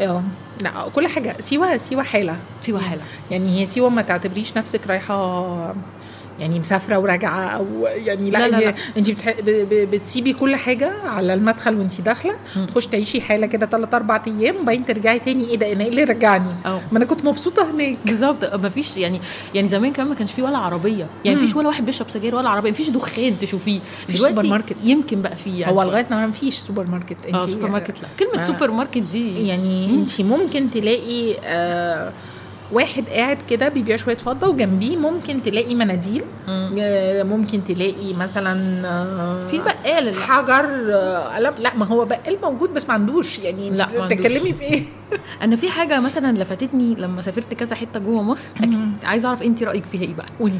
آه 0.00 0.22
لا 0.62 0.70
كل 0.94 1.06
حاجة. 1.06 1.36
سيوة 1.40 1.76
سيوة 1.76 2.02
حالة. 2.02 2.36
سيوة 2.60 2.80
حلوة 2.80 3.02
يعني 3.30 3.60
هي 3.60 3.66
سيوة 3.66 3.88
ما 3.88 4.02
تعتبريش 4.02 4.56
نفسك 4.56 4.86
رايحة 4.86 5.74
يعني 6.40 6.58
مسافرة 6.58 6.98
وراجعة 6.98 7.40
أو 7.48 7.66
يعني 7.86 8.30
لا, 8.30 8.48
لا، 8.48 8.56
لا، 8.56 8.64
لا. 8.64 8.74
انت 8.96 9.10
بتح... 9.10 9.30
ب... 9.40 9.44
ب... 9.50 9.90
بتسيبي 9.90 10.32
كل 10.32 10.56
حاجة 10.56 10.92
على 11.06 11.34
المدخل 11.34 11.74
وانت 11.78 12.00
داخلة. 12.00 12.34
تخش 12.68 12.86
تعيشي 12.86 13.20
حالة 13.20 13.46
كده 13.46 13.66
ثلاث 13.66 13.94
أربع 13.94 14.22
أيام 14.26 14.56
وبعدين 14.56 14.84
ترجعي 14.84 15.18
تاني 15.18 15.44
إيه 15.44 15.56
ده 15.56 15.72
أنا 15.72 15.84
إيه 15.84 15.90
اللي 15.90 16.04
رجعني 16.04 16.50
آه 16.66 16.80
ما 16.92 16.98
أنا 16.98 17.04
كنت 17.04 17.24
مبسوطة 17.24 17.70
هناك 17.70 17.96
بالظبط 18.06 18.54
ما 18.54 18.68
فيش 18.68 18.96
يعني 18.96 19.20
يعني 19.54 19.68
زمان 19.68 19.92
كمان 19.92 20.08
ما 20.08 20.14
كانش 20.14 20.32
فيه 20.32 20.42
ولا 20.42 20.58
عربية 20.58 21.06
يعني. 21.24 21.36
ما 21.40 21.46
فيش 21.46 21.56
ولا 21.56 21.68
واحد 21.68 21.84
بيشرب 21.86 22.10
سجاير 22.10 22.34
ولا 22.34 22.48
عربية 22.48 22.70
ما 22.70 22.76
فيش 22.76 22.88
دخان 22.90 23.38
تشوفيه 23.38 23.80
مفيش 24.04 24.16
دلوقتي 24.16 24.34
سوبر 24.36 24.48
ماركت. 24.48 24.76
يمكن 24.84 25.22
بقى 25.22 25.36
فيه 25.36 25.60
يعني 25.60 25.72
هو. 25.72 25.82
لغاية 25.82 26.04
النهارده 26.04 26.28
مفيش 26.28 26.54
سوبر 26.54 26.86
ماركت 26.86 27.16
انت 27.26 27.34
آه 27.34 27.46
سوبر 27.46 27.68
ماركت 27.70 28.02
لا 28.02 28.08
كلمه 28.18 28.42
آه. 28.44 28.46
سوبر 28.46 28.70
ماركت 28.70 28.98
دي 28.98 29.46
يعني. 29.48 29.90
انت 29.94 30.20
ممكن 30.20 30.70
تلاقي 30.70 31.36
آه 31.44 32.12
واحد 32.72 33.08
قاعد 33.08 33.38
كده 33.50 33.68
بيبيع 33.68 33.96
شوية 33.96 34.16
فضة 34.16 34.48
وجنبيه 34.48 34.96
ممكن 34.96 35.42
تلاقي 35.42 35.74
مناديل. 35.74 36.22
آه، 36.48 37.22
ممكن 37.22 37.64
تلاقي 37.64 38.14
مثلا 38.14 38.86
آه، 38.88 39.46
في 39.46 39.58
بقال. 39.58 40.14
حجر 40.16 40.94
آه، 40.94 41.36
قلم 41.36 41.54
لا 41.58 41.74
ما 41.76 41.86
هو 41.86 42.04
بقال 42.04 42.38
موجود 42.42 42.74
بس 42.74 42.88
ما 42.88 42.94
عندوش. 42.94 43.38
يعني 43.38 43.70
لا،. 43.70 44.06
بتتكلمي 44.06 44.52
في 44.52 44.62
إيه؟ 44.62 44.82
أنا 45.42 45.56
في 45.56 45.70
حاجة 45.70 46.00
مثلا 46.00 46.38
لفتتني 46.38 46.94
لما 46.94 47.20
سافرت 47.20 47.54
كذا 47.54 47.76
حتة 47.76 48.00
جوه 48.00 48.22
مصر. 48.22 48.48
أكيد 48.56 48.92
عايزة 49.04 49.28
أعرف 49.28 49.42
انت 49.42 49.62
رأيك 49.62 49.84
فيها 49.84 50.02
إيه 50.02 50.14
بقى؟ 50.14 50.26
قولي. 50.40 50.58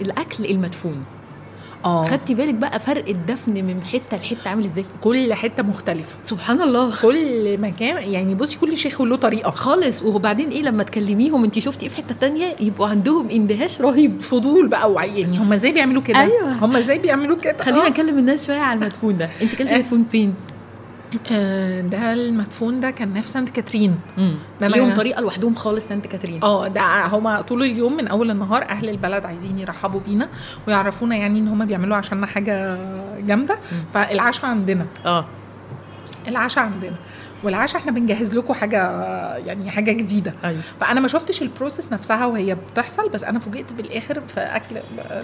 الأكل 0.00 0.44
المدفون. 0.44 1.04
آه. 1.84 2.06
خدتي 2.06 2.34
بالك 2.34 2.54
بقى 2.54 2.80
فرق 2.80 3.08
الدفن 3.08 3.64
من 3.64 3.82
حتة 3.82 4.16
لحتة 4.16 4.48
عامل 4.50 4.64
إزاي؟ 4.64 4.84
كل 5.00 5.34
حتة 5.34 5.62
مختلفة. 5.62 6.14
سبحان 6.22 6.62
الله. 6.62 6.92
كل 7.02 7.58
مكان 7.58 8.12
يعني 8.12 8.34
بصي 8.34 8.58
كل 8.58 8.76
شيخ 8.76 9.02
له 9.02 9.16
طريقة. 9.16 9.50
خالص. 9.50 10.02
وبعدين 10.02 10.48
إيه 10.48 10.62
لما 10.62 10.82
تكلميهم 10.82 11.44
انت 11.44 11.58
شفتي 11.58 11.86
إيه 11.86 11.90
في 11.90 11.96
حتة 11.96 12.14
تانية؟ 12.20 12.56
يبقوا 12.60 12.88
عندهم 12.88 13.30
اندهاش 13.30 13.80
رهيب. 13.80 14.20
فضول 14.20 14.68
بقى 14.68 14.94
يعني 15.20 15.38
هم 15.38 15.52
إزاي 15.52 15.72
بيعملوا 15.72 16.02
كده؟ 16.02 16.20
أيوة. 16.20 16.52
هم 16.64 16.76
إزاي 16.76 16.98
بيعملوا 16.98 17.36
كده؟ 17.36 17.56
خلينا 17.64 17.86
آه. 17.86 17.88
نكلم 17.88 18.18
الناس 18.18 18.46
شوية 18.46 18.56
على 18.58 18.78
المدفون 18.80 19.18
ده 19.18 19.28
انت 19.42 19.54
كلتي 19.54 19.74
آه. 19.74 19.78
مدفون 19.78 20.04
فين؟ 20.04 20.34
آه، 21.32 21.80
ده 21.80 22.12
المدفون 22.12 22.80
ده 22.80 22.90
كان 22.90 23.20
في 23.20 23.28
سانت 23.28 23.48
كاترين. 23.50 23.98
ده 24.60 24.68
أنا- 24.68 24.72
ليهم 24.72 24.94
طريقة 24.94 25.20
لوحدهم 25.20 25.54
خالص 25.54 25.88
سانت 25.88 26.06
كاترين. 26.06 26.42
آه 26.42 26.68
ده 26.68 27.06
هما 27.06 27.40
طول 27.40 27.62
اليوم 27.62 27.96
من 27.96 28.08
أول 28.08 28.30
النهار 28.30 28.62
أهل 28.62 28.88
البلد 28.88 29.24
عايزين 29.26 29.58
يرحبوا 29.58 30.00
بينا 30.06 30.28
ويعرفونا 30.68 31.16
يعني 31.16 31.38
إن 31.38 31.48
هما 31.48 31.64
بيعملوا 31.64 31.96
عشاننا 31.96 32.26
حاجة 32.26 32.78
جامدة. 33.20 33.58
فالعشاء 33.94 34.46
عندنا. 34.50 34.86
آه. 35.06 35.24
العشاء 36.28 36.64
عندنا. 36.64 36.96
والعشاء 37.42 37.80
إحنا 37.80 37.92
بنجهز 37.92 38.34
لكم 38.34 38.54
حاجة 38.54 38.78
يعني 39.36 39.70
حاجة 39.70 39.92
جديدة 39.92 40.34
أيوه 40.44 40.60
فأنا 40.80 41.00
ما 41.00 41.08
شفتش 41.08 41.42
ال 41.42 41.48
process 41.48 41.92
نفسها 41.92 42.26
وهي 42.26 42.54
بتحصل 42.54 43.08
بس 43.08 43.24
أنا 43.24 43.38
فوجئت 43.38 43.72
بالآخر 43.72 44.20
في 44.34 44.40
أكل 44.40 44.76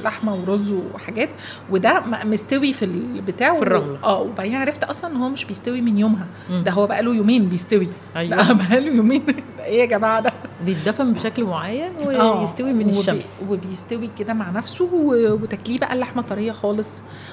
لحمة 0.04 0.34
ورز 0.34 0.72
وحاجات 0.94 1.28
وده 1.70 2.00
م- 2.00 2.30
مستوي 2.30 2.72
في 2.72 2.84
البتاع 2.84 3.54
في 3.54 3.62
الرملة. 3.62 3.98
آه 4.04 4.20
وبعدين 4.20 4.54
عرفت 4.56 4.84
أصلا 4.84 5.10
إن 5.10 5.16
هو 5.16 5.28
مش 5.28 5.44
بيستوي 5.44 5.80
من 5.80 5.98
يومها 5.98 6.26
مم. 6.50 6.62
ده 6.64 6.72
هو 6.72 6.86
بقاله 6.86 7.14
يومين 7.14 7.48
بيستوي 7.48 7.88
أيوة. 8.16 8.36
لا 8.36 8.52
بقاله 8.62 8.92
يومين 8.92 9.22
إيه 9.64 9.80
يا 9.80 9.86
جماعة 9.86 10.20
ده 10.20 10.32
بيتدفن 10.66 11.12
بشكل 11.12 11.44
معين 11.44 11.92
آه، 12.02 12.40
ويستوي 12.40 12.72
من 12.72 12.80
وبي- 12.86 12.90
الشمس. 12.98 13.44
وبيستوي 13.50 14.10
كده 14.18 14.34
مع 14.34 14.50
نفسه 14.50 14.84
و- 14.84 15.32
وتاكليه 15.32 15.78
بقى 15.78 15.94
اللحمه 15.94 16.22
طريه 16.22 16.52
خالص 16.52 16.88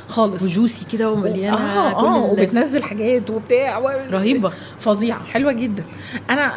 خالص. 0.08 0.44
وجوسي 0.44 0.86
كده 0.86 1.12
ومليانة 1.12 1.58
كل 1.92 2.06
آه 2.06 2.26
ال- 2.26 2.40
وبتنزل 2.40 2.84
حاجات 2.84 3.30
وبتاع 3.30 3.78
و... 3.78 3.90
رهيبة. 4.12 4.52
فظيعة 4.80 5.24
حلوة 5.24 5.52
جدا. 5.52 5.84
أنا 6.30 6.54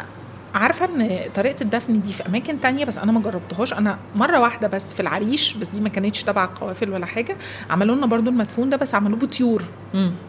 عارفة 0.55 0.85
إن 0.85 1.19
طريقة 1.35 1.55
الدفن 1.63 2.01
دي 2.01 2.13
في 2.13 2.25
أماكن 2.27 2.61
تانية 2.61 2.85
بس 2.85 2.97
أنا 2.97 3.11
ما 3.11 3.19
جربتهاش. 3.21 3.73
أنا 3.73 3.97
مرة 4.15 4.39
واحدة 4.39 4.67
بس 4.67 4.93
في 4.93 4.99
العريش 4.99 5.53
بس 5.53 5.67
دي 5.67 5.79
ما 5.79 5.89
كانتش 5.89 6.23
تبع 6.23 6.43
القوافل 6.43 6.89
ولا 6.89 7.05
حاجة. 7.05 7.35
عملوا 7.69 7.95
لنا 7.95 8.05
برضو 8.05 8.29
المدفون 8.29 8.69
ده 8.69 8.77
بس 8.77 8.95
عملوه 8.95 9.19
بطيور. 9.19 9.63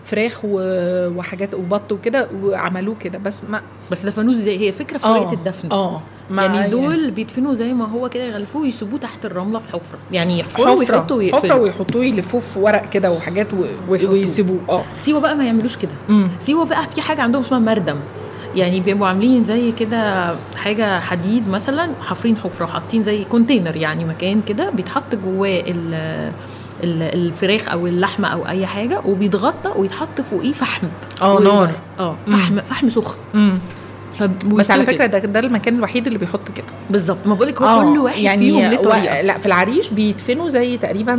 فراخ. 0.05 0.41
وحاجات 0.45 1.55
وبط 1.55 1.93
وكده 1.93 2.29
وعملوه 2.43 2.95
كده. 3.01 3.19
بس 3.19 3.45
ما 3.45 3.61
بس 3.91 4.07
دفنوه 4.07 4.35
إزاي؟ 4.35 4.59
هي 4.59 4.73
فكرة 4.73 4.99
في 4.99 5.07
آه، 5.07 5.13
طريقه 5.19 5.33
الدفن. 5.33 5.69
آه 5.73 6.01
ما 6.31 6.45
يعني 6.45 6.71
دول 6.71 7.11
بيدفنوا 7.11 7.55
زي 7.55 7.73
ما 7.73 7.85
هو 7.89 8.09
كده 8.09 8.23
يغلفوه 8.25 8.63
ويسيبوه 8.63 8.99
تحت 8.99 9.25
الرملة 9.25 9.59
في 9.59 9.69
حفرة. 9.73 9.99
يعني 10.13 10.39
يحفروا 10.39 10.75
ويحطوا 10.75 11.17
ويقفلوا 11.17 11.59
ويحطوه 11.59 12.05
يلفوه 12.05 12.41
في 12.41 12.59
ورق 12.59 12.91
كده 12.91 13.13
وحاجات 13.13 13.47
و... 13.55 13.65
ويسيبوه. 13.89 14.59
آه. 14.69 14.85
سيوة 14.97 15.21
بقى 15.21 15.37
ما 15.37 15.45
يعملوش 15.45 15.77
كده. 15.77 15.91
سيوة 16.39 16.65
بقى 16.65 16.87
في 16.95 17.03
حاجة 17.03 17.23
عندهم 17.23 17.43
اسمها 17.43 17.59
مردم. 17.59 17.97
يعني 18.57 18.81
بيبقوا 18.81 19.07
عاملين 19.09 19.45
زي 19.45 19.73
كده 19.73 20.35
حاجة 20.57 21.01
حديد 21.01 21.49
مثلا 21.49 21.91
حافرين 22.03 22.37
حفرة 22.37 22.67
حاطين 22.67 23.03
زي 23.03 23.25
كونتينر 23.25 23.77
يعني 23.77 24.05
مكان 24.05 24.41
كده 24.49 24.71
بيتحط 24.71 25.15
جواه 25.25 25.61
ال 25.67 25.95
ال- 26.85 27.03
الفراخ 27.03 27.69
أو 27.69 27.87
اللحمة 27.87 28.29
أو 28.29 28.47
أي 28.49 28.67
حاجة 28.67 29.01
وبيتغطى 29.07 29.73
ويتحط 29.77 30.21
فوقيه 30.31 30.53
فحم. 30.53 30.87
آه 31.23 31.41
نار. 31.41 31.71
آه 31.99 32.17
مم. 32.27 32.37
فحم 32.37 32.61
فحم 32.61 32.91
سخن. 32.91 33.19
بس 34.47 34.71
على 34.71 34.85
فكرة. 34.87 35.07
ده 35.07 35.19
ده 35.19 35.41
المكان 35.41 35.75
الوحيد 35.77 36.07
اللي 36.07 36.19
بيحط 36.19 36.49
كده. 36.57 36.67
بالظبط. 36.91 37.19
ما 37.27 37.35
بقولك 37.35 37.63
هو 37.63 37.69
آه، 37.69 37.93
كل 37.93 37.99
واحد 37.99 38.19
يعني 38.19 38.51
فيهم 38.51 38.71
ليه 38.71 38.79
و... 38.79 39.23
لا 39.27 39.39
في 39.39 39.47
العريش 39.47 39.91
بيدفنوا 39.91 40.49
زي 40.49 40.77
تقريبا 40.79 41.15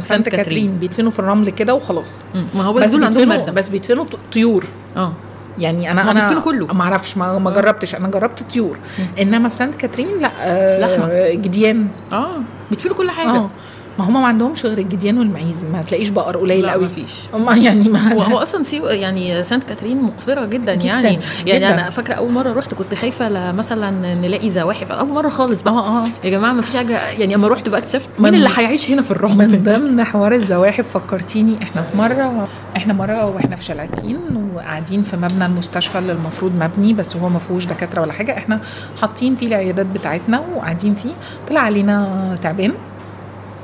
سانت 0.00 0.24
كاترين. 0.28 0.44
كاترين. 0.44 0.76
بيدفنوا 0.78 1.10
في 1.10 1.18
الرمل 1.18 1.50
كده 1.50 1.74
وخلاص. 1.74 2.24
ما 2.54 2.62
هو 2.64 2.72
بس 2.72 2.90
دول 2.90 3.04
عندهم 3.04 3.28
بيدفنوا 3.28 3.54
بس 3.54 3.68
بيدفنوا 3.68 4.04
طيور. 4.32 4.64
آه. 4.96 5.12
يعني 5.58 5.90
أنا 5.90 6.10
أنا 6.10 6.40
كله. 6.40 6.66
ما 6.66 6.82
أعرفش 6.84 7.16
ما, 7.16 7.38
ما 7.38 7.50
آه. 7.50 7.54
جربتش 7.54 7.94
أنا 7.94 8.08
جربت 8.08 8.42
طيور. 8.42 8.78
إنما 9.20 9.48
في 9.48 9.54
سانت 9.54 9.74
كاترين 9.74 10.18
لا 10.18 10.30
آه 10.38 10.80
لحمة. 10.80 11.34
جديان 11.34 11.88
آه 12.12 12.40
بيدفنوا 12.70 12.96
كل 12.96 13.10
حاجة 13.10 13.28
آه 13.28 13.50
ما 13.98 14.04
هم 14.04 14.12
ما 14.12 14.26
عندهمش 14.26 14.66
غير 14.66 14.78
الجديان 14.78 15.18
والمعيز 15.18 15.64
ما 15.64 15.82
تلاقيش 15.82 16.08
بقر 16.08 16.36
قليل 16.36 16.64
لا 16.64 16.72
قوي. 16.72 16.84
مفيش. 16.84 17.12
هم 17.34 17.56
يعني 17.66 17.88
ما 17.88 18.12
هو 18.12 18.22
هو 18.22 18.38
أصلا 18.38 18.62
سيو 18.62 18.86
يعني 18.86 19.44
سانت 19.44 19.64
كاترين 19.64 20.02
مقفرة 20.02 20.44
جدا, 20.44 20.74
جداً، 20.74 20.84
يعني. 20.86 21.18
يعني 21.46 21.58
جداً. 21.58 21.74
أنا 21.74 21.90
فاكرة 21.90 22.14
أول 22.14 22.32
مرة 22.32 22.52
رحت 22.52 22.74
كنت 22.74 22.94
خايفة 22.94 23.28
لا 23.28 23.52
مثلا 23.52 24.14
نلاقي 24.14 24.50
زواحف. 24.50 24.92
أول 24.92 25.08
مرة 25.08 25.28
خالص 25.28 25.62
بقى. 25.62 25.74
آه 25.74 26.04
آه. 26.04 26.08
يا 26.24 26.30
جماعة 26.30 26.52
ما 26.52 26.62
فيش 26.62 26.76
حاجة 26.76 27.08
يعني 27.10 27.34
أما 27.34 27.48
رحت 27.48 27.68
بقى 27.68 27.80
اكتشفت 27.80 28.08
مين 28.18 28.34
اللي 28.34 28.48
هيعيش 28.56 28.90
هنا 28.90 29.02
في 29.02 29.10
الرعب؟ 29.10 29.36
من 29.36 29.62
ضمن 29.62 30.04
حوار 30.04 30.32
الزواحف 30.34 30.88
فكرتيني 30.98 31.62
إحنا 31.62 31.82
في 31.82 31.96
مرة 31.96 32.48
إحنا 32.76 32.92
مرة 32.92 33.24
وإحنا 33.26 33.56
في 33.56 33.64
شلاتين 33.64 34.18
وقاعدين 34.54 35.02
في 35.02 35.16
مبنى 35.16 35.46
المستشفى 35.46 35.98
اللي 35.98 36.12
المفروض 36.12 36.52
مبني 36.60 36.92
بس 36.92 37.16
هو 37.16 37.28
ما 37.28 37.38
فيهوش 37.38 37.64
دكاترة 37.66 38.00
ولا 38.00 38.12
حاجة. 38.12 38.36
إحنا 38.38 38.60
حاطين 39.00 39.36
فيه 39.36 39.46
العيادات 39.46 39.86
بتاعتنا 39.86 40.42
وقاعدين 40.54 40.94
فيه. 40.94 41.12
طلع 41.48 41.60
علينا 41.60 42.34
تعبان. 42.42 42.72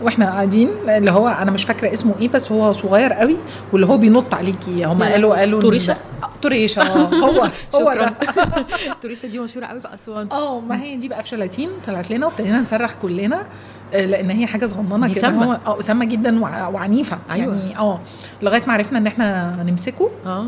وإحنا 0.02 0.30
قاعدين 0.30 0.68
اللي 0.88 1.10
هو 1.10 1.28
أنا 1.28 1.50
مش 1.50 1.64
فاكرة 1.64 1.92
اسمه 1.92 2.14
إيه 2.20 2.28
بس 2.28 2.52
هو 2.52 2.72
صغير 2.72 3.12
قوي 3.12 3.36
واللي 3.72 3.86
هو 3.86 3.96
بينط 3.98 4.34
عليكي 4.34 4.84
هم 4.84 5.02
قالوا 5.02 5.36
قالوا 5.38 5.60
طريشة؟ 5.60 5.92
ده- 5.92 5.98
آه، 6.22 6.30
طريشه 6.42 6.82
آه، 6.82 7.06
هو 7.14 7.48
هو 7.74 7.92
ده. 7.94 8.12
التوريشه 8.92 9.28
دي 9.32 9.38
مشهورة 9.38 9.66
قوي 9.66 9.80
في 9.80 9.94
أسوان. 9.94 10.28
آه 10.32 10.60
ما 10.60 10.82
هي 10.82 10.96
دي 10.96 11.08
بقى 11.08 11.22
في 11.22 11.28
شلاتين 11.28 11.68
طلعت 11.86 12.10
لنا 12.10 12.26
وابتدينا 12.26 12.60
نصرخ 12.60 12.94
كلنا 13.02 13.46
آه، 13.94 14.04
لأن 14.06 14.30
هي 14.30 14.46
حاجة 14.46 14.66
صغننة 14.66 15.06
كده. 15.08 15.20
سامة. 15.20 15.44
هو 15.46 15.58
آه 15.66 15.80
سامة 15.80 16.04
جدا 16.04 16.42
وع- 16.42 16.68
وعنيفة. 16.68 17.18
أيوة. 17.30 17.54
يعني 17.56 17.78
آه 17.78 18.00
لغاية 18.42 18.62
ما 18.66 18.72
عرفنا 18.72 18.98
إن 18.98 19.06
إحنا 19.06 19.56
نمسكه. 19.68 20.10
آه. 20.26 20.46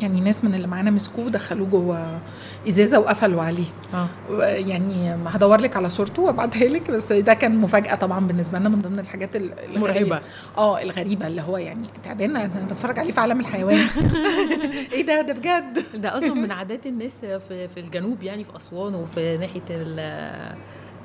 يعني 0.00 0.20
ناس 0.20 0.44
من 0.44 0.54
اللي 0.54 0.66
معانا 0.66 0.90
مسكوه 0.90 1.24
ودخلوه 1.26 1.68
جوه 1.68 2.20
إزازة 2.68 2.98
وقفلوا 2.98 3.42
عليه. 3.42 3.64
و- 4.30 4.40
يعني 4.42 5.16
هدور 5.26 5.60
لك 5.60 5.76
على 5.76 5.90
صورته 5.90 6.22
وابعتها 6.22 6.64
لك 6.68 6.90
بس 6.90 7.12
ده 7.12 7.34
كان 7.34 7.56
مفاجأة 7.56 7.94
طبعا 7.94 8.26
بالنسبة 8.26 8.58
لنا 8.58 8.68
من 8.68 8.80
ضمن 8.80 8.98
الحاجات 8.98 9.36
ال- 9.36 9.58
الغريبة. 9.76 10.20
آه 10.58 10.82
الغريبة 10.82 11.26
اللي 11.26 11.42
هو 11.42 11.56
يعني 11.56 11.84
تعبان 12.04 12.36
أنا 12.36 12.50
بتفرج 12.70 12.98
عليه 12.98 13.12
في 13.12 13.20
عالم 13.20 13.40
الحيوان. 13.40 13.78
إيه 14.92 15.06
ده؟ 15.06 15.20
ده 15.22 15.32
بجد. 15.32 15.84
ده 16.02 16.16
أصلا 16.18 16.34
من 16.34 16.52
عادات 16.52 16.86
الناس 16.86 17.16
في 17.24 17.68
في 17.68 17.80
الجنوب 17.80 18.22
يعني 18.22 18.44
في 18.44 18.56
أسوان 18.56 18.94
وفي 18.94 19.36
ناحية 19.36 19.62
ال- 19.70 20.56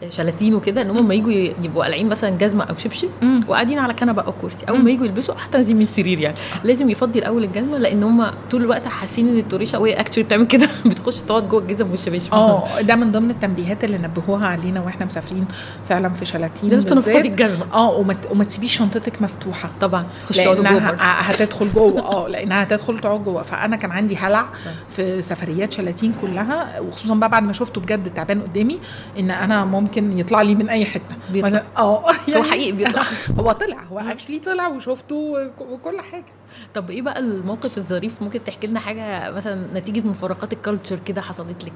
شلاتين 0.10 0.56
وكده 0.56 0.82
إن 0.82 0.89
هم 0.89 0.97
لما 0.97 1.14
يجوا 1.14 1.32
يبقوا 1.64 1.84
قالعين 1.84 2.10
مثلا 2.10 2.30
جزمة 2.30 2.64
أو 2.64 2.76
شبشب 2.78 3.10
وقاعدين 3.47 3.80
على 3.80 3.93
كنبة 3.93 4.22
أو 4.22 4.32
كرسي 4.41 4.66
أول 4.70 4.84
ما 4.84 4.91
يجوا 4.91 5.06
يلبسوا 5.06 5.36
حتى 5.36 5.58
نازلين 5.58 5.78
من 5.78 5.84
السرير 5.84 6.20
يعني. 6.20 6.36
لازم 6.64 6.89
يفضي 6.89 7.20
الأول 7.20 7.43
الجزمة 7.43 7.78
لأن 7.78 8.04
هم 8.04 8.26
طول 8.51 8.62
الوقت 8.62 8.88
حاسين 8.88 9.28
إن 9.28 9.38
التوريشة 9.38 9.80
وهي 9.80 9.93
اكشولي 9.93 10.28
بتعمل 10.28 10.45
كده 10.45 10.68
بتخش 10.86 11.22
تقعد 11.22 11.49
جوه 11.49 11.62
الجزم 11.62 11.91
والشباشب 11.91 12.34
آه 12.34 12.82
ده 12.82 12.95
من 12.95 13.12
ضمن 13.12 13.32
التنبيهات 13.32 13.84
اللي 13.84 13.97
نبهوها 13.97 14.47
علينا 14.47 14.82
وإحنا 14.82 15.06
مسافرين 15.06 15.45
فعلا 15.86 16.10
في 16.10 16.26
شلاتين 16.26 16.70
لازم 16.70 16.86
تنفضي. 16.86 17.18
الجزمة. 17.18 17.66
آه 17.74 18.06
وما 18.32 18.43
تسيبيش 18.43 18.78
شنطتك 18.78 19.22
مفتوحة. 19.22 19.70
طبعا 19.82 20.06
خش 20.30 20.39
اقعدوا 20.39 20.64
جوه 20.64 20.80
لانها 20.80 21.30
هتدخل 21.30 21.74
جوه. 21.74 22.01
آه 22.16 22.28
لأنها 22.28 22.64
هتدخل 22.64 22.99
تقعد 22.99 23.24
جوه. 23.24 23.43
فأنا 23.43 23.76
كان 23.76 23.91
عندي 23.91 24.18
هلع 24.18 24.45
في 24.89 25.22
سفريات 25.22 25.74
شلاتين 25.74 26.14
كلها 26.22 26.80
وخصوصا 26.80 27.16
بقى 27.16 27.30
بعد 27.30 27.43
ما 27.43 27.54
شفته 27.54 27.82
بجد 27.82 28.14
تعبان 28.14 28.41
قدامي 28.41 28.80
إن 29.20 29.32
أنا 29.32 29.66
ممكن 29.66 29.93
يطلع 29.98 30.41
لي 30.41 30.56
من 30.56 30.70
أي 30.70 30.86
حتة. 30.86 31.16
بيطلع. 31.32 31.64
آه 31.78 32.12
هو 32.36 32.44
حقيقي 32.44 32.72
بيطلع. 32.72 33.02
هو 33.39 33.52
طلع 33.52 33.84
هو 33.84 34.00
actually 33.99 34.39
طلع 34.39 34.68
وشفته 34.68 35.16
وك- 35.16 35.62
وكل 35.62 36.02
حاجة. 36.02 36.26
طب 36.74 36.89
إيه 36.89 37.02
بقى 37.02 37.20
الموقف 37.20 37.78
الظريف؟ 37.78 38.22
ممكن 38.22 38.44
تحكي 38.44 38.68
لنا 38.68 38.80
حاجة 38.80 39.32
مثلا 39.32 39.80
نتيجة 39.80 40.08
مفارقات 40.08 40.54
ال 40.53 40.59
culture 40.59 40.99
كده 41.06 41.22
حصلت 41.22 41.64
لك؟ 41.64 41.74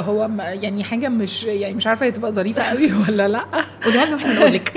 هو 0.00 0.28
ما- 0.28 0.44
يعني 0.52 0.84
حاجة 0.84 1.08
مش 1.08 1.44
يعني 1.44 1.74
مش 1.74 1.86
عارفة 1.86 2.06
هي 2.06 2.10
تبقى 2.10 2.32
ظريفة 2.32 2.62
قوي 2.62 2.92
ولا 3.08 3.28
لأ. 3.28 3.44
قولها 3.84 4.04
لنا 4.06 4.14
وإحنا 4.16 4.34
نقول 4.34 4.52
لك. 4.52 4.72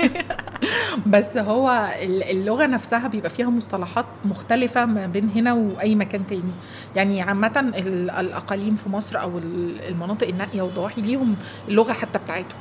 بس 1.06 1.36
هو 1.36 1.88
ال- 2.02 2.22
اللغة 2.30 2.66
نفسها 2.66 3.08
بيبقى 3.08 3.30
فيها 3.30 3.50
مصطلحات 3.50 4.04
مختلفة 4.24 4.84
ما 4.86 5.06
بين 5.06 5.30
هنا 5.34 5.52
وأي 5.52 5.94
مكان 5.94 6.26
تاني. 6.26 6.52
يعني 6.96 7.22
عامة 7.22 7.60
ال- 7.76 8.10
الأقاليم 8.10 8.76
في 8.76 8.88
مصر 8.88 9.20
أو 9.20 9.38
ال- 9.38 9.80
المناطق 9.88 10.28
النائية 10.28 10.62
والضواحي 10.62 11.00
ليهم 11.00 11.36
اللغة 11.68 11.92
حتى 11.92 12.18
بتاعتهم. 12.18 12.58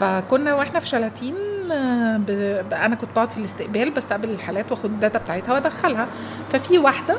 فكنا 0.00 0.54
وإحنا 0.54 0.80
في 0.80 0.86
شلاتين 0.88 1.34
آه،. 1.72 2.16
ب... 2.16 2.30
أنا 2.72 2.94
كنت 2.94 3.10
بقعد 3.16 3.30
في 3.30 3.38
الاستقبال 3.38 3.90
بستقبل 3.90 4.30
الحالات 4.30 4.70
وأخد 4.70 4.84
ال 4.84 4.91
data 4.91 5.18
بتاعتها 5.18 5.52
وأدخلها. 5.54 6.06
ففي 6.52 6.78
واحدة 6.78 7.14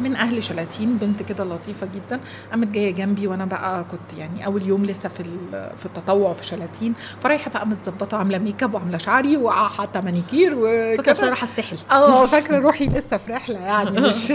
من 0.00 0.16
أهل 0.16 0.42
شلاتين 0.42 0.96
بنت 0.96 1.22
كده 1.22 1.44
لطيفة 1.44 1.88
جدا 1.94 2.20
قامت 2.50 2.68
جاية 2.68 2.90
جنبي 2.90 3.26
وأنا 3.26 3.44
بقى 3.44 3.84
كنت 3.84 4.18
يعني 4.18 4.46
أول 4.46 4.62
يوم 4.62 4.84
لسه 4.84 5.08
في 5.08 5.24
في 5.52 5.86
التطوع 5.86 6.32
في 6.32 6.46
شلاتين 6.46 6.94
فرايحة 7.20 7.50
بقى 7.50 7.66
متظبطة 7.66 8.16
عاملة 8.16 8.38
make 8.38 8.62
up 8.62 8.74
وعاملة 8.74 8.98
شعري 8.98 9.36
وحاطة 9.36 10.00
مانيكير 10.00 10.54
فاكرة 10.96 11.12
بصراحة 11.12 11.42
السحل 11.42 11.76
آه 11.90 12.26
فاكرة 12.26 12.58
روحي 12.58 12.86
لسه 12.86 13.16
في 13.16 13.32
رحلة 13.32 13.60
يعني 13.60 14.00
مش 14.08 14.32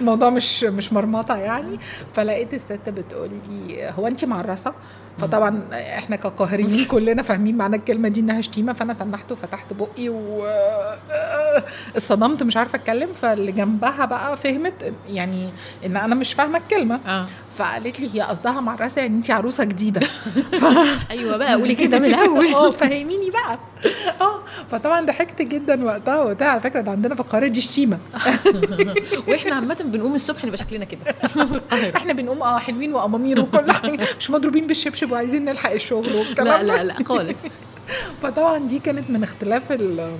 الموضوع 0.00 0.30
مش 0.30 0.64
مش 0.64 0.92
مرمطة 0.92 1.36
يعني. 1.36 1.78
فلقيت 2.14 2.54
الست 2.54 2.88
بتقول 2.88 3.30
لي 3.48 3.90
هو 3.98 4.06
انت 4.06 4.24
معرسة؟ 4.24 4.74
فطبعا 5.18 5.60
إحنا 5.72 6.16
كقاهريين 6.16 6.84
كلنا 6.90 7.22
فاهمين 7.22 7.56
معنى 7.56 7.76
الكلمة 7.76 8.08
دي 8.08 8.20
إنها 8.20 8.40
شتيمة 8.40 8.72
فأنا 8.72 8.92
تنحت 8.92 9.32
وفتحت 9.32 9.66
بقي 9.72 10.08
واتصدمت 11.88 12.42
مش 12.42 12.56
عارفة 12.56 12.76
أتكلم. 12.78 13.08
فاللي 13.22 13.52
جنبها 13.52 14.04
بقى 14.04 14.36
فهمت 14.36 14.92
يعني 15.10 15.48
إن 15.86 15.96
أنا 15.96 16.14
مش 16.14 16.32
فاهمة 16.32 16.58
الكلمة. 16.58 17.00
آه. 17.06 17.26
فقالت 17.58 18.00
لي 18.00 18.14
هي 18.14 18.20
قصدها 18.20 18.60
معرسه 18.60 19.00
يعني 19.02 19.16
انت 19.16 19.30
عروسة 19.30 19.64
جديدة. 19.64 20.00
أيوه 21.10 21.36
بقى 21.36 21.54
قولي 21.54 21.74
كده 21.74 21.98
من 21.98 22.04
الأول. 22.04 22.46
آه 22.54 22.70
فهميني 22.70 23.30
بقى. 23.30 23.58
آه 24.20 24.38
فطبعا 24.70 25.06
ضحكت 25.06 25.42
جدا 25.42 25.84
وقتها 25.84 26.22
وقتها 26.22 26.48
على 26.48 26.60
فكرة 26.60 26.80
ده 26.80 26.90
عندنا 26.90 27.14
في 27.14 27.20
القاهرة 27.20 27.46
دي 27.46 27.60
شتيمة. 27.60 27.98
وإحنا 29.28 29.54
عامة 29.54 29.74
بنقوم 29.84 30.14
الصبح 30.14 30.44
نبقى 30.44 30.58
شكلنا 30.58 30.84
كده. 30.84 31.00
إحنا 31.96 32.12
بنقوم 32.12 32.42
آه 32.42 32.58
حلوين 32.58 32.92
وامامير 32.94 33.40
وكل 33.40 33.72
حاجة. 33.72 34.06
مش 34.20 34.30
مضروبين 34.30 34.66
بالشبشب 34.66 35.12
وعايزين 35.12 35.44
نلحق 35.44 35.70
الشغل 35.70 36.06
لا 36.12 36.16
والكلام 36.18 36.66
ده. 36.66 36.82
لا 36.82 36.84
لا 36.84 37.04
خالص. 37.04 37.36
فطبعا 38.22 38.58
دي 38.58 38.78
كانت 38.78 39.10
من 39.10 39.22
اختلاف 39.22 39.72
ال- 39.72 40.16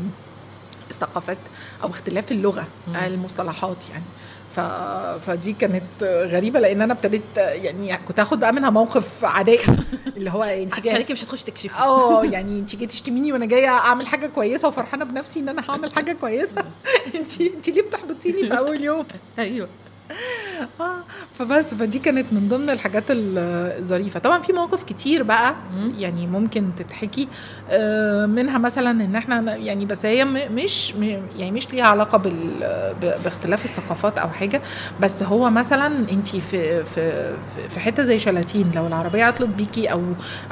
الثقافات 0.91 1.39
أو 1.83 1.89
اختلاف 1.91 2.33
اللغة. 2.33 2.67
المصطلحات 3.07 3.77
يعني. 3.93 4.05
ف... 4.57 4.61
فدي 5.27 5.53
كانت 5.53 5.83
غريبة 6.03 6.61
لأن 6.61 6.83
أنا 6.83 6.93
ابتديت 6.93 7.23
يعني 7.37 7.97
كنت 7.97 8.21
هاخد 8.21 8.41
بقى 8.41 8.53
منها 8.53 8.71
موقف 8.71 9.25
عدائي 9.25 9.59
اللي 10.17 10.31
هو 10.31 10.43
انت 10.43 10.81
جاية 10.81 11.07
مش 11.11 11.25
هتخشي 11.25 11.45
تكشفي. 11.45 11.79
آه 11.79 12.25
يعني 12.35 12.59
انت 12.59 12.77
جاية 12.77 12.89
تشتميني 12.89 13.33
وأنا 13.33 13.47
جاية 13.47 13.69
أعمل 13.69 14.07
حاجة 14.07 14.27
كويسة 14.27 14.69
وفرحانة 14.69 15.05
بنفسي 15.05 15.41
إن 15.41 15.49
أنا 15.49 15.63
هعمل 15.69 15.93
حاجة 15.93 16.13
كويسة. 16.13 16.65
انت 17.15 17.41
انت 17.41 17.69
ليه 17.69 17.83
بتحبطيني 17.83 18.49
في 18.49 18.59
أول 18.59 18.81
يوم؟ 18.81 19.07
أيوه. 19.39 19.69
آه 20.81 20.95
فبس 21.39 21.75
فدي 21.75 21.99
كانت 21.99 22.27
من 22.33 22.49
ضمن 22.49 22.71
الحاجات 22.71 23.11
ال- 23.11 23.39
الظريفة. 23.79 24.21
طبعا 24.21 24.43
في 24.43 24.53
مواقف 24.53 24.83
كتير 24.83 25.23
بقى. 25.23 25.55
يعني 25.99 26.27
ممكن 26.27 26.69
تتحكي 26.77 27.29
آه، 27.71 28.27
منها 28.27 28.59
مثلا 28.59 28.91
إن 28.91 29.17
إحنا 29.17 29.57
يعني 29.57 29.85
بس 29.85 30.07
هي 30.07 30.25
مش 30.25 30.95
يعني 31.37 31.51
مش 31.51 31.73
ليها 31.73 31.85
علاقة 31.85 32.19
باختلاف 33.25 33.65
الثقافات 33.65 34.19
أو 34.19 34.29
حاجة. 34.29 34.63
بس 35.01 35.23
هو 35.23 35.51
مثلا 35.51 35.87
انت 35.87 36.29
في 36.29 36.85
في 36.85 36.85
في- 36.85 37.69
في 37.69 37.81
حتة 37.81 38.05
زي 38.05 38.19
شلاتين 38.19 38.71
لو 38.75 38.87
العربية 38.87 39.25
عطلت 39.25 39.49
بيكي 39.49 39.87
أو 39.93 40.03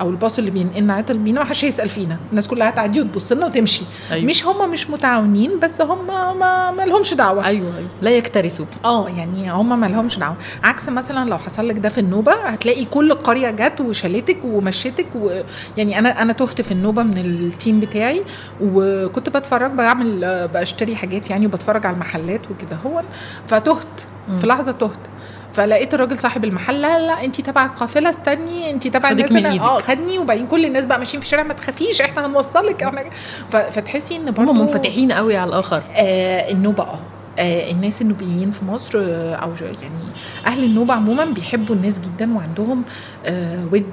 أو 0.00 0.10
الباص 0.10 0.38
اللي 0.38 0.50
بينقلنا 0.50 0.94
عطل 0.94 1.18
بينا 1.18 1.40
ما 1.40 1.46
حدش 1.46 1.64
هيسأل 1.64 1.88
فينا. 1.88 2.16
الناس 2.30 2.48
كلها 2.48 2.68
هتعدي 2.68 3.00
وتبص 3.00 3.32
لنا 3.32 3.46
وتمشي. 3.46 3.84
أيوة. 4.12 4.26
مش 4.26 4.46
هم 4.46 4.70
مش 4.70 4.90
متعاونين 4.90 5.58
بس 5.58 5.80
هم 5.80 6.06
ما 6.38 6.70
ما 6.70 6.82
لهمش 6.86 7.14
دعوة. 7.14 7.46
أيوه 7.46 7.76
أيوه. 7.78 7.88
لا 8.02 8.10
يكترثوا. 8.10 8.66
آه 8.84 9.08
يعني 9.08 9.45
هم 9.52 9.80
ما 9.80 9.86
لهمش 9.86 10.18
دعوة 10.18 10.36
عكس 10.64 10.88
مثلا 10.88 11.28
لو 11.30 11.38
حصل 11.38 11.68
لك 11.68 11.78
ده 11.78 11.88
في 11.88 11.98
النوبة 11.98 12.32
هتلاقي 12.32 12.84
كل 12.84 13.10
القريه 13.12 13.50
جت 13.50 13.80
وشالتك 13.80 14.38
ومشيتك 14.44 15.06
و... 15.14 15.40
يعني 15.76 15.98
أنا 15.98 16.22
أنا 16.22 16.32
تهت 16.32 16.60
في 16.60 16.72
النوبة 16.72 17.02
من 17.02 17.18
التيم 17.18 17.80
بتاعي 17.80 18.22
وكنت 18.60 19.28
بتفرج 19.28 19.70
بعمل 19.70 20.48
بشتري 20.54 20.96
حاجات 20.96 21.30
يعني 21.30 21.46
وبتفرج 21.46 21.86
على 21.86 21.94
المحلات 21.94 22.40
وكده 22.50 22.76
هو 22.86 23.02
فتهت. 23.48 23.86
في 24.40 24.46
لحظة 24.46 24.72
تهت 24.72 24.98
فلقيت 25.52 25.94
الراجل 25.94 26.18
صاحب 26.18 26.44
المحل 26.44 26.80
لا 26.82 26.98
لا 27.06 27.24
انت 27.24 27.40
تبع 27.40 27.64
القافلة 27.64 28.10
استني 28.10 28.70
انت 28.70 28.88
تبع 28.88 29.10
الناس 29.10 29.30
اللي-. 29.30 29.60
آه 29.60 29.80
خدني 29.80 30.18
وبعدين 30.18 30.46
كل 30.46 30.64
الناس 30.64 30.84
بقى 30.86 30.98
ماشيين 30.98 31.20
في 31.20 31.26
الشارع 31.26 31.42
ما 31.42 31.54
تخافيش 31.54 32.00
إحنا 32.00 32.26
هنوصلك 32.26 32.82
إحنا. 32.82 33.04
فتحسي 33.50 34.16
إن 34.16 34.30
برضه 34.30 34.50
هم 34.52 34.60
منفتحين 34.60 35.12
قوي 35.12 35.36
على 35.36 35.48
الآخر 35.48 35.82
آه 35.96 36.50
النوبة 36.52 36.82
آه 36.84 36.98
الناس 37.38 38.02
النوبيين 38.02 38.50
في 38.50 38.64
مصر 38.64 38.98
آه، 38.98 39.34
أو 39.34 39.52
يعني 39.60 40.04
أهل 40.46 40.64
النوبة 40.64 40.94
عموما 40.94 41.24
بيحبوا 41.24 41.74
الناس 41.74 42.00
جدا 42.00 42.36
وعندهم 42.36 42.82
آه، 43.26 43.64
ود 43.72 43.84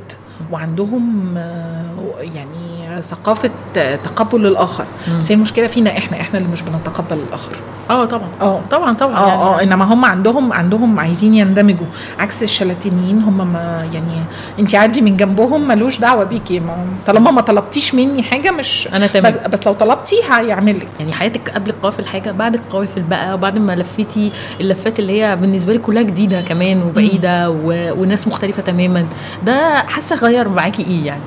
وعندهم 0.51 1.34
آه، 1.38 1.84
يعني 2.19 3.01
ثقافة 3.01 3.49
آه، 3.77 3.95
تقبل 3.95 4.45
الآخر. 4.45 4.86
مم. 5.07 5.17
بس 5.17 5.31
هي 5.31 5.36
المشكلة 5.36 5.67
فينا 5.67 5.97
إحنا 5.97 6.21
إحنا 6.21 6.39
اللي 6.39 6.49
مش 6.49 6.61
بنتقبل 6.61 7.17
الآخر. 7.17 7.51
آه 7.89 8.05
طبعا. 8.05 8.27
آه. 8.41 8.61
طبعا 8.71 8.93
طبعا 8.93 9.15
آه 9.15 9.57
آه 9.59 9.63
إنما 9.63 9.86
هم 9.86 10.05
عندهم 10.05 10.53
عندهم 10.53 10.99
عايزين 10.99 11.34
يندمجوا. 11.34 11.86
عكس 12.19 12.43
الشلاتينيين 12.43 13.21
هم 13.21 13.53
ما 13.53 13.88
يعني 13.93 14.13
أنت 14.59 14.75
عادي 14.75 15.01
من 15.01 15.17
جنبهم 15.17 15.67
ملوش 15.67 15.99
دعوة 15.99 16.23
بيكي 16.23 16.59
ما 16.59 16.86
طالما 17.07 17.31
ما 17.31 17.41
طلبتيش 17.41 17.95
مني 17.95 18.23
حاجة 18.23 18.51
مش 18.51 18.88
أنا 18.93 19.07
تمام. 19.07 19.31
بس 19.31 19.38
بس 19.38 19.67
لو 19.67 19.73
طلبتي 19.73 20.15
هيعمل 20.31 20.77
لك. 20.77 20.88
يعني 20.99 21.13
حياتك 21.13 21.49
قبل 21.49 21.69
القوافل 21.69 22.05
حاجة 22.05 22.31
بعد 22.31 22.55
القوافل 22.55 23.01
بقى 23.01 23.34
وبعد 23.34 23.57
ما 23.57 23.75
لفيتي 23.75 24.31
اللفات 24.61 24.99
اللي 24.99 25.21
هي 25.23 25.36
بالنسبة 25.36 25.73
لي 25.73 25.79
كلها 25.79 26.01
جديدة 26.03 26.41
كمان 26.41 26.81
وبعيدة 26.84 27.49
و... 27.51 27.91
وناس 28.01 28.27
مختلفة 28.27 28.61
تماما. 28.61 29.05
ده 29.45 29.77
حاسة 29.77 30.15
غير 30.24 30.49
معاكي 30.49 30.84
إيه 30.88 31.05
يعني؟ 31.05 31.21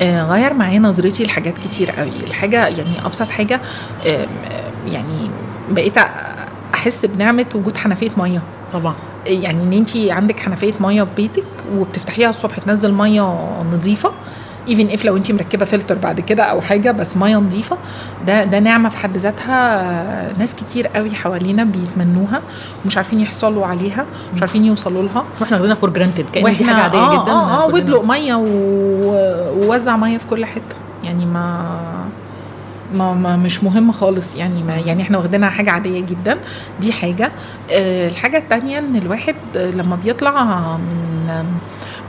آه، 0.00 0.22
غير 0.24 0.54
معايا 0.54 0.78
نظرتي 0.78 1.24
لحاجات 1.24 1.58
كتير 1.58 1.90
قوي. 1.90 2.12
الحاجة 2.26 2.66
يعني 2.66 3.06
أبسط 3.06 3.28
حاجة 3.28 3.60
يعني 4.86 5.30
بقيت 5.70 5.98
أحس 6.74 7.06
بنعمة 7.06 7.46
وجود 7.54 7.76
حنفية 7.76 8.10
مية. 8.16 8.42
طبعا. 8.72 8.94
يعني 9.26 9.62
إن 9.62 9.72
انت 9.72 9.96
عندك 9.96 10.40
حنفية 10.40 10.74
مية 10.80 11.02
في 11.02 11.10
بيتك 11.16 11.44
وبتفتحيها 11.74 12.30
الصبح 12.30 12.58
تنزل 12.58 12.92
مية 12.92 13.22
نظيفة 13.72 14.10
even 14.68 14.90
if 14.90 15.04
لو 15.04 15.16
انت 15.16 15.32
مركبة 15.32 15.64
فلتر 15.64 15.94
بعد 15.98 16.20
كده 16.20 16.42
أو 16.42 16.60
حاجة 16.60 16.90
بس 16.90 17.16
مية 17.16 17.36
نظيفة. 17.36 17.78
ده 18.26 18.44
ده 18.44 18.58
نعمة 18.58 18.88
في 18.88 18.96
حد 18.96 19.16
ذاتها 19.16 19.80
آه، 19.80 20.32
ناس 20.38 20.54
كتير 20.54 20.86
قوي 20.86 21.10
حوالينا 21.14 21.64
بيتمنوها 21.64 22.40
ومش 22.84 22.96
عارفين 22.96 23.20
يحصلوا 23.20 23.66
عليها 23.66 24.06
مش 24.34 24.40
عارفين 24.40 24.64
يوصلوا 24.64 25.02
لها. 25.02 25.24
وإحنا 25.40 25.56
واخدينها 25.56 25.74
for 25.76 25.90
granted 25.90 26.30
كأن 26.30 26.56
دي 26.56 26.64
حاجة 26.64 26.76
عادية 26.82 26.98
آه 26.98 27.22
جدا 27.22 27.32
آه 27.32 27.62
آه 27.62 27.66
وادلق 27.66 28.04
مية 28.04 28.34
ووزع 28.34 29.96
مية 29.96 30.18
في 30.18 30.26
كل 30.26 30.44
حتة. 30.44 30.76
يعني 31.04 31.26
ما 31.26 31.66
ما, 32.94 33.14
ما 33.14 33.36
مش 33.36 33.64
مهم 33.64 33.92
خالص. 33.92 34.36
يعني 34.36 34.62
ما 34.62 34.74
يعني 34.76 35.02
إحنا 35.02 35.18
واخدينها 35.18 35.50
حاجة 35.50 35.70
عادية 35.70 36.00
جدا. 36.00 36.38
دي 36.80 36.92
حاجة. 36.92 37.30
آه 37.70 38.08
الحاجة 38.08 38.36
التانية 38.38 38.78
إن 38.78 38.96
الواحد 38.96 39.34
آه، 39.56 39.70
لما 39.70 39.96
بيطلع 39.96 40.44
من 40.76 41.44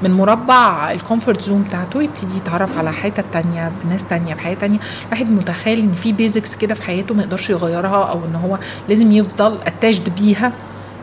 من 0.04 0.12
مربع 0.12 0.91
ال 0.91 0.98
comfort 0.98 1.41
zone 1.41 1.63
بتاعته 1.64 2.02
يبتدي 2.04 2.38
يتعرف 2.38 2.78
على 2.78 2.93
حياة 2.93 3.14
تانية 3.34 3.72
بناس 3.84 4.04
تانية 4.04 4.34
بحياة 4.34 4.54
تانية. 4.56 4.80
الواحد 5.08 5.32
متخيل 5.32 5.80
إن 5.80 5.91
في 5.91 6.12
basics 6.11 6.55
كده 6.56 6.76
في 6.76 6.84
حياته 6.84 7.16
ما 7.16 7.24
يقدرش 7.24 7.50
يغيرها 7.50 8.04
أو 8.04 8.26
إن 8.26 8.36
هو 8.36 8.58
لازم 8.89 9.12
يفضل 9.12 9.58
attached 9.65 10.15
بيها. 10.16 10.54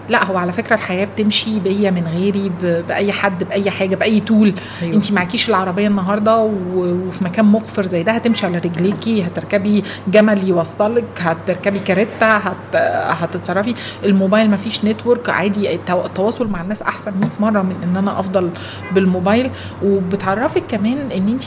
لا 0.08 0.24
هو 0.24 0.36
على 0.36 0.52
فكرة 0.52 0.74
الحياة 0.74 1.04
بتمشي 1.04 1.60
بيا 1.60 1.90
من 1.90 2.06
غيري 2.14 2.50
بأي 2.88 3.12
حد 3.12 3.44
بأي 3.44 3.70
حاجة 3.70 3.96
بأي 3.96 4.20
tool 4.20 4.54
أيوة. 4.82 4.94
انت 4.94 5.12
معكيش 5.12 5.48
العربية 5.48 5.86
النهارده 5.88 6.50
وفي 6.74 7.24
مكان 7.24 7.44
مقفر 7.44 7.86
زي 7.86 8.02
ده 8.02 8.12
هتمشي 8.12 8.46
على 8.46 8.58
رجليكي 8.58 9.22
هتركبي 9.26 9.84
جمل 10.08 10.48
يوصلك 10.48 11.04
هتركبي 11.20 11.78
كاريتا 11.78 12.36
هت... 12.38 12.76
هتتصرفي. 13.06 13.74
الموبايل 14.04 14.50
ما 14.50 14.56
فيش 14.56 14.84
network 14.84 15.30
عادي 15.30 15.74
التو- 15.76 16.04
التواصل 16.04 16.46
مع 16.48 16.60
الناس 16.60 16.82
أحسن 16.82 17.12
100 17.20 17.30
مرة 17.40 17.62
من 17.62 17.76
إن 17.82 17.96
أنا 17.96 18.20
أفضل 18.20 18.50
بالموبايل. 18.92 19.50
وبتعرفك 19.84 20.62
كمان 20.68 20.98
إن 21.16 21.28
انت 21.28 21.44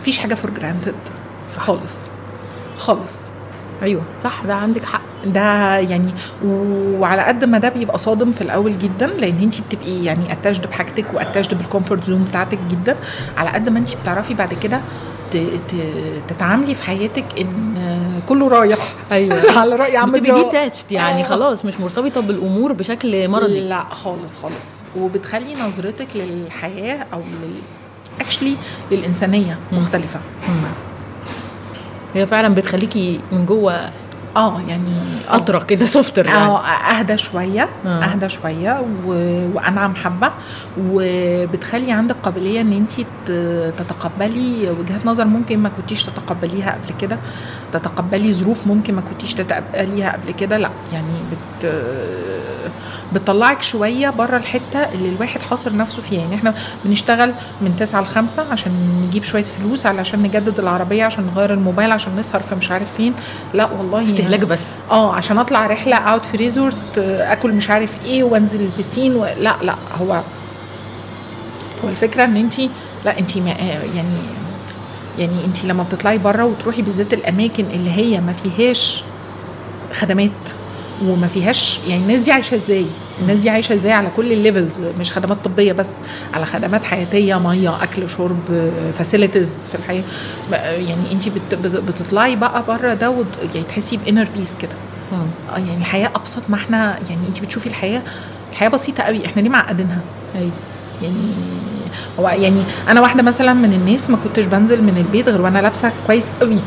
مفيش 0.00 0.18
حاجة 0.18 0.34
for 0.34 0.50
granted 0.50 0.94
خالص. 1.56 1.98
خالص. 2.76 3.18
أيوه 3.82 4.02
صح 4.22 4.42
ده 4.46 4.54
عندك 4.54 4.84
حق. 4.84 5.00
ده 5.32 5.76
يعني 5.78 6.10
وعلى 6.98 7.22
قد 7.22 7.44
ما 7.44 7.58
ده 7.58 7.68
بيبقى 7.68 7.98
صادم 7.98 8.32
في 8.32 8.40
الأول 8.40 8.78
جدا 8.78 9.06
لأن 9.06 9.38
انت 9.42 9.60
بتبقي 9.60 10.04
يعني 10.04 10.32
attached 10.32 10.66
بحاجتك 10.66 11.04
و 11.14 11.19
attached 11.19 11.58
بال 11.58 11.68
comfort 11.68 12.04
zone 12.04 12.24
بتاعتك 12.24 12.58
جدا 12.70 12.96
على 13.36 13.50
قد 13.50 13.68
ما 13.68 13.78
انت 13.78 13.94
بتعرفي 14.02 14.34
بعد 14.34 14.54
كده 14.54 14.80
تتعاملي 16.28 16.74
في 16.74 16.82
حياتك 16.82 17.24
إن 17.40 17.74
كله 18.28 18.48
رايح 18.48 18.78
أيوه 19.12 19.36
على 19.60 19.76
رأي 19.76 19.96
عم 19.96 20.12
بتبقي 20.12 20.30
ضياء. 20.32 20.44
detached 20.44 20.92
يعني 20.92 21.20
آه. 21.24 21.28
خلاص 21.28 21.64
مش 21.64 21.80
مرتبطة 21.80 22.20
بالأمور 22.20 22.72
بشكل 22.72 23.28
مرضي 23.28 23.60
لا 23.68 23.84
خالص 23.90 24.36
خالص 24.42 24.82
وبتخلي 24.98 25.54
نظرتك 25.54 26.06
للحياة 26.14 27.06
أو 27.12 27.18
لل 27.18 27.54
actually 28.20 28.56
للإنسانية. 28.92 29.58
مختلفة. 29.72 30.20
هي 32.14 32.26
فعلا 32.26 32.54
بتخليكي 32.54 33.20
من 33.32 33.46
جوه 33.46 33.90
آه 34.36 34.60
يعني. 34.68 34.90
اطرى 35.28 35.64
كده 35.64 35.86
softer 35.86 36.26
يعني 36.26 36.38
آه 36.38 36.66
أهدى 36.66 37.16
شوية 37.16 37.68
آه. 37.86 38.04
أهدى 38.04 38.28
شوية 38.28 38.82
و... 39.06 39.12
وانعم 39.54 39.94
حبة 39.94 40.30
وبتخلي 40.80 41.92
عندك 41.92 42.16
قابلية 42.22 42.60
إن 42.60 42.72
انت 42.72 42.92
تتقبلي 43.78 44.70
وجهات 44.70 45.06
نظر 45.06 45.24
ممكن 45.24 45.58
ما 45.58 45.68
كنتيش 45.68 46.02
تتقبليها 46.02 46.72
قبل 46.72 47.00
كده 47.00 47.18
تتقبلي 47.72 48.34
ظروف 48.34 48.66
ممكن 48.66 48.94
ما 48.94 49.00
كنتيش 49.00 49.34
تتقبليها 49.34 50.12
قبل 50.12 50.32
كده 50.32 50.56
لأ 50.56 50.70
يعني 50.92 51.12
بت 51.32 51.72
بتطلعك 53.14 53.62
شوية 53.62 54.10
بره 54.10 54.36
الحتة 54.36 54.78
اللي 54.94 55.08
الواحد 55.08 55.40
حاصر 55.42 55.76
نفسه 55.76 56.02
فيها. 56.02 56.20
يعني 56.20 56.34
إحنا 56.34 56.54
بنشتغل 56.84 57.32
من 57.60 57.76
9 57.80 58.00
ل 58.02 58.06
5 58.06 58.52
عشان 58.52 58.72
نجيب 59.08 59.24
شوية 59.24 59.44
فلوس 59.44 59.86
علشان 59.86 60.22
نجدد 60.22 60.58
العربية 60.60 61.04
عشان 61.04 61.30
نغير 61.34 61.52
الموبايل 61.52 61.90
عشان 61.92 62.16
نسهر 62.16 62.40
في 62.42 62.54
مش 62.54 62.70
عارف 62.70 62.86
فين. 62.96 63.14
لا 63.54 63.68
والله 63.78 64.02
استهلاك 64.02 64.40
بس. 64.40 64.70
آه 64.90 65.14
عشان 65.14 65.38
أطلع 65.38 65.66
رحلة 65.66 65.96
out 65.96 66.26
في 66.26 66.36
resort 66.36 66.98
آكل 66.98 67.52
مش 67.52 67.70
عارف 67.70 67.90
إيه 68.04 68.24
وأنزل 68.24 68.60
البسين 68.60 69.16
و... 69.16 69.24
لا 69.24 69.56
لا 69.62 69.74
هو 70.00 70.12
هو 71.84 71.88
الفكرة 71.88 72.24
إن 72.24 72.36
انت 72.36 72.60
لا 73.04 73.18
انت 73.18 73.38
ما 73.38 73.50
يعني 73.94 74.08
يعني 75.18 75.44
انت 75.46 75.64
لما 75.64 75.82
بتطلعي 75.82 76.18
بره 76.18 76.44
وتروحي 76.44 76.82
بالذات 76.82 77.12
الأماكن 77.12 77.64
اللي 77.64 77.90
هي 77.90 78.20
ما 78.20 78.32
فيهاش 78.32 79.04
خدمات 79.92 80.30
وما 81.04 81.26
فيهاش 81.28 81.80
يعني 81.88 82.02
الناس 82.02 82.18
دي 82.18 82.32
عايشة 82.32 82.54
إزاي؟ 82.54 82.86
الناس 83.22 83.38
دي 83.38 83.50
عايشة 83.50 83.72
إزاي 83.74 83.92
على 83.92 84.08
كل 84.16 84.32
ال 84.32 84.38
levels؟ 84.38 84.80
مش 85.00 85.12
خدمات 85.12 85.38
طبية 85.44 85.72
بس 85.72 85.88
على 86.34 86.46
خدمات 86.46 86.84
حياتية 86.84 87.38
مية 87.38 87.82
أكل 87.82 88.08
شرب 88.08 88.70
facilities 88.98 89.50
في 89.68 89.74
الحياة. 89.74 90.02
يعني 90.62 91.12
أنت 91.12 91.28
بت 91.28 91.54
بت- 91.54 91.82
بتطلعي 91.90 92.36
بقى 92.36 92.62
بره 92.68 92.94
ده 92.94 93.14
يعني 93.54 93.66
تحسي 93.68 93.96
ب 93.96 94.01
inner 94.01 94.26
peace 94.36 94.54
كده. 94.62 94.70
آه 95.12 95.58
يعني 95.58 95.76
الحياة 95.78 96.10
أبسط 96.14 96.42
ما 96.48 96.56
إحنا 96.56 96.98
يعني 97.10 97.20
أنت 97.28 97.40
بتشوفي 97.40 97.66
الحياة 97.66 98.02
الحياة 98.52 98.68
بسيطة 98.68 99.02
قوي 99.02 99.26
إحنا 99.26 99.42
ليه 99.42 99.50
معقدينها؟ 99.50 100.00
أيوه. 100.34 100.50
يعني 101.02 101.16
هو 102.20 102.28
يعني 102.28 102.62
أنا 102.88 103.00
واحدة 103.00 103.22
مثلا 103.22 103.52
من 103.52 103.72
الناس 103.72 104.10
ما 104.10 104.16
كنتش 104.24 104.46
بنزل 104.46 104.82
من 104.82 104.96
البيت 105.06 105.28
غير 105.28 105.40
وأنا 105.42 105.58
لابسة 105.58 105.92
كويس 106.06 106.26
قوي. 106.40 106.58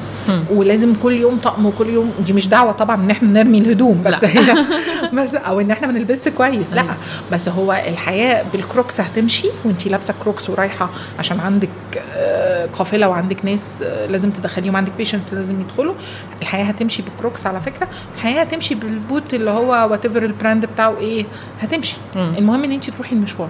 ولازم 0.51 0.93
كل 1.03 1.13
يوم 1.13 1.37
طقم 1.37 1.65
وكل 1.65 1.89
يوم 1.89 2.11
دي 2.25 2.33
مش 2.33 2.47
دعوة 2.47 2.71
طبعا 2.71 2.95
إن 2.95 3.11
إحنا 3.11 3.29
نرمي 3.43 3.57
الهدوم 3.57 4.03
بس. 4.05 4.23
هي 4.23 4.65
بس 5.13 5.33
أو 5.35 5.59
إن 5.59 5.71
إحنا 5.71 5.87
ما 5.87 5.93
نلبسش 5.93 6.27
كويس 6.37 6.73
لا. 6.73 6.83
بس 7.31 7.49
هو 7.49 7.73
الحياة 7.87 8.45
بال 8.53 8.67
Crocs 8.67 9.01
هتمشي 9.01 9.47
وانت 9.65 9.87
لابسة 9.87 10.13
Crocs 10.23 10.49
ورايحة 10.49 10.89
عشان 11.19 11.39
عندك 11.39 11.69
آه، 12.13 12.65
قافلة 12.65 13.07
وعندك 13.09 13.45
ناس 13.45 13.83
آه، 13.83 14.05
لازم 14.07 14.29
تدخليهم 14.29 14.75
عندك 14.75 14.91
patient 14.97 15.34
لازم 15.33 15.61
يدخلوا 15.61 15.93
الحياة 16.41 16.63
هتمشي 16.63 17.01
بال 17.01 17.14
Crocs 17.14 17.45
على 17.47 17.61
فكرة 17.61 17.87
الحياة 18.15 18.41
هتمشي 18.41 18.75
بالبوت 18.75 19.33
اللي 19.33 19.51
هو 19.51 19.87
whatever 19.91 20.23
ال 20.23 20.30
brand 20.30 20.65
بتاعه 20.65 20.97
إيه 20.97 21.25
هتمشي. 21.61 21.95
المهم 22.15 22.63
إن 22.63 22.71
انت 22.71 22.89
تروحي 22.89 23.15
المشوار 23.15 23.49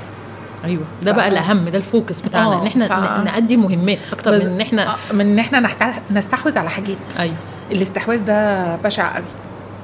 أيوه. 0.65 0.83
ده 1.03 1.13
ف- 1.13 1.15
بقى 1.15 1.27
الأهم 1.27 1.69
ده 1.69 1.77
ال 1.77 1.84
focus 1.84 2.19
بتاعنا 2.19 2.53
آه، 2.53 2.61
إن 2.61 2.67
إحنا 2.67 2.87
ف- 2.87 3.23
نأدي 3.25 3.57
مهمات 3.57 3.97
أكتر 4.13 4.31
بس- 4.31 4.43
من 4.45 4.51
إن 4.51 4.61
إحنا 4.61 4.87
آه، 4.93 4.95
من 5.13 5.21
إن 5.21 5.39
إحنا 5.39 5.59
نحت- 5.59 6.11
نستحوذ 6.11 6.57
على 6.57 6.69
حاجات. 6.69 6.97
أيوه. 7.19 7.35
الاستحواذ 7.71 8.25
ده 8.25 8.75
بشع 8.75 9.15
قوي. 9.15 9.25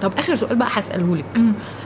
طب 0.02 0.12
آخر 0.18 0.36
سؤال 0.36 0.56
بقى 0.56 0.68
هساله 0.72 1.16
لك 1.16 1.26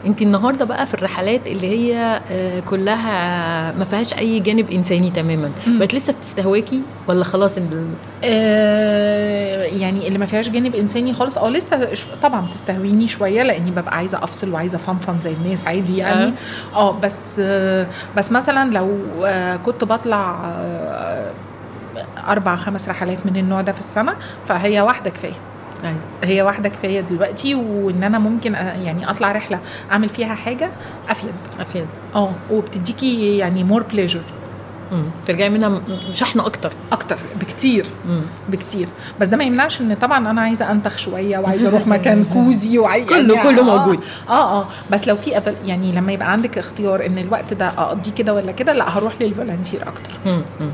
انت 0.05 0.22
النهارده 0.22 0.66
بقى 0.66 0.86
في 0.86 0.93
الرحلات 0.93 1.47
اللي 1.47 1.68
هي 1.68 2.22
آه، 2.32 2.60
كلها 2.60 3.72
ما 3.80 3.86
فيهاش 3.86 4.14
أي 4.14 4.39
جانب 4.39 4.72
إنساني 4.72 5.10
تماما. 5.10 5.51
بقت 5.68 5.93
لسه 5.95 6.14
بتستهواكي 6.14 6.82
ولا 7.07 7.24
خلاص 7.24 7.57
ال- 7.57 7.88
آه 8.24 9.64
يعني 9.64 10.07
اللي 10.07 10.18
ما 10.20 10.26
فيهاش 10.26 10.49
جانب 10.49 10.76
إنساني 10.76 11.14
خالص 11.14 11.38
آه 11.38 11.49
لسه 11.49 11.89
طبعا 12.24 12.41
بتستهويني 12.47 13.07
شوية 13.07 13.43
لأني 13.43 13.72
ببقى 13.72 13.95
عايزة 13.95 14.18
أفصل 14.24 14.49
وعايزة 14.53 14.78
فنفن 14.78 15.22
زي 15.22 15.34
الناس 15.34 15.68
عادي 15.68 15.97
يعني. 15.97 16.34
آه. 16.76 16.99
بس 16.99 17.39
آه 17.39 17.88
بس 18.18 18.32
مثلا 18.32 18.72
لو 18.74 18.97
آه 19.26 19.55
كنت 19.55 19.84
بطلع 19.84 20.39
آه 20.45 21.32
أربع 22.28 22.55
خمس 22.55 22.89
رحلات 22.89 23.26
من 23.26 23.38
النوع 23.38 23.62
ده 23.62 23.72
في 23.72 23.80
السنة 23.80 24.14
فهي 24.47 24.82
واحدة 24.82 25.10
كفاية. 25.10 25.34
أيوه 25.84 25.97
هي 26.23 26.41
واحدة 26.41 26.69
كفاية 26.69 27.01
دلوقتي 27.01 27.55
وإن 27.55 28.03
أنا 28.03 28.19
ممكن 28.19 28.53
يعني 28.53 29.09
أطلع 29.09 29.32
رحلة 29.32 29.59
أعمل 29.91 30.09
فيها 30.09 30.36
حاجة 30.36 30.69
أفيد 31.09 31.32
أفيد 31.59 31.86
آه 32.15 32.32
وبتديكي 32.51 33.38
يعني 33.38 33.63
more 33.64 33.84
pleasure. 33.84 34.22
ترجعي 35.27 35.49
منها 35.49 35.82
شحنه 36.13 36.45
أكتر 36.45 36.71
أكتر 36.91 37.17
بكتير 37.41 37.86
مم. 38.07 38.21
بكتير 38.49 38.88
بس 39.21 39.27
ده 39.27 39.38
ما 39.38 39.43
يمنعش 39.43 39.82
إن 39.82 39.95
طبعا 39.95 40.30
أنا 40.32 40.41
عايزة 40.41 40.71
أنتخ 40.71 40.97
شوية 40.97 41.38
وعايزة 41.38 41.69
أروح 41.69 41.88
مكان 41.97 42.25
cozy 42.34 42.80
وعايزه 42.80 43.07
كله- 43.09 43.43
كله 43.43 43.63
موجود. 43.63 43.99
آه 44.30 44.59
آه 44.61 44.65
بس 44.91 45.07
لو 45.07 45.15
في 45.15 45.38
أقل 45.38 45.55
يعني 45.65 45.91
لما 45.91 46.11
يبقى 46.11 46.32
عندك 46.32 46.57
اختيار 46.57 47.05
إن 47.05 47.17
الوقت 47.17 47.53
ده 47.53 47.67
أقضيه 47.67 48.11
كده 48.11 48.34
ولا 48.34 48.51
كده 48.51 48.73
لأ 48.73 48.89
هروح 48.97 49.13
لل 49.22 49.32
volunteer 49.32 49.82
أكتر 49.88 50.11
مم. 50.25 50.41
مم. 50.59 50.71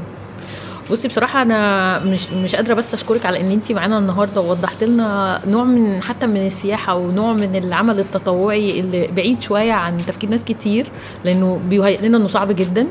بصي 0.91 1.07
بصراحة 1.07 1.41
أنا 1.41 1.99
مش 1.99 2.29
مش 2.31 2.55
قادرة 2.55 2.73
بس 2.73 2.93
أشكرك 2.93 3.25
على 3.25 3.41
إن 3.41 3.51
أنت 3.51 3.71
معانا 3.71 3.97
النهاردة 3.97 4.41
ووضحت 4.41 4.83
لنا 4.83 5.41
نوع 5.47 5.63
من 5.63 6.01
حتى 6.01 6.27
من 6.27 6.45
السياحة 6.45 6.95
ونوع 6.95 7.33
من 7.33 7.55
العمل 7.55 7.99
التطوعي 7.99 8.79
اللي 8.79 9.07
بعيد 9.07 9.41
شوية 9.41 9.73
عن 9.73 9.97
تفكير 9.97 10.29
ناس 10.29 10.43
كتير 10.43 10.87
لأنه 11.23 11.59
بيهيئ 11.69 12.01
لنا 12.07 12.17
إنه 12.17 12.27
صعب 12.27 12.51
جدا. 12.51 12.87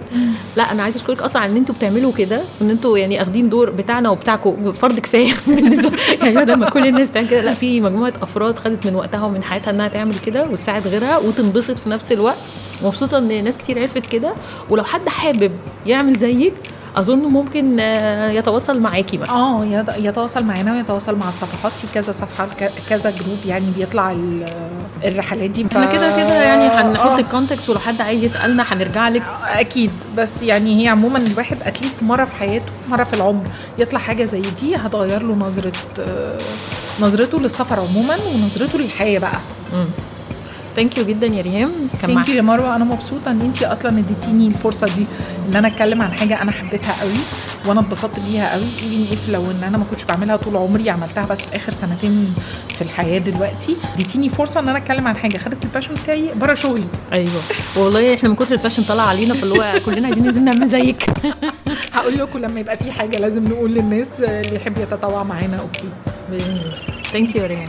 لا 0.57 0.73
أنا 0.73 0.83
عايزة 0.83 0.97
أشكرك 0.97 1.23
أصلا 1.23 1.43
على 1.43 1.53
إن 1.53 1.57
أنتوا 1.57 1.75
بتعملوا 1.75 2.13
كده 2.13 2.41
وإن 2.61 2.71
أنتوا 2.71 2.99
يعني 2.99 3.23
أخدين 3.23 3.49
دور 3.49 3.71
بتاعنا 3.71 4.11
وبتاعكم. 4.11 4.73
فرض 4.73 4.99
كفاية 5.01 5.33
بالنسبة 5.47 5.93
يعني 6.23 6.35
بدل 6.37 6.55
ما 6.55 6.71
كل 6.71 6.87
الناس 6.87 7.11
تعمل 7.11 7.29
كده 7.29 7.43
لا 7.43 7.55
في 7.55 7.81
مجموعة 7.81 8.13
أفراد 8.23 8.59
خدت 8.59 8.87
من 8.87 8.95
وقتها 8.95 9.25
ومن 9.25 9.43
حياتها 9.43 9.71
إنها 9.71 9.89
تعمل 9.89 10.15
كده 10.27 10.47
وتساعد 10.49 10.87
غيرها 10.89 11.19
وتنبسط 11.19 11.79
في 11.79 11.89
نفس 11.89 12.13
الوقت. 12.13 12.39
مبسوطة 12.83 13.19
إن 13.19 13.45
ناس 13.45 13.57
كتير 13.59 13.79
عرفت 13.81 14.07
كده 14.07 14.35
ولو 14.71 14.85
حد 14.85 15.09
حابب 15.09 15.53
يعمل 15.87 16.17
زيك 16.19 16.53
أظن 16.97 17.19
ممكن 17.19 17.81
آه، 17.81 18.31
يتواصل 18.31 18.81
معاكي 18.81 19.19
مثلا. 19.19 19.35
آه 19.37 19.65
يت- 19.65 19.95
يتواصل 19.99 20.45
معانا 20.45 20.73
ويتواصل 20.73 21.17
مع 21.17 21.29
الصفحات. 21.29 21.73
في 21.73 21.87
كذا 21.95 22.13
صفحة 22.13 22.49
كذا 22.89 23.11
جروب 23.11 23.39
يعني 23.47 23.71
بيطلع 23.71 24.11
ال- 24.13 24.47
الرحلات 25.05 25.51
دي. 25.51 25.67
إحنا 25.67 25.85
كده 25.85 26.17
كده 26.17 26.43
يعني 26.43 26.65
هنحط 26.67 27.07
آه. 27.11 27.19
ال 27.19 27.25
contact 27.25 27.69
ولو 27.69 27.79
حد 27.79 28.01
عايز 28.01 28.25
يسألنا 28.25 28.63
هنرجع 28.63 29.09
لك. 29.09 29.23
أكيد. 29.45 29.91
بس 30.17 30.43
يعني 30.43 30.83
هي 30.85 30.89
عموما 30.89 31.19
الواحد 31.19 31.57
at 31.63 31.74
least 31.74 32.03
مرة 32.03 32.25
في 32.25 32.35
حياته 32.35 32.73
مرة 32.89 33.05
في 33.05 33.15
العمر 33.15 33.43
يطلع 33.79 33.99
حاجة 34.01 34.25
زي 34.25 34.41
دي 34.61 34.77
هتغير 34.77 35.23
له 35.23 35.35
نظرة 35.35 35.73
آه، 36.01 36.39
نظرته 37.01 37.41
للسفر 37.41 37.81
عموما 37.81 38.17
ونظرته 38.35 38.79
للحياة 38.79 39.19
بقى. 39.19 39.39
thank 40.77 40.99
you 40.99 41.05
جدا 41.05 41.27
يا 41.27 41.43
ريهام. 41.43 41.73
كان 42.03 42.15
thank 42.15 42.29
you 42.29 42.35
يا 42.35 42.43
مروة. 42.43 42.77
أنا 42.77 42.85
مبسوطة 42.85 43.31
إن 43.31 43.41
انت 43.41 43.63
أصلا 43.63 43.99
اديتيني 43.99 44.47
الفرصة 44.47 44.87
دي 44.87 45.07
إن 45.49 45.57
أنا 45.57 45.69
أتكلم 45.69 46.03
عن 46.03 46.13
حاجة 46.13 46.43
أنا 46.43 46.53
حبيتها 46.53 46.95
قوي 47.01 47.13
وأنا 47.67 47.81
اتبسطت 47.81 48.21
بيها 48.21 48.53
قوي. 48.53 48.65
even 48.83 49.13
if 49.13 49.29
لو 49.29 49.51
إن 49.51 49.65
أنا 49.65 49.79
ما 49.79 49.85
كنتش 49.85 50.05
بعملها 50.05 50.37
طول 50.37 50.57
عمري 50.57 50.91
عملتها 50.91 51.27
بس 51.27 51.41
في 51.41 51.57
آخر 51.57 51.73
سنتين 51.73 52.35
في 52.77 52.83
الحياة 52.83 53.19
دلوقتي. 53.19 53.77
اديتيني 53.95 54.29
فرصة 54.29 54.61
إن 54.61 54.69
أنا 54.69 54.79
أتكلم 54.79 55.09
عن 55.09 55.17
حاجة. 55.17 55.39
خدت 55.39 55.65
ال 55.65 55.68
passion 55.68 55.95
بتاعي 55.95 56.29
بره 56.37 56.55
شغلي. 56.55 56.85
أيوه. 57.13 57.43
والله 57.77 58.15
إحنا 58.15 58.29
من 58.29 58.35
كتر 58.35 58.55
ال 58.55 58.58
passion 58.58 58.83
طلع 58.83 59.03
علينا 59.03 59.35
فاللي 59.35 59.55
هو 59.59 59.81
كلنا 59.87 60.07
عايزين 60.07 60.27
ننزل 60.27 60.45
نعمل 60.45 60.69
زيك. 60.69 61.07
هقول 61.95 62.19
لكم 62.19 62.39
لما 62.39 62.61
يبقى 62.61 62.77
في 62.77 62.93
حاجة 62.93 63.17
لازم 63.19 63.49
نقول 63.49 63.71
للناس 63.71 64.09
اللي 64.19 64.57
يحب 64.57 64.79
يتطوع 64.79 65.23
معانا 65.23 65.57
okay. 65.61 65.89
thank 67.13 67.37
you 67.37 67.45
يا 67.45 67.69